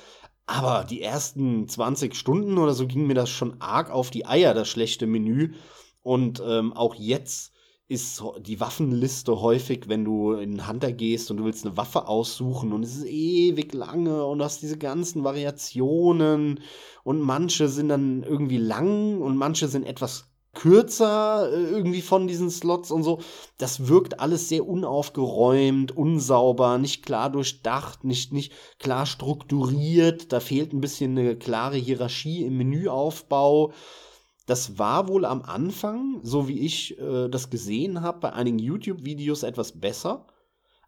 [0.48, 4.54] aber die ersten 20 Stunden oder so ging mir das schon arg auf die Eier,
[4.54, 5.54] das schlechte Menü.
[6.02, 7.52] Und ähm, auch jetzt
[7.90, 12.08] ist die Waffenliste häufig, wenn du in den Hunter gehst und du willst eine Waffe
[12.08, 16.60] aussuchen und es ist ewig lange und du hast diese ganzen Variationen
[17.04, 22.50] und manche sind dann irgendwie lang und manche sind etwas kürzer äh, irgendwie von diesen
[22.50, 23.20] Slots und so.
[23.60, 30.34] Das wirkt alles sehr unaufgeräumt, unsauber, nicht klar durchdacht, nicht, nicht klar strukturiert.
[30.34, 33.72] Da fehlt ein bisschen eine klare Hierarchie im Menüaufbau.
[34.48, 39.44] Das war wohl am Anfang, so wie ich äh, das gesehen habe, bei einigen YouTube-Videos
[39.44, 40.26] etwas besser.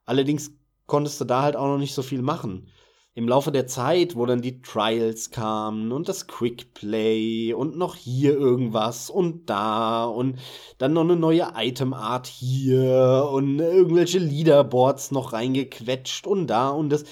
[0.05, 0.51] Allerdings
[0.87, 2.67] konntest du da halt auch noch nicht so viel machen
[3.15, 7.95] im Laufe der Zeit, wo dann die Trials kamen und das Quick Play und noch
[7.95, 10.39] hier irgendwas und da und
[10.77, 17.03] dann noch eine neue Itemart hier und irgendwelche Leaderboards noch reingequetscht und da und das,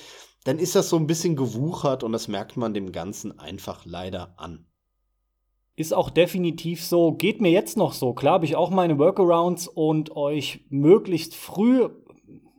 [0.44, 4.34] dann ist das so ein bisschen gewuchert und das merkt man dem Ganzen einfach leider
[4.38, 4.66] an.
[5.76, 8.14] Ist auch definitiv so, geht mir jetzt noch so.
[8.14, 11.90] Klar habe ich auch meine Workarounds und euch möglichst früh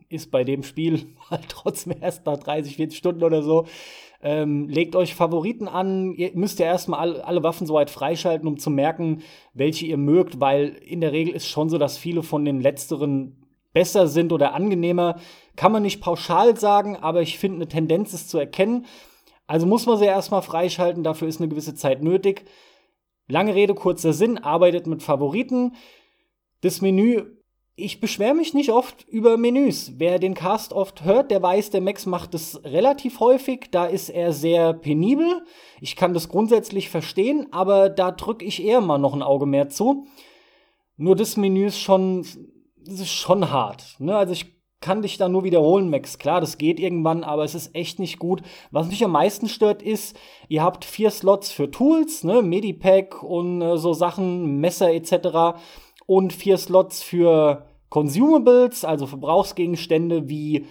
[0.09, 3.65] ist bei dem Spiel halt trotzdem erst nach 30, 40 Stunden oder so.
[4.21, 6.13] Ähm, legt euch Favoriten an.
[6.13, 9.21] Ihr müsst ja erstmal alle, alle Waffen soweit freischalten, um zu merken,
[9.53, 13.45] welche ihr mögt, weil in der Regel ist schon so, dass viele von den letzteren
[13.71, 15.19] besser sind oder angenehmer.
[15.55, 18.85] Kann man nicht pauschal sagen, aber ich finde, eine Tendenz ist zu erkennen.
[19.47, 22.45] Also muss man sie erstmal freischalten, dafür ist eine gewisse Zeit nötig.
[23.27, 25.75] Lange Rede, kurzer Sinn, arbeitet mit Favoriten.
[26.61, 27.38] Das Menü
[27.79, 29.93] ich beschwere mich nicht oft über Menüs.
[29.97, 33.69] Wer den Cast oft hört, der weiß, der Max macht es relativ häufig.
[33.71, 35.43] Da ist er sehr penibel.
[35.81, 39.69] Ich kann das grundsätzlich verstehen, aber da drücke ich eher mal noch ein Auge mehr
[39.69, 40.05] zu.
[40.97, 42.25] Nur das Menü ist schon,
[42.85, 43.95] das ist schon hart.
[43.99, 44.15] Ne?
[44.15, 46.17] Also ich kann dich da nur wiederholen, Max.
[46.17, 48.41] Klar, das geht irgendwann, aber es ist echt nicht gut.
[48.71, 53.61] Was mich am meisten stört, ist, ihr habt vier Slots für Tools, ne, Medipack und
[53.61, 55.59] äh, so Sachen, Messer etc.
[56.05, 60.65] Und vier Slots für Consumables, also Verbrauchsgegenstände wie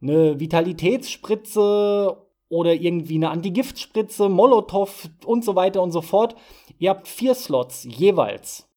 [0.00, 2.16] eine Vitalitätsspritze
[2.48, 6.36] oder irgendwie eine Antigiftspritze, Molotow und so weiter und so fort.
[6.78, 8.68] Ihr habt vier Slots jeweils.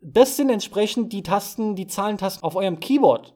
[0.00, 3.34] Das sind entsprechend die Tasten, die Zahlentasten auf eurem Keyboard.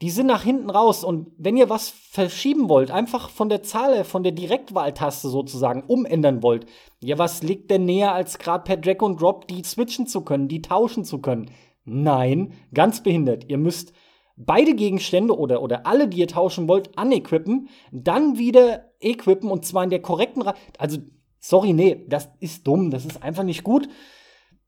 [0.00, 4.04] Die sind nach hinten raus und wenn ihr was verschieben wollt, einfach von der Zahl,
[4.04, 6.64] von der Direktwahltaste sozusagen umändern wollt,
[7.02, 10.48] ja, was liegt denn näher als gerade per Drag und Drop die switchen zu können,
[10.48, 11.50] die tauschen zu können?
[11.84, 13.46] Nein, ganz behindert.
[13.48, 13.92] Ihr müsst
[14.36, 19.84] beide Gegenstände oder, oder alle, die ihr tauschen wollt, anequippen, dann wieder equippen und zwar
[19.84, 20.54] in der korrekten Reihe.
[20.78, 20.98] Also,
[21.38, 23.88] sorry, nee, das ist dumm, das ist einfach nicht gut.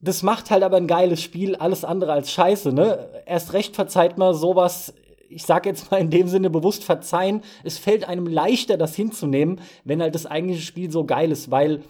[0.01, 3.23] Das macht halt aber ein geiles Spiel, alles andere als scheiße, ne?
[3.25, 4.95] Erst recht verzeiht man sowas
[5.35, 9.61] ich sage jetzt mal in dem Sinne bewusst verzeihen, es fällt einem leichter, das hinzunehmen,
[9.85, 11.83] wenn halt das eigentliche Spiel so geil ist, weil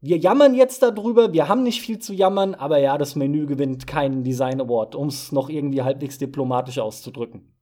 [0.00, 3.86] wir jammern jetzt darüber, wir haben nicht viel zu jammern, aber ja, das Menü gewinnt
[3.86, 7.52] keinen Design Award, um es noch irgendwie halbwegs diplomatisch auszudrücken.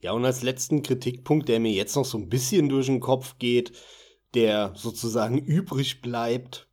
[0.00, 3.38] Ja, und als letzten Kritikpunkt, der mir jetzt noch so ein bisschen durch den Kopf
[3.38, 3.72] geht,
[4.34, 6.68] der sozusagen übrig bleibt.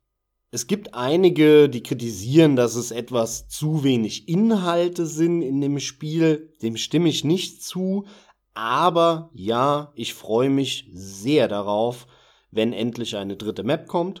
[0.50, 6.54] Es gibt einige, die kritisieren, dass es etwas zu wenig Inhalte sind in dem Spiel.
[6.60, 8.04] Dem stimme ich nicht zu.
[8.52, 12.06] Aber ja, ich freue mich sehr darauf,
[12.50, 14.20] wenn endlich eine dritte Map kommt.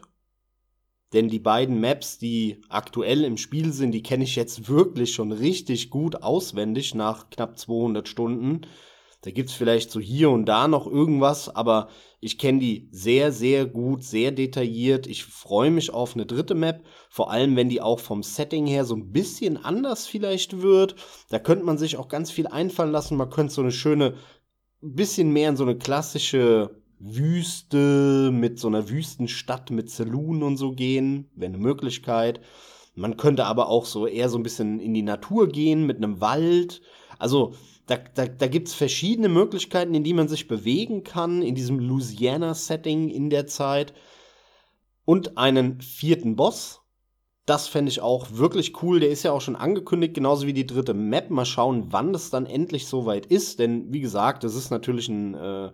[1.12, 5.32] Denn die beiden Maps, die aktuell im Spiel sind, die kenne ich jetzt wirklich schon
[5.32, 8.62] richtig gut auswendig nach knapp 200 Stunden.
[9.22, 11.88] Da gibt's vielleicht so hier und da noch irgendwas, aber
[12.20, 15.06] ich kenne die sehr, sehr gut, sehr detailliert.
[15.06, 18.84] Ich freue mich auf eine dritte Map, vor allem wenn die auch vom Setting her
[18.84, 20.96] so ein bisschen anders vielleicht wird.
[21.30, 23.16] Da könnte man sich auch ganz viel einfallen lassen.
[23.16, 24.14] Man könnte so eine schöne,
[24.80, 30.72] bisschen mehr in so eine klassische Wüste mit so einer Wüstenstadt mit Saloon und so
[30.72, 32.40] gehen, wäre eine Möglichkeit.
[32.94, 36.20] Man könnte aber auch so eher so ein bisschen in die Natur gehen mit einem
[36.20, 36.80] Wald.
[37.18, 37.54] Also
[37.86, 41.80] da, da, da gibt es verschiedene Möglichkeiten, in die man sich bewegen kann, in diesem
[41.80, 43.94] Louisiana-Setting in der Zeit.
[45.04, 46.80] Und einen vierten Boss.
[47.44, 49.00] Das fände ich auch wirklich cool.
[49.00, 51.30] Der ist ja auch schon angekündigt, genauso wie die dritte Map.
[51.30, 53.58] Mal schauen, wann das dann endlich soweit ist.
[53.58, 55.72] Denn wie gesagt, das ist natürlich ein äh,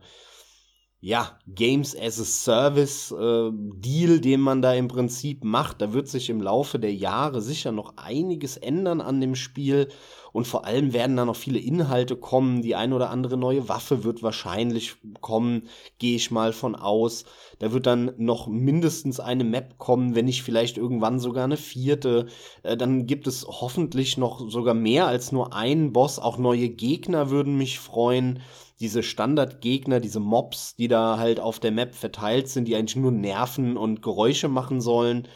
[1.00, 5.80] ja, Games as a Service äh, Deal, den man da im Prinzip macht.
[5.80, 9.88] Da wird sich im Laufe der Jahre sicher noch einiges ändern an dem Spiel
[10.32, 12.62] und vor allem werden da noch viele Inhalte kommen.
[12.62, 15.68] Die ein oder andere neue Waffe wird wahrscheinlich kommen,
[16.00, 17.24] gehe ich mal von aus.
[17.60, 22.26] Da wird dann noch mindestens eine Map kommen, wenn nicht vielleicht irgendwann sogar eine vierte.
[22.64, 26.18] Äh, dann gibt es hoffentlich noch sogar mehr als nur einen Boss.
[26.18, 28.40] Auch neue Gegner würden mich freuen
[28.80, 33.12] diese Standardgegner, diese Mobs, die da halt auf der Map verteilt sind, die eigentlich nur
[33.12, 35.28] nerven und Geräusche machen sollen.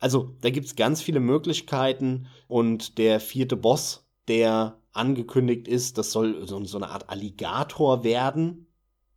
[0.00, 6.46] Also, da gibt's ganz viele Möglichkeiten und der vierte Boss, der angekündigt ist, das soll
[6.46, 8.66] so, so eine Art Alligator werden.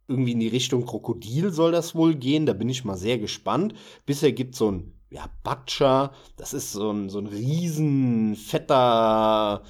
[0.08, 3.74] Irgendwie in die Richtung Krokodil soll das wohl gehen, da bin ich mal sehr gespannt.
[4.06, 9.64] Bisher gibt's so ein ja, Butcher, das ist so ein, so ein riesen fetter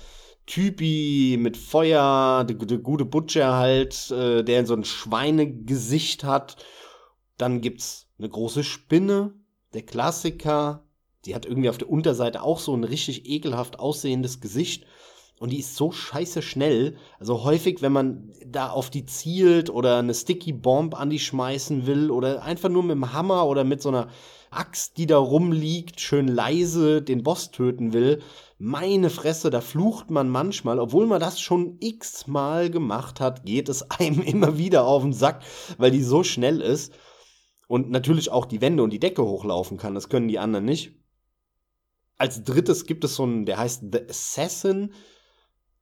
[0.47, 6.55] Typi mit Feuer, der, der gute Butcher halt, äh, der so ein Schweinegesicht hat.
[7.37, 9.33] Dann gibt's eine große Spinne,
[9.73, 10.83] der Klassiker.
[11.25, 14.85] Die hat irgendwie auf der Unterseite auch so ein richtig ekelhaft aussehendes Gesicht.
[15.39, 16.97] Und die ist so scheiße schnell.
[17.19, 21.85] Also häufig, wenn man da auf die zielt oder eine Sticky Bomb an die schmeißen
[21.85, 24.07] will oder einfach nur mit dem Hammer oder mit so einer
[24.49, 28.21] Axt, die da rumliegt, schön leise den Boss töten will,
[28.59, 33.83] meine Fresse, da flucht man manchmal, obwohl man das schon x-mal gemacht hat, geht es
[33.91, 35.43] einem immer wieder auf den Sack,
[35.77, 36.93] weil die so schnell ist
[37.67, 39.93] und natürlich auch die Wände und die Decke hochlaufen kann.
[39.93, 40.93] Das können die anderen nicht.
[42.17, 44.93] Als drittes gibt es so einen, der heißt The Assassin.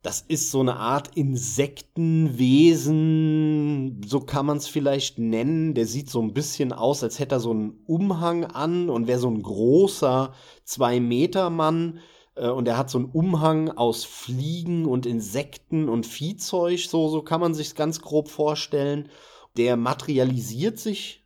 [0.02, 5.73] Das ist so eine Art Insektenwesen, so kann man es vielleicht nennen.
[5.73, 9.18] Der sieht so ein bisschen aus, als hätte er so einen Umhang an und wäre
[9.18, 10.34] so ein großer
[10.64, 12.02] Zwei-Meter-Mann.
[12.36, 17.22] Äh, und er hat so einen Umhang aus Fliegen und Insekten und Viehzeug, so, so
[17.22, 19.10] kann man sich ganz grob vorstellen.
[19.57, 21.26] Der materialisiert sich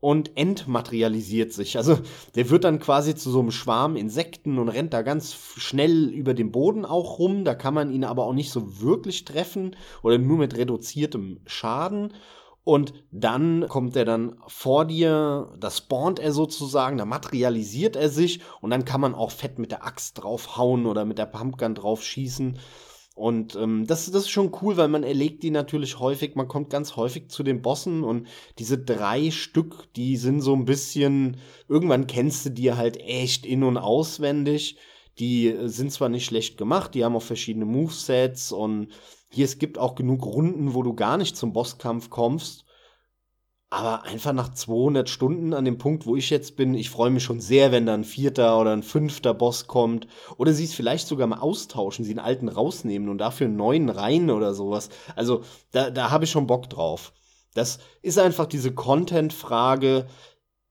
[0.00, 1.76] und entmaterialisiert sich.
[1.76, 1.98] Also
[2.34, 6.34] der wird dann quasi zu so einem Schwarm Insekten und rennt da ganz schnell über
[6.34, 7.44] den Boden auch rum.
[7.44, 12.14] Da kann man ihn aber auch nicht so wirklich treffen oder nur mit reduziertem Schaden.
[12.62, 18.40] Und dann kommt er dann vor dir, da spawnt er sozusagen, da materialisiert er sich
[18.60, 22.02] und dann kann man auch fett mit der Axt draufhauen oder mit der Pumpgun drauf
[22.02, 22.58] schießen.
[23.20, 26.70] Und ähm, das, das ist schon cool, weil man erlegt die natürlich häufig, man kommt
[26.70, 28.28] ganz häufig zu den Bossen und
[28.58, 31.36] diese drei Stück, die sind so ein bisschen,
[31.68, 34.78] irgendwann kennst du die halt echt in- und auswendig.
[35.18, 38.88] Die äh, sind zwar nicht schlecht gemacht, die haben auch verschiedene Movesets und
[39.30, 42.64] hier es gibt auch genug Runden, wo du gar nicht zum Bosskampf kommst.
[43.72, 47.22] Aber einfach nach 200 Stunden an dem Punkt, wo ich jetzt bin, ich freue mich
[47.22, 50.08] schon sehr, wenn da ein vierter oder ein fünfter Boss kommt.
[50.38, 53.88] Oder sie es vielleicht sogar mal austauschen, sie einen alten rausnehmen und dafür einen neuen
[53.88, 54.88] rein oder sowas.
[55.14, 57.12] Also da, da habe ich schon Bock drauf.
[57.54, 60.08] Das ist einfach diese Content-Frage.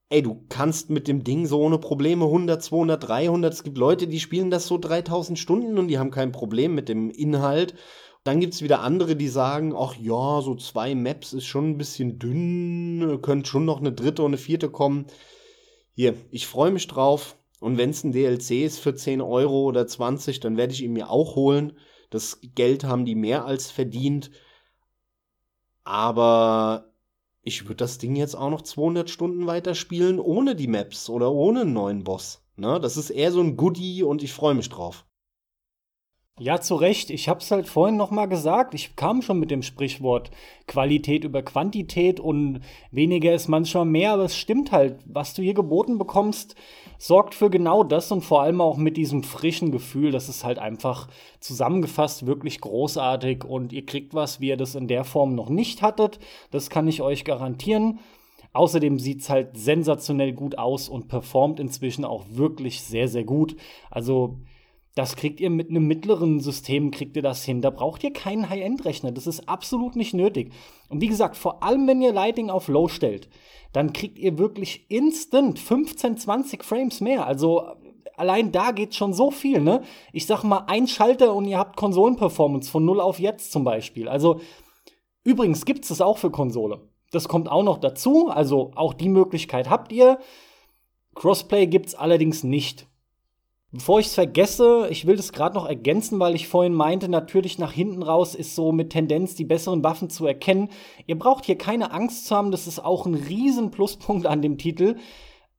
[0.10, 3.54] Ey, du kannst mit dem Ding so ohne Probleme 100, 200, 300.
[3.54, 6.90] Es gibt Leute, die spielen das so 3000 Stunden und die haben kein Problem mit
[6.90, 7.76] dem Inhalt.
[8.24, 11.78] Dann gibt es wieder andere, die sagen, ach ja, so zwei Maps ist schon ein
[11.78, 15.08] bisschen dünn, könnte schon noch eine dritte und eine vierte kommen.
[15.96, 17.38] Hier, ich freue mich drauf.
[17.60, 20.94] Und wenn es ein DLC ist für 10 Euro oder 20, dann werde ich ihn
[20.94, 21.78] mir auch holen.
[22.10, 24.32] Das Geld haben die mehr als verdient.
[25.84, 26.94] Aber
[27.42, 31.62] ich würde das Ding jetzt auch noch 200 Stunden weiterspielen, ohne die Maps oder ohne
[31.62, 32.44] einen neuen Boss.
[32.56, 32.80] Ne?
[32.80, 35.06] Das ist eher so ein Goodie und ich freue mich drauf.
[36.42, 37.10] Ja, zu Recht.
[37.10, 38.74] Ich habe es halt vorhin noch mal gesagt.
[38.74, 40.32] Ich kam schon mit dem Sprichwort
[40.68, 42.62] Qualität über Quantität und
[42.92, 45.00] weniger ist manchmal mehr, aber es stimmt halt.
[45.06, 46.56] Was du hier geboten bekommst,
[46.98, 50.12] sorgt für genau das und vor allem auch mit diesem frischen Gefühl.
[50.12, 51.10] Das ist halt einfach
[51.42, 55.82] zusammengefasst wirklich großartig und ihr kriegt was, wie ihr das in der Form noch nicht
[55.82, 56.20] hattet.
[56.52, 58.00] Das kann ich euch garantieren.
[58.54, 63.58] Außerdem sieht es halt sensationell gut aus und performt inzwischen auch wirklich sehr, sehr gut.
[63.92, 64.38] Also
[65.00, 67.62] das kriegt ihr mit einem mittleren System, kriegt ihr das hin.
[67.62, 69.14] Da braucht ihr keinen High-End-Rechner.
[69.14, 70.52] Das ist absolut nicht nötig.
[70.90, 73.30] Und wie gesagt, vor allem wenn ihr Lighting auf Low stellt,
[73.72, 77.26] dann kriegt ihr wirklich instant 15, 20 Frames mehr.
[77.26, 77.64] Also
[78.18, 79.84] allein da geht schon so viel, ne?
[80.12, 84.10] Ich sag mal, ein Schalter und ihr habt Konsolenperformance von 0 auf jetzt zum Beispiel.
[84.10, 84.42] Also
[85.24, 86.90] übrigens gibt es das auch für Konsole.
[87.12, 88.28] Das kommt auch noch dazu.
[88.28, 90.20] Also auch die Möglichkeit habt ihr.
[91.16, 92.89] Crossplay gibt es allerdings nicht.
[93.72, 97.60] Bevor ich es vergesse, ich will das gerade noch ergänzen, weil ich vorhin meinte, natürlich
[97.60, 100.70] nach hinten raus ist so mit Tendenz die besseren Waffen zu erkennen.
[101.06, 104.58] Ihr braucht hier keine Angst zu haben, das ist auch ein riesen Pluspunkt an dem
[104.58, 104.96] Titel.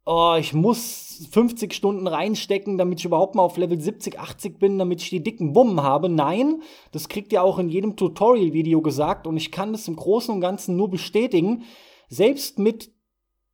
[0.05, 4.77] Oh, ich muss 50 Stunden reinstecken, damit ich überhaupt mal auf Level 70, 80 bin,
[4.77, 6.09] damit ich die dicken Wummen habe.
[6.09, 10.35] Nein, das kriegt ihr auch in jedem Tutorial-Video gesagt und ich kann das im Großen
[10.35, 11.63] und Ganzen nur bestätigen.
[12.09, 12.91] Selbst mit,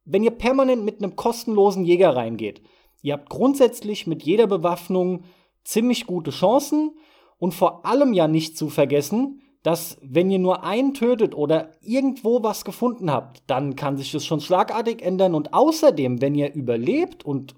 [0.06, 2.62] wenn ihr permanent mit einem kostenlosen Jäger reingeht
[3.02, 5.24] Ihr habt grundsätzlich mit jeder Bewaffnung
[5.64, 6.96] ziemlich gute Chancen
[7.38, 12.42] und vor allem ja nicht zu vergessen, dass wenn ihr nur einen tötet oder irgendwo
[12.42, 17.24] was gefunden habt, dann kann sich das schon schlagartig ändern und außerdem, wenn ihr überlebt
[17.24, 17.56] und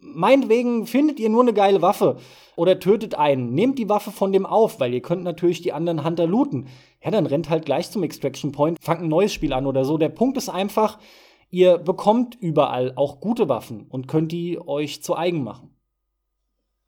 [0.00, 2.16] meinetwegen findet ihr nur eine geile Waffe
[2.56, 6.04] oder tötet einen, nehmt die Waffe von dem auf, weil ihr könnt natürlich die anderen
[6.04, 6.68] Hunter looten.
[7.04, 9.98] Ja, dann rennt halt gleich zum Extraction Point, fangt ein neues Spiel an oder so.
[9.98, 10.98] Der Punkt ist einfach,
[11.50, 15.70] Ihr bekommt überall auch gute Waffen und könnt die euch zu eigen machen.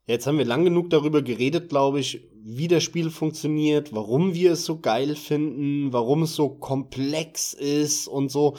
[0.07, 4.53] Jetzt haben wir lang genug darüber geredet, glaube ich, wie das Spiel funktioniert, warum wir
[4.53, 8.57] es so geil finden, warum es so komplex ist und so.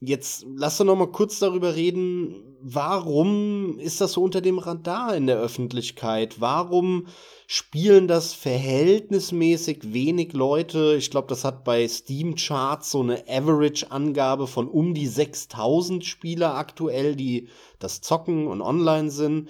[0.00, 5.14] Jetzt lass doch noch mal kurz darüber reden, warum ist das so unter dem Radar
[5.14, 6.40] in der Öffentlichkeit?
[6.40, 7.08] Warum
[7.46, 10.96] spielen das verhältnismäßig wenig Leute?
[10.98, 16.54] Ich glaube, das hat bei Steam Charts so eine Average-Angabe von um die 6000 Spieler
[16.56, 17.48] aktuell, die
[17.78, 19.48] das zocken und online sind.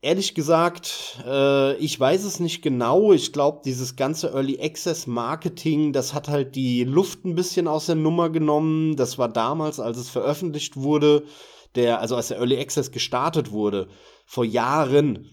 [0.00, 3.12] Ehrlich gesagt, äh, ich weiß es nicht genau.
[3.12, 7.86] Ich glaube, dieses ganze Early Access Marketing, das hat halt die Luft ein bisschen aus
[7.86, 8.96] der Nummer genommen.
[8.96, 11.24] Das war damals, als es veröffentlicht wurde,
[11.76, 13.88] der, also als der Early Access gestartet wurde,
[14.26, 15.30] vor Jahren.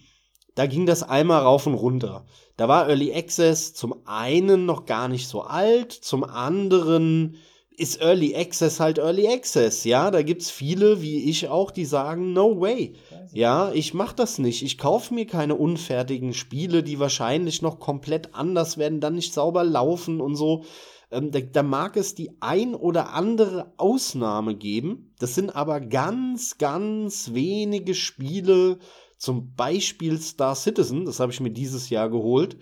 [0.60, 2.26] Da ging das einmal rauf und runter.
[2.58, 7.36] Da war Early Access zum einen noch gar nicht so alt, zum anderen
[7.78, 10.10] ist Early Access halt Early Access, ja.
[10.10, 12.92] Da gibt's viele, wie ich auch, die sagen, no way.
[13.32, 14.62] Ja, ich mach das nicht.
[14.62, 19.64] Ich kaufe mir keine unfertigen Spiele, die wahrscheinlich noch komplett anders werden, dann nicht sauber
[19.64, 20.64] laufen und so.
[21.10, 25.14] Ähm, da, da mag es die ein oder andere Ausnahme geben.
[25.20, 28.78] Das sind aber ganz, ganz wenige Spiele.
[29.20, 32.56] Zum Beispiel Star Citizen, das habe ich mir dieses Jahr geholt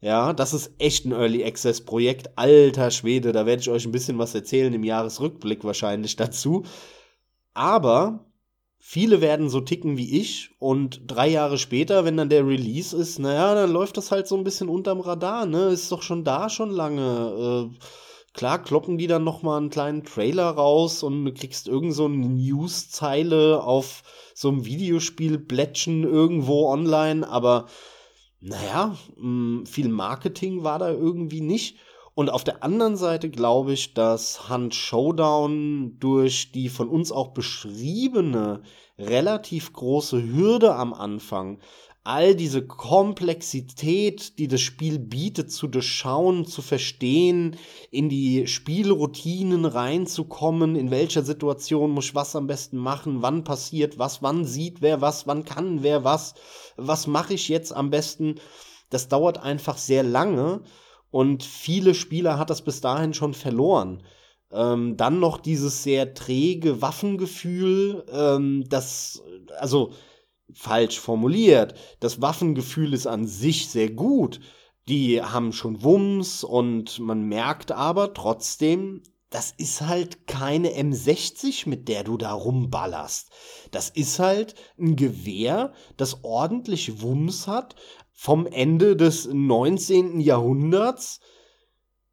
[0.00, 2.30] ja, das ist echt ein Early Access Projekt.
[2.36, 6.64] Alter Schwede, da werde ich euch ein bisschen was erzählen im Jahresrückblick wahrscheinlich dazu.
[7.52, 8.24] Aber
[8.78, 13.18] viele werden so ticken wie ich und drei Jahre später, wenn dann der Release ist,
[13.18, 15.68] naja, dann läuft das halt so ein bisschen unterm Radar, ne?
[15.68, 17.70] Ist doch schon da schon lange.
[17.70, 17.84] Äh,
[18.32, 22.04] klar kloppen die dann noch mal einen kleinen Trailer raus und du kriegst irgend so
[22.04, 24.02] eine News-Zeile auf
[24.34, 27.66] so einem Videospiel Blättchen irgendwo online, aber
[28.40, 31.76] naja, mm, viel Marketing war da irgendwie nicht.
[32.14, 37.28] Und auf der anderen Seite glaube ich, dass Hunt Showdown durch die von uns auch
[37.28, 38.62] beschriebene
[38.98, 41.60] relativ große Hürde am Anfang
[42.02, 47.56] all diese Komplexität, die das Spiel bietet, zu durchschauen, zu verstehen,
[47.90, 53.98] in die Spielroutinen reinzukommen, in welcher Situation muss ich was am besten machen, wann passiert
[53.98, 56.34] was, wann sieht wer was, wann kann wer was,
[56.76, 58.36] was mache ich jetzt am besten.
[58.88, 60.62] Das dauert einfach sehr lange
[61.10, 64.02] und viele Spieler hat das bis dahin schon verloren.
[64.52, 69.22] Ähm, dann noch dieses sehr träge Waffengefühl, ähm, das,
[69.58, 69.92] also
[70.54, 71.74] falsch formuliert.
[72.00, 74.40] Das Waffengefühl ist an sich sehr gut.
[74.88, 81.88] Die haben schon Wumms und man merkt aber trotzdem, das ist halt keine M60, mit
[81.88, 83.30] der du da rumballerst.
[83.70, 87.76] Das ist halt ein Gewehr, das ordentlich Wumms hat,
[88.12, 90.20] vom Ende des 19.
[90.20, 91.20] Jahrhunderts.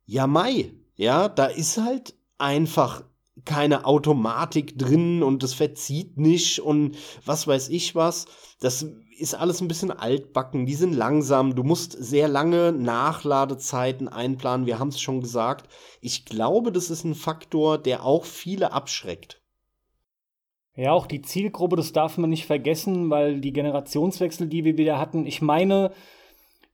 [0.05, 3.03] Ja, Mai, ja, da ist halt einfach
[3.48, 6.95] keine Automatik drin und es verzieht nicht und
[7.26, 8.28] was weiß ich was.
[8.60, 8.86] Das
[9.18, 14.78] ist alles ein bisschen altbacken, die sind langsam, du musst sehr lange Nachladezeiten einplanen, wir
[14.78, 15.68] haben es schon gesagt.
[16.02, 19.41] Ich glaube, das ist ein Faktor, der auch viele abschreckt.
[20.76, 24.99] Ja, auch die Zielgruppe, das darf man nicht vergessen, weil die Generationswechsel, die wir wieder
[24.99, 25.91] hatten, ich meine,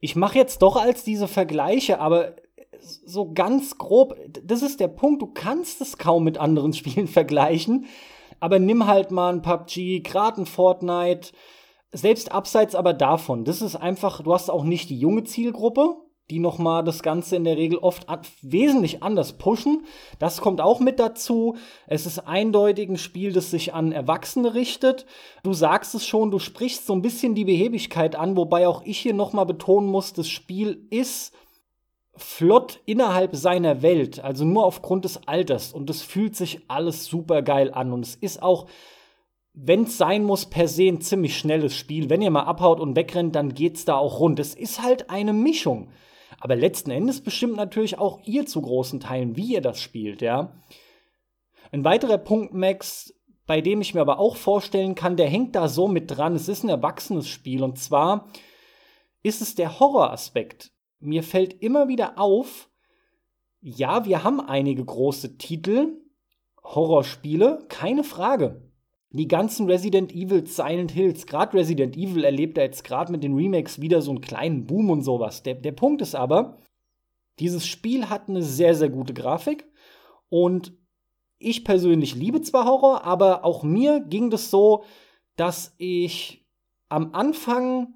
[0.02, 2.36] ich mache jetzt doch als diese Vergleiche, aber
[2.80, 7.86] so ganz grob, das ist der Punkt, du kannst es kaum mit anderen Spielen vergleichen,
[8.40, 11.32] aber nimm halt mal ein PUBG, gerade ein Fortnite,
[11.92, 15.96] selbst abseits aber davon, das ist einfach, du hast auch nicht die junge Zielgruppe,
[16.30, 18.08] die noch mal das Ganze in der Regel oft
[18.42, 19.86] wesentlich anders pushen.
[20.20, 21.58] Das kommt auch mit dazu.
[21.86, 25.06] Es ist eindeutig ein Spiel, das sich an Erwachsene richtet.
[25.44, 29.00] Du sagst es schon, du sprichst so ein bisschen die Behebigkeit an, wobei auch ich
[29.00, 31.34] hier noch mal betonen muss, das Spiel ist
[32.16, 37.42] flott innerhalb seiner Welt, also nur aufgrund des Alters und es fühlt sich alles super
[37.42, 38.68] geil an und es ist auch
[39.54, 42.10] wenn es sein muss, per se ein ziemlich schnelles Spiel.
[42.10, 44.40] Wenn ihr mal abhaut und wegrennt, dann geht's da auch rund.
[44.40, 45.92] Es ist halt eine Mischung.
[46.40, 50.60] Aber letzten Endes bestimmt natürlich auch ihr zu großen Teilen, wie ihr das spielt, ja.
[51.72, 53.14] Ein weiterer Punkt, Max,
[53.46, 56.36] bei dem ich mir aber auch vorstellen kann, der hängt da so mit dran.
[56.36, 58.28] Es ist ein erwachsenes Spiel und zwar
[59.22, 60.73] ist es der Horroraspekt
[61.04, 62.70] mir fällt immer wieder auf,
[63.62, 66.02] ja, wir haben einige große Titel,
[66.64, 68.70] Horrorspiele, keine Frage.
[69.12, 73.36] Die ganzen Resident Evil, Silent Hills, gerade Resident Evil erlebt er jetzt gerade mit den
[73.36, 75.44] Remakes wieder so einen kleinen Boom und sowas.
[75.44, 76.58] Der, der Punkt ist aber,
[77.40, 79.66] dieses Spiel hat eine sehr, sehr gute Grafik
[80.30, 80.74] und
[81.38, 84.84] ich persönlich liebe zwar Horror, aber auch mir ging das so,
[85.36, 86.48] dass ich
[86.90, 87.94] am Anfang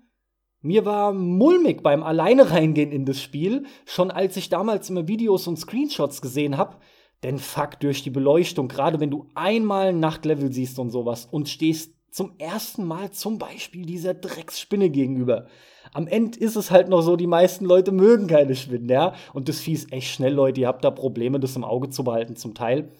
[0.62, 5.48] mir war mulmig beim alleine reingehen in das Spiel, schon als ich damals immer Videos
[5.48, 6.78] und Screenshots gesehen habe.
[7.24, 11.50] Denn fuck, durch die Beleuchtung, gerade wenn du einmal ein Nachtlevel siehst und sowas und
[11.50, 15.48] stehst zum ersten Mal zum Beispiel dieser Drecksspinne gegenüber.
[15.94, 19.14] Am Ende ist es halt noch so, die meisten Leute mögen keine Spinnen, ja.
[19.34, 20.62] Und das ist echt schnell, Leute.
[20.62, 22.92] Ihr habt da Probleme, das im Auge zu behalten, zum Teil.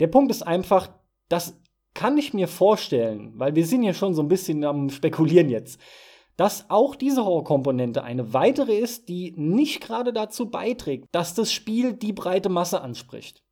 [0.00, 0.90] Der Punkt ist einfach,
[1.28, 1.60] das
[1.94, 5.78] kann ich mir vorstellen, weil wir sind ja schon so ein bisschen am Spekulieren jetzt
[6.36, 11.92] dass auch diese Horrorkomponente eine weitere ist, die nicht gerade dazu beiträgt, dass das Spiel
[11.92, 13.42] die breite Masse anspricht.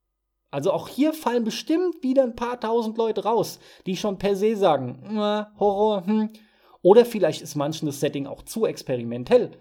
[0.50, 4.56] Also auch hier fallen bestimmt wieder ein paar tausend Leute raus, die schon per se
[4.56, 5.18] sagen,
[5.58, 6.30] Horror, hm.
[6.82, 9.52] Oder vielleicht ist manchen das Setting auch zu experimentell.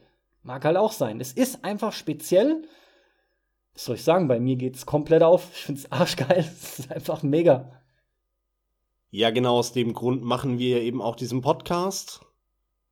[0.41, 1.19] Mag halt auch sein.
[1.19, 2.63] Es ist einfach speziell.
[3.73, 4.27] Was soll ich sagen?
[4.27, 5.49] Bei mir geht's komplett auf.
[5.51, 6.39] Ich find's arschgeil.
[6.39, 7.73] Es ist einfach mega.
[9.11, 12.21] Ja, genau aus dem Grund machen wir eben auch diesen Podcast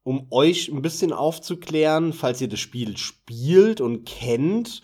[0.07, 4.81] um euch ein bisschen aufzuklären, falls ihr das Spiel spielt und kennt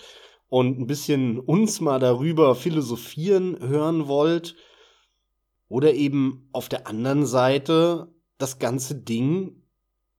[0.49, 4.57] und ein bisschen uns mal darüber philosophieren hören wollt.
[5.69, 9.63] Oder eben auf der anderen Seite das ganze Ding,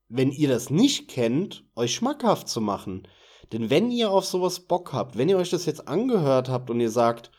[0.08, 3.06] wenn ihr das nicht kennt, euch schmackhaft zu machen.
[3.52, 6.80] Denn wenn ihr auf sowas Bock habt, wenn ihr euch das jetzt angehört habt und
[6.80, 7.30] ihr sagt,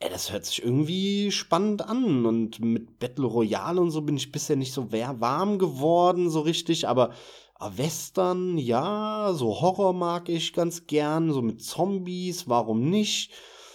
[0.00, 2.24] Ey, das hört sich irgendwie spannend an.
[2.24, 6.86] Und mit Battle Royale und so bin ich bisher nicht so warm geworden, so richtig.
[6.86, 7.12] Aber
[7.56, 11.32] ah, Western, ja, so Horror mag ich ganz gern.
[11.32, 13.32] So mit Zombies, warum nicht?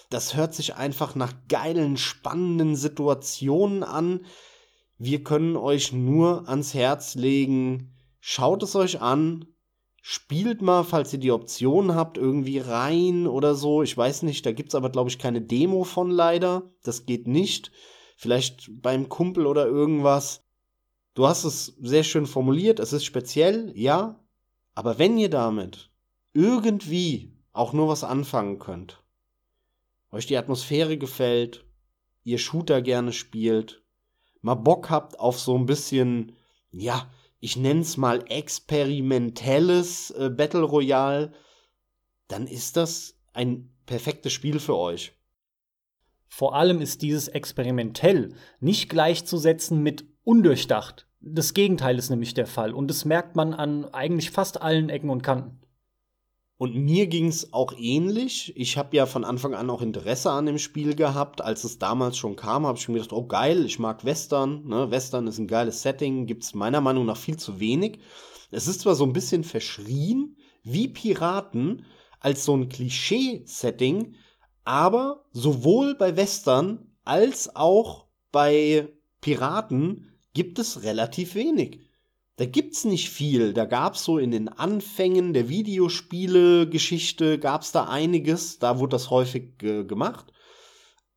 [0.10, 4.26] Das hört sich einfach nach geilen, spannenden Situationen an.
[4.98, 7.98] Wir können euch nur ans Herz legen.
[8.22, 9.53] Schaut es euch an,
[10.06, 13.84] Spielt mal, falls ihr die Option habt, irgendwie rein oder so.
[13.84, 16.74] Ich weiß nicht, da gibt es aber, glaube ich, keine Demo von leider.
[16.84, 17.72] Das geht nicht.
[18.18, 20.44] Vielleicht beim Kumpel oder irgendwas.
[21.14, 24.20] Du hast es sehr schön formuliert, es ist speziell, ja.
[24.76, 25.90] Aber wenn ihr damit
[26.34, 29.02] irgendwie auch nur was anfangen könnt,
[30.12, 31.66] euch die Atmosphäre gefällt,
[32.26, 33.86] ihr Shooter gerne spielt,
[34.42, 36.34] mal Bock habt auf so ein bisschen,
[36.72, 37.10] ja,
[37.44, 41.34] ich nenne es mal experimentelles äh, Battle Royale,
[42.30, 45.12] dann ist das ein perfektes Spiel für euch.
[46.30, 51.06] Vor allem ist dieses experimentell nicht gleichzusetzen mit undurchdacht.
[51.20, 55.10] Das Gegenteil ist nämlich der Fall und das merkt man an eigentlich fast allen Ecken
[55.10, 55.60] und Kanten.
[56.58, 58.54] Und mir ging es auch ähnlich.
[58.56, 61.42] Ich habe ja von Anfang an auch Interesse an dem Spiel gehabt.
[61.42, 64.66] Als es damals schon kam, habe ich mir gedacht, oh geil, ich mag Western.
[64.68, 64.92] Ne?
[64.92, 68.00] Western ist ein geiles Setting, gibt es meiner Meinung nach viel zu wenig.
[68.52, 71.86] Es ist zwar so ein bisschen verschrien wie Piraten
[72.20, 74.16] als so ein Klischee-Setting,
[74.64, 78.88] Aber sowohl bei Western als auch bei
[79.20, 81.82] Piraten gibt es relativ wenig.
[82.36, 83.54] Da gibt's nicht viel.
[83.54, 88.58] Da gab's so in den Anfängen der Videospiele-Geschichte gab's da einiges.
[88.58, 90.34] Da wurde das häufig äh, gemacht.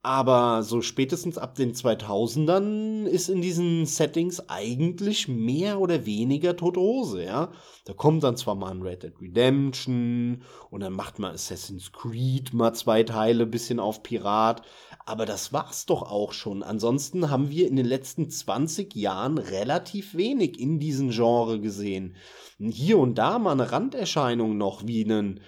[0.06, 6.78] Aber so spätestens ab den 2000ern ist in diesen Settings eigentlich mehr oder weniger tote
[6.78, 7.50] Hose, ja.
[7.86, 12.54] Da kommt dann zwar mal ein Red Dead Redemption und dann macht man Assassin's Creed
[12.54, 14.62] mal zwei Teile, bisschen auf Pirat,
[15.06, 16.64] aber das war's doch auch schon.
[16.64, 22.16] Ansonsten haben wir in den letzten 20 Jahren relativ wenig in diesem Genre gesehen.
[22.58, 25.40] Hier und da mal eine Randerscheinung noch, wie einen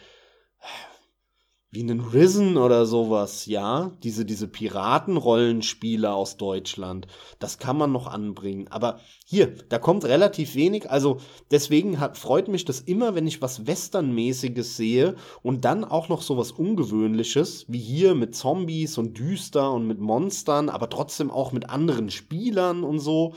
[1.70, 7.06] wie einen Risen oder sowas, ja, diese, diese Piratenrollenspiele aus Deutschland,
[7.40, 8.68] das kann man noch anbringen.
[8.68, 11.18] Aber hier, da kommt relativ wenig, also
[11.50, 16.22] deswegen hat, freut mich das immer, wenn ich was Westernmäßiges sehe und dann auch noch
[16.22, 21.68] sowas Ungewöhnliches, wie hier mit Zombies und Düster und mit Monstern, aber trotzdem auch mit
[21.68, 23.34] anderen Spielern und so.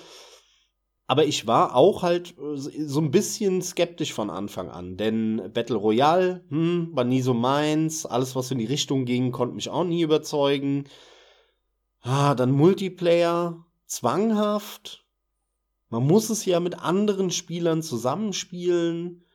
[1.11, 5.75] Aber ich war auch halt äh, so ein bisschen skeptisch von Anfang an, denn Battle
[5.75, 8.05] Royale hm, war nie so meins.
[8.05, 10.85] Alles, was in die Richtung ging, konnte mich auch nie überzeugen.
[11.99, 15.05] Ah, dann Multiplayer, zwanghaft.
[15.89, 19.25] Man muss es ja mit anderen Spielern zusammenspielen.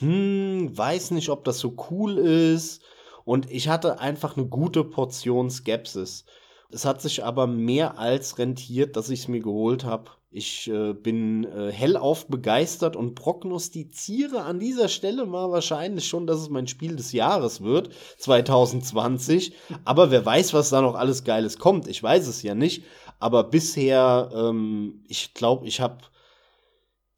[0.00, 2.82] Hm, weiß nicht, ob das so cool ist.
[3.24, 6.26] Und ich hatte einfach eine gute Portion Skepsis.
[6.70, 10.10] Es hat sich aber mehr als rentiert, dass ich es mir geholt habe.
[10.34, 16.40] Ich äh, bin äh, hellauf begeistert und prognostiziere an dieser Stelle mal wahrscheinlich schon, dass
[16.40, 19.52] es mein Spiel des Jahres wird, 2020.
[19.84, 21.86] Aber wer weiß, was da noch alles Geiles kommt.
[21.86, 22.82] Ich weiß es ja nicht.
[23.18, 25.98] Aber bisher, ähm, ich glaube, ich habe.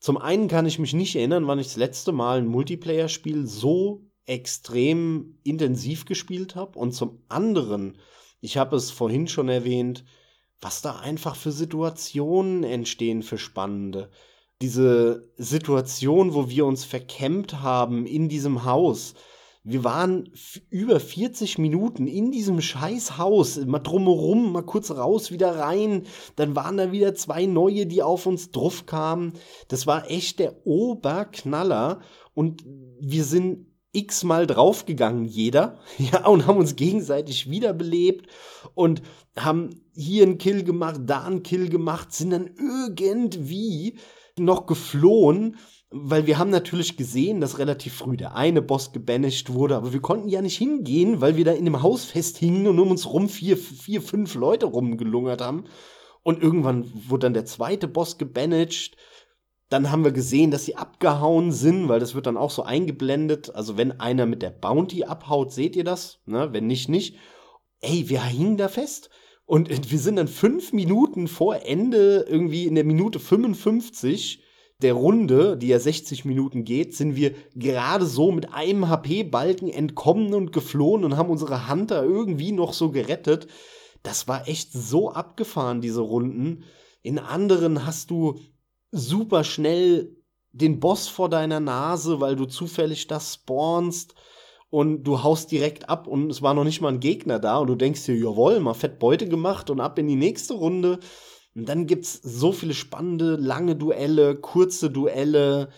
[0.01, 4.03] Zum einen kann ich mich nicht erinnern, wann ich das letzte Mal ein Multiplayer-Spiel so
[4.27, 6.79] extrem intensiv gespielt habe.
[6.79, 7.97] Und zum anderen,
[8.41, 10.05] ich habe es vorhin schon erwähnt,
[10.61, 14.11] was da einfach für Situationen entstehen für Spannende.
[14.63, 19.15] Diese Situation, wo wir uns verkämmt haben in diesem Haus.
[19.67, 20.31] Wir waren
[20.69, 26.03] über 40 Minuten in diesem scheiß Haus, mal drumherum, mal kurz raus, wieder rein.
[26.37, 29.33] Dann waren da wieder zwei neue, die auf uns drauf kamen.
[29.69, 32.01] Das war echt der Oberknaller.
[32.35, 32.63] Und
[33.01, 38.27] wir sind x-mal draufgegangen, jeder, ja, und haben uns gegenseitig wiederbelebt
[38.75, 39.03] und
[39.37, 43.99] haben hier einen Kill gemacht, da einen Kill gemacht, sind dann irgendwie
[44.39, 45.57] noch geflohen,
[45.91, 50.01] weil wir haben natürlich gesehen, dass relativ früh der eine Boss gebanished wurde, aber wir
[50.01, 53.29] konnten ja nicht hingehen, weil wir da in dem Haus festhingen und um uns rum
[53.29, 55.65] vier, vier, fünf Leute rumgelungert haben.
[56.23, 58.97] Und irgendwann wurde dann der zweite Boss gebanished
[59.75, 63.55] dann haben wir gesehen, dass sie abgehauen sind, weil das wird dann auch so eingeblendet.
[63.55, 66.21] Also wenn einer mit der Bounty abhaut, seht ihr das?
[66.27, 66.53] Ne?
[66.53, 67.17] Wenn nicht, nicht.
[67.81, 69.11] Ey, wir hingen da fest.
[69.47, 74.43] Und wir sind dann fünf Minuten vor Ende, irgendwie in der Minute 55
[74.81, 80.35] der Runde, die ja 60 Minuten geht, sind wir gerade so mit einem HP-Balken entkommen
[80.35, 83.47] und geflohen und haben unsere Hunter irgendwie noch so gerettet.
[84.03, 86.65] Das war echt so abgefahren, diese Runden.
[87.03, 88.41] In anderen hast du
[88.91, 90.17] super schnell
[90.53, 94.15] den Boss vor deiner Nase, weil du zufällig das spawnst
[94.75, 97.69] und du haust direkt ab und es war noch nicht mal ein Gegner da und
[97.69, 100.99] du denkst dir, jawohl, mal fett Beute gemacht und ab in die nächste Runde.
[101.55, 105.69] Und dann gibt's so viele spannende, lange Duelle, kurze Duelle.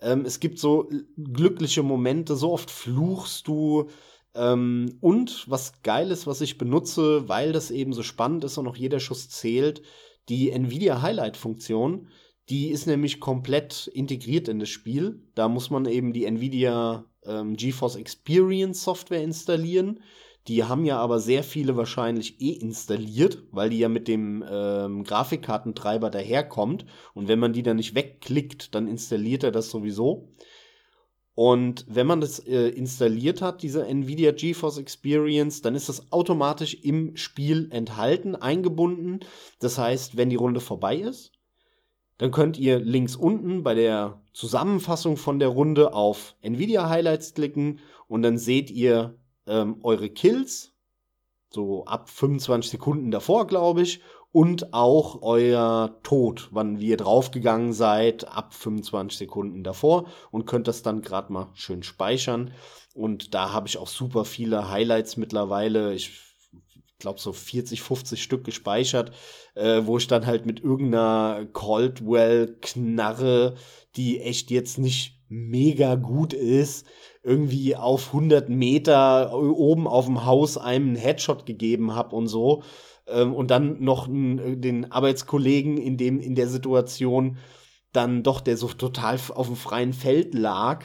[0.00, 0.88] Ähm, es gibt so
[1.18, 3.90] glückliche Momente, so oft fluchst du.
[4.34, 8.66] Ähm, und was geil ist, was ich benutze, weil das eben so spannend ist und
[8.68, 9.82] auch jeder Schuss zählt,
[10.30, 12.08] die Nvidia Highlight Funktion
[12.48, 15.20] die ist nämlich komplett integriert in das Spiel.
[15.34, 20.00] Da muss man eben die Nvidia ähm, GeForce Experience Software installieren.
[20.48, 25.02] Die haben ja aber sehr viele wahrscheinlich eh installiert, weil die ja mit dem ähm,
[25.02, 26.86] Grafikkartentreiber daherkommt.
[27.14, 30.28] Und wenn man die dann nicht wegklickt, dann installiert er das sowieso.
[31.34, 36.74] Und wenn man das äh, installiert hat, diese Nvidia GeForce Experience, dann ist das automatisch
[36.82, 39.20] im Spiel enthalten, eingebunden.
[39.60, 41.32] Das heißt, wenn die Runde vorbei ist,
[42.18, 47.80] dann könnt ihr links unten bei der Zusammenfassung von der Runde auf Nvidia Highlights klicken
[48.08, 50.72] und dann seht ihr ähm, eure Kills,
[51.50, 54.00] so ab 25 Sekunden davor, glaube ich,
[54.32, 60.82] und auch euer Tod, wann ihr draufgegangen seid, ab 25 Sekunden davor und könnt das
[60.82, 62.52] dann gerade mal schön speichern.
[62.92, 65.94] Und da habe ich auch super viele Highlights mittlerweile.
[65.94, 66.25] Ich
[66.98, 69.12] glaube, so 40, 50 Stück gespeichert,
[69.54, 73.56] äh, wo ich dann halt mit irgendeiner Caldwell-Knarre,
[73.96, 76.86] die echt jetzt nicht mega gut ist,
[77.22, 82.62] irgendwie auf 100 Meter oben auf dem Haus einem einen Headshot gegeben habe und so.
[83.08, 87.38] Ähm, und dann noch den Arbeitskollegen in, dem, in der Situation
[87.92, 90.84] dann doch, der so total auf dem freien Feld lag,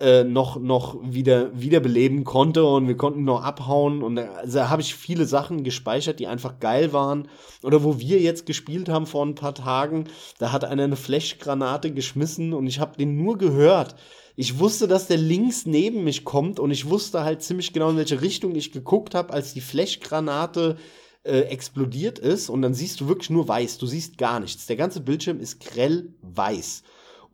[0.00, 4.02] äh, noch, noch wieder wiederbeleben konnte und wir konnten noch abhauen.
[4.02, 7.28] Und also, da habe ich viele Sachen gespeichert, die einfach geil waren.
[7.62, 10.04] Oder wo wir jetzt gespielt haben vor ein paar Tagen,
[10.38, 13.94] da hat einer eine Flashgranate geschmissen und ich habe den nur gehört.
[14.36, 17.96] Ich wusste, dass der links neben mich kommt und ich wusste halt ziemlich genau, in
[17.96, 20.76] welche Richtung ich geguckt habe, als die Flashgranate
[21.22, 22.50] äh, explodiert ist.
[22.50, 23.78] Und dann siehst du wirklich nur weiß.
[23.78, 24.66] Du siehst gar nichts.
[24.66, 26.82] Der ganze Bildschirm ist grell weiß.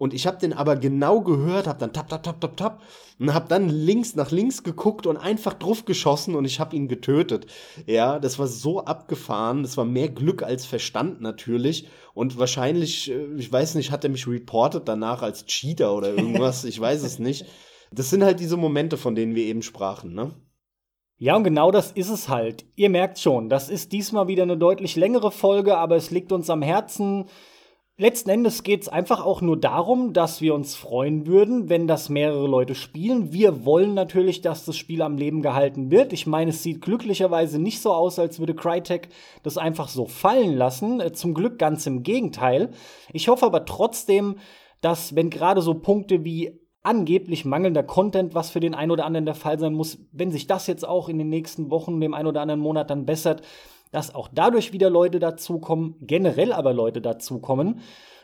[0.01, 2.83] Und ich habe den aber genau gehört, habe dann tap, tap, tap, tap, tap
[3.19, 6.89] und habe dann links nach links geguckt und einfach drauf geschossen und ich habe ihn
[6.89, 7.47] getötet.
[7.85, 9.63] Ja, das war so abgefahren.
[9.63, 11.87] Das war mehr Glück als Verstand natürlich.
[12.15, 16.65] Und wahrscheinlich, äh, ich weiß nicht, hat er mich reportet danach als Cheater oder irgendwas.
[16.71, 17.45] ich weiß es nicht.
[17.93, 20.31] Das sind halt diese Momente, von denen wir eben sprachen, ne?
[21.19, 22.65] Ja, und genau das ist es halt.
[22.75, 26.49] Ihr merkt schon, das ist diesmal wieder eine deutlich längere Folge, aber es liegt uns
[26.49, 27.27] am Herzen
[28.01, 32.09] letzten Endes geht es einfach auch nur darum, dass wir uns freuen würden, wenn das
[32.09, 33.33] mehrere Leute spielen.
[33.33, 36.15] Wir wollen natürlich, dass das Spiel am Leben gehalten wird.
[36.15, 39.11] Ich meine, es sieht glücklicherweise nicht so aus, als würde Crytek
[39.43, 41.01] das einfach so fallen lassen.
[41.01, 42.71] Äh, zum Glück ganz im Gegenteil.
[43.13, 44.37] Ich hoffe aber trotzdem,
[44.81, 49.27] dass wenn gerade so Punkte wie angeblich mangelnder Content, was für den einen oder anderen
[49.27, 52.29] der Fall sein muss, wenn sich das jetzt auch in den nächsten Wochen, dem einen
[52.29, 53.43] oder anderen Monat dann bessert,
[53.91, 57.81] dass auch dadurch wieder Leute dazukommen, generell aber Leute dazukommen.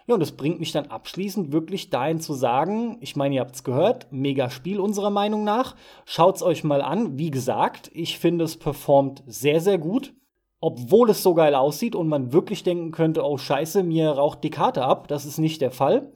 [0.06, 3.64] Ja, und das bringt mich dann abschließend wirklich dahin zu sagen, ich meine, ihr habt's
[3.64, 5.74] gehört, mega Spiel unserer Meinung nach.
[6.04, 7.18] Schaut's euch mal an.
[7.18, 10.14] Wie gesagt, ich finde es performt sehr, sehr gut.
[10.60, 14.50] Obwohl es so geil aussieht und man wirklich denken könnte, oh scheiße, mir raucht die
[14.50, 15.08] Karte ab.
[15.08, 16.12] Das ist nicht der Fall.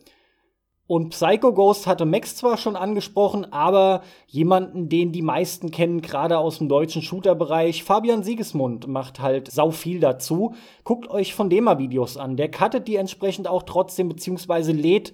[0.91, 6.37] Und Psycho Ghost hatte Max zwar schon angesprochen, aber jemanden, den die meisten kennen, gerade
[6.37, 10.57] aus dem deutschen Shooter-Bereich, Fabian Siegesmund macht halt sau viel dazu.
[10.83, 12.37] Guckt euch von dem mal Videos an.
[12.37, 15.13] Der cuttet die entsprechend auch trotzdem, beziehungsweise lädt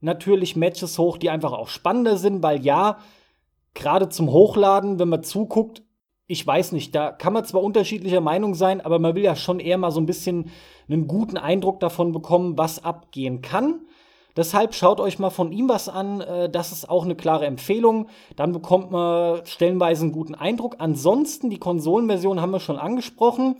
[0.00, 2.96] natürlich Matches hoch, die einfach auch spannender sind, weil ja,
[3.74, 5.82] gerade zum Hochladen, wenn man zuguckt,
[6.26, 9.60] ich weiß nicht, da kann man zwar unterschiedlicher Meinung sein, aber man will ja schon
[9.60, 10.50] eher mal so ein bisschen
[10.88, 13.80] einen guten Eindruck davon bekommen, was abgehen kann.
[14.36, 16.20] Deshalb schaut euch mal von ihm was an.
[16.20, 18.08] Äh, das ist auch eine klare Empfehlung.
[18.36, 20.76] Dann bekommt man stellenweise einen guten Eindruck.
[20.78, 23.56] Ansonsten, die Konsolenversion haben wir schon angesprochen.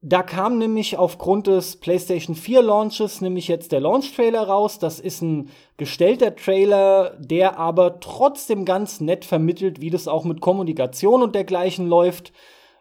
[0.00, 4.78] Da kam nämlich aufgrund des PlayStation 4 Launches nämlich jetzt der Launch-Trailer raus.
[4.78, 10.40] Das ist ein gestellter Trailer, der aber trotzdem ganz nett vermittelt, wie das auch mit
[10.40, 12.32] Kommunikation und dergleichen läuft.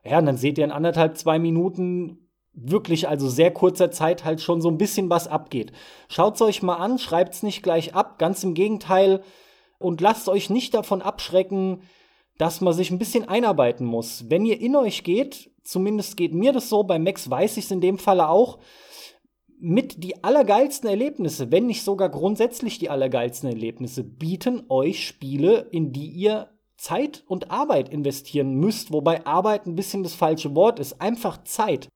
[0.04, 2.27] Ja, und dann seht ihr in anderthalb, zwei Minuten,
[2.58, 5.72] wirklich also sehr kurzer Zeit halt schon so ein bisschen was abgeht.
[6.10, 9.22] Schaut's euch mal an, schreibt's nicht gleich ab, ganz im Gegenteil
[9.78, 11.82] und lasst euch nicht davon abschrecken,
[12.38, 14.30] dass man sich ein bisschen einarbeiten muss.
[14.30, 17.72] Wenn ihr in euch geht, zumindest geht mir das so, bei Max weiß ich es
[17.72, 18.58] in dem Falle auch,
[19.60, 25.92] mit die allergeilsten Erlebnisse, wenn nicht sogar grundsätzlich die allergeilsten Erlebnisse, bieten euch Spiele, in
[25.92, 31.02] die ihr Zeit und Arbeit investieren müsst, wobei Arbeit ein bisschen das falsche Wort ist,
[31.02, 31.90] einfach Zeit.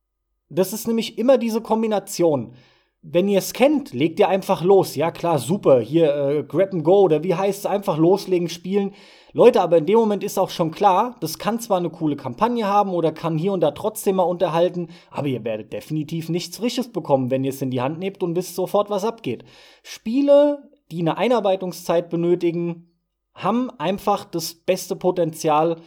[0.53, 2.53] Das ist nämlich immer diese Kombination.
[3.01, 4.95] Wenn ihr es kennt, legt ihr einfach los.
[4.95, 5.79] Ja, klar, super.
[5.79, 7.65] Hier, äh, Grab and Go oder wie heißt es?
[7.65, 8.93] Einfach loslegen, spielen.
[9.33, 12.67] Leute, aber in dem Moment ist auch schon klar, das kann zwar eine coole Kampagne
[12.67, 16.91] haben oder kann hier und da trotzdem mal unterhalten, aber ihr werdet definitiv nichts Frisches
[16.91, 19.45] bekommen, wenn ihr es in die Hand nehmt und wisst sofort, was abgeht.
[19.83, 22.91] Spiele, die eine Einarbeitungszeit benötigen,
[23.33, 25.77] haben einfach das beste Potenzial,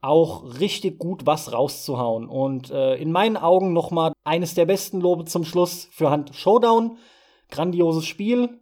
[0.00, 2.28] auch richtig gut was rauszuhauen.
[2.28, 6.96] Und äh, in meinen Augen nochmal eines der besten Lobe zum Schluss für Hand Showdown.
[7.50, 8.60] Grandioses Spiel.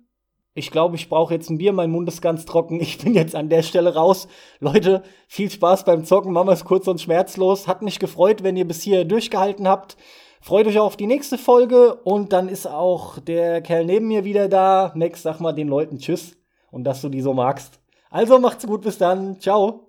[0.54, 2.80] Ich glaube, ich brauche jetzt ein Bier, mein Mund ist ganz trocken.
[2.80, 4.26] Ich bin jetzt an der Stelle raus.
[4.58, 6.32] Leute, viel Spaß beim Zocken.
[6.32, 7.68] Machen wir es kurz und schmerzlos.
[7.68, 9.96] Hat mich gefreut, wenn ihr bis hier durchgehalten habt.
[10.40, 14.48] Freut euch auf die nächste Folge und dann ist auch der Kerl neben mir wieder
[14.48, 14.92] da.
[14.94, 16.36] Max, sag mal den Leuten Tschüss
[16.70, 17.80] und dass du die so magst.
[18.10, 19.40] Also macht's gut, bis dann.
[19.40, 19.87] Ciao.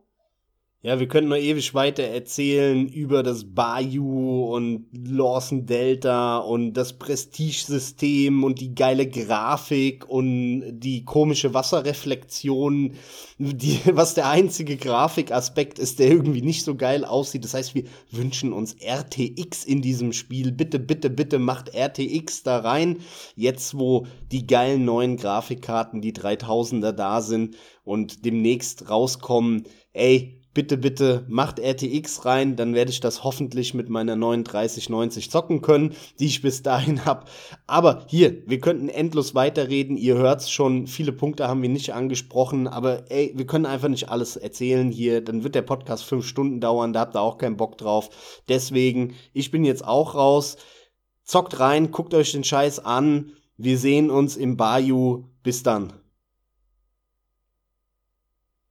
[0.81, 6.97] Ja, wir können noch ewig weiter erzählen über das Bayou und Lawson Delta und das
[6.97, 12.93] Prestige-System und die geile Grafik und die komische Wasserreflexion,
[13.39, 17.43] die, was der einzige Grafikaspekt ist, der irgendwie nicht so geil aussieht.
[17.43, 20.53] Das heißt, wir wünschen uns RTX in diesem Spiel.
[20.53, 22.99] Bitte, bitte, bitte macht RTX da rein.
[23.35, 30.77] Jetzt, wo die geilen neuen Grafikkarten, die 3000er da sind und demnächst rauskommen, ey, bitte,
[30.77, 36.25] bitte macht RTX rein, dann werde ich das hoffentlich mit meiner 3990 zocken können, die
[36.25, 37.25] ich bis dahin habe.
[37.67, 39.97] Aber hier, wir könnten endlos weiterreden.
[39.97, 44.09] Ihr hört's schon, viele Punkte haben wir nicht angesprochen, aber ey, wir können einfach nicht
[44.09, 45.21] alles erzählen hier.
[45.21, 48.09] Dann wird der Podcast fünf Stunden dauern, da habt ihr auch keinen Bock drauf.
[48.47, 50.57] Deswegen, ich bin jetzt auch raus.
[51.23, 53.33] Zockt rein, guckt euch den Scheiß an.
[53.55, 55.25] Wir sehen uns im Bayou.
[55.43, 55.98] Bis dann.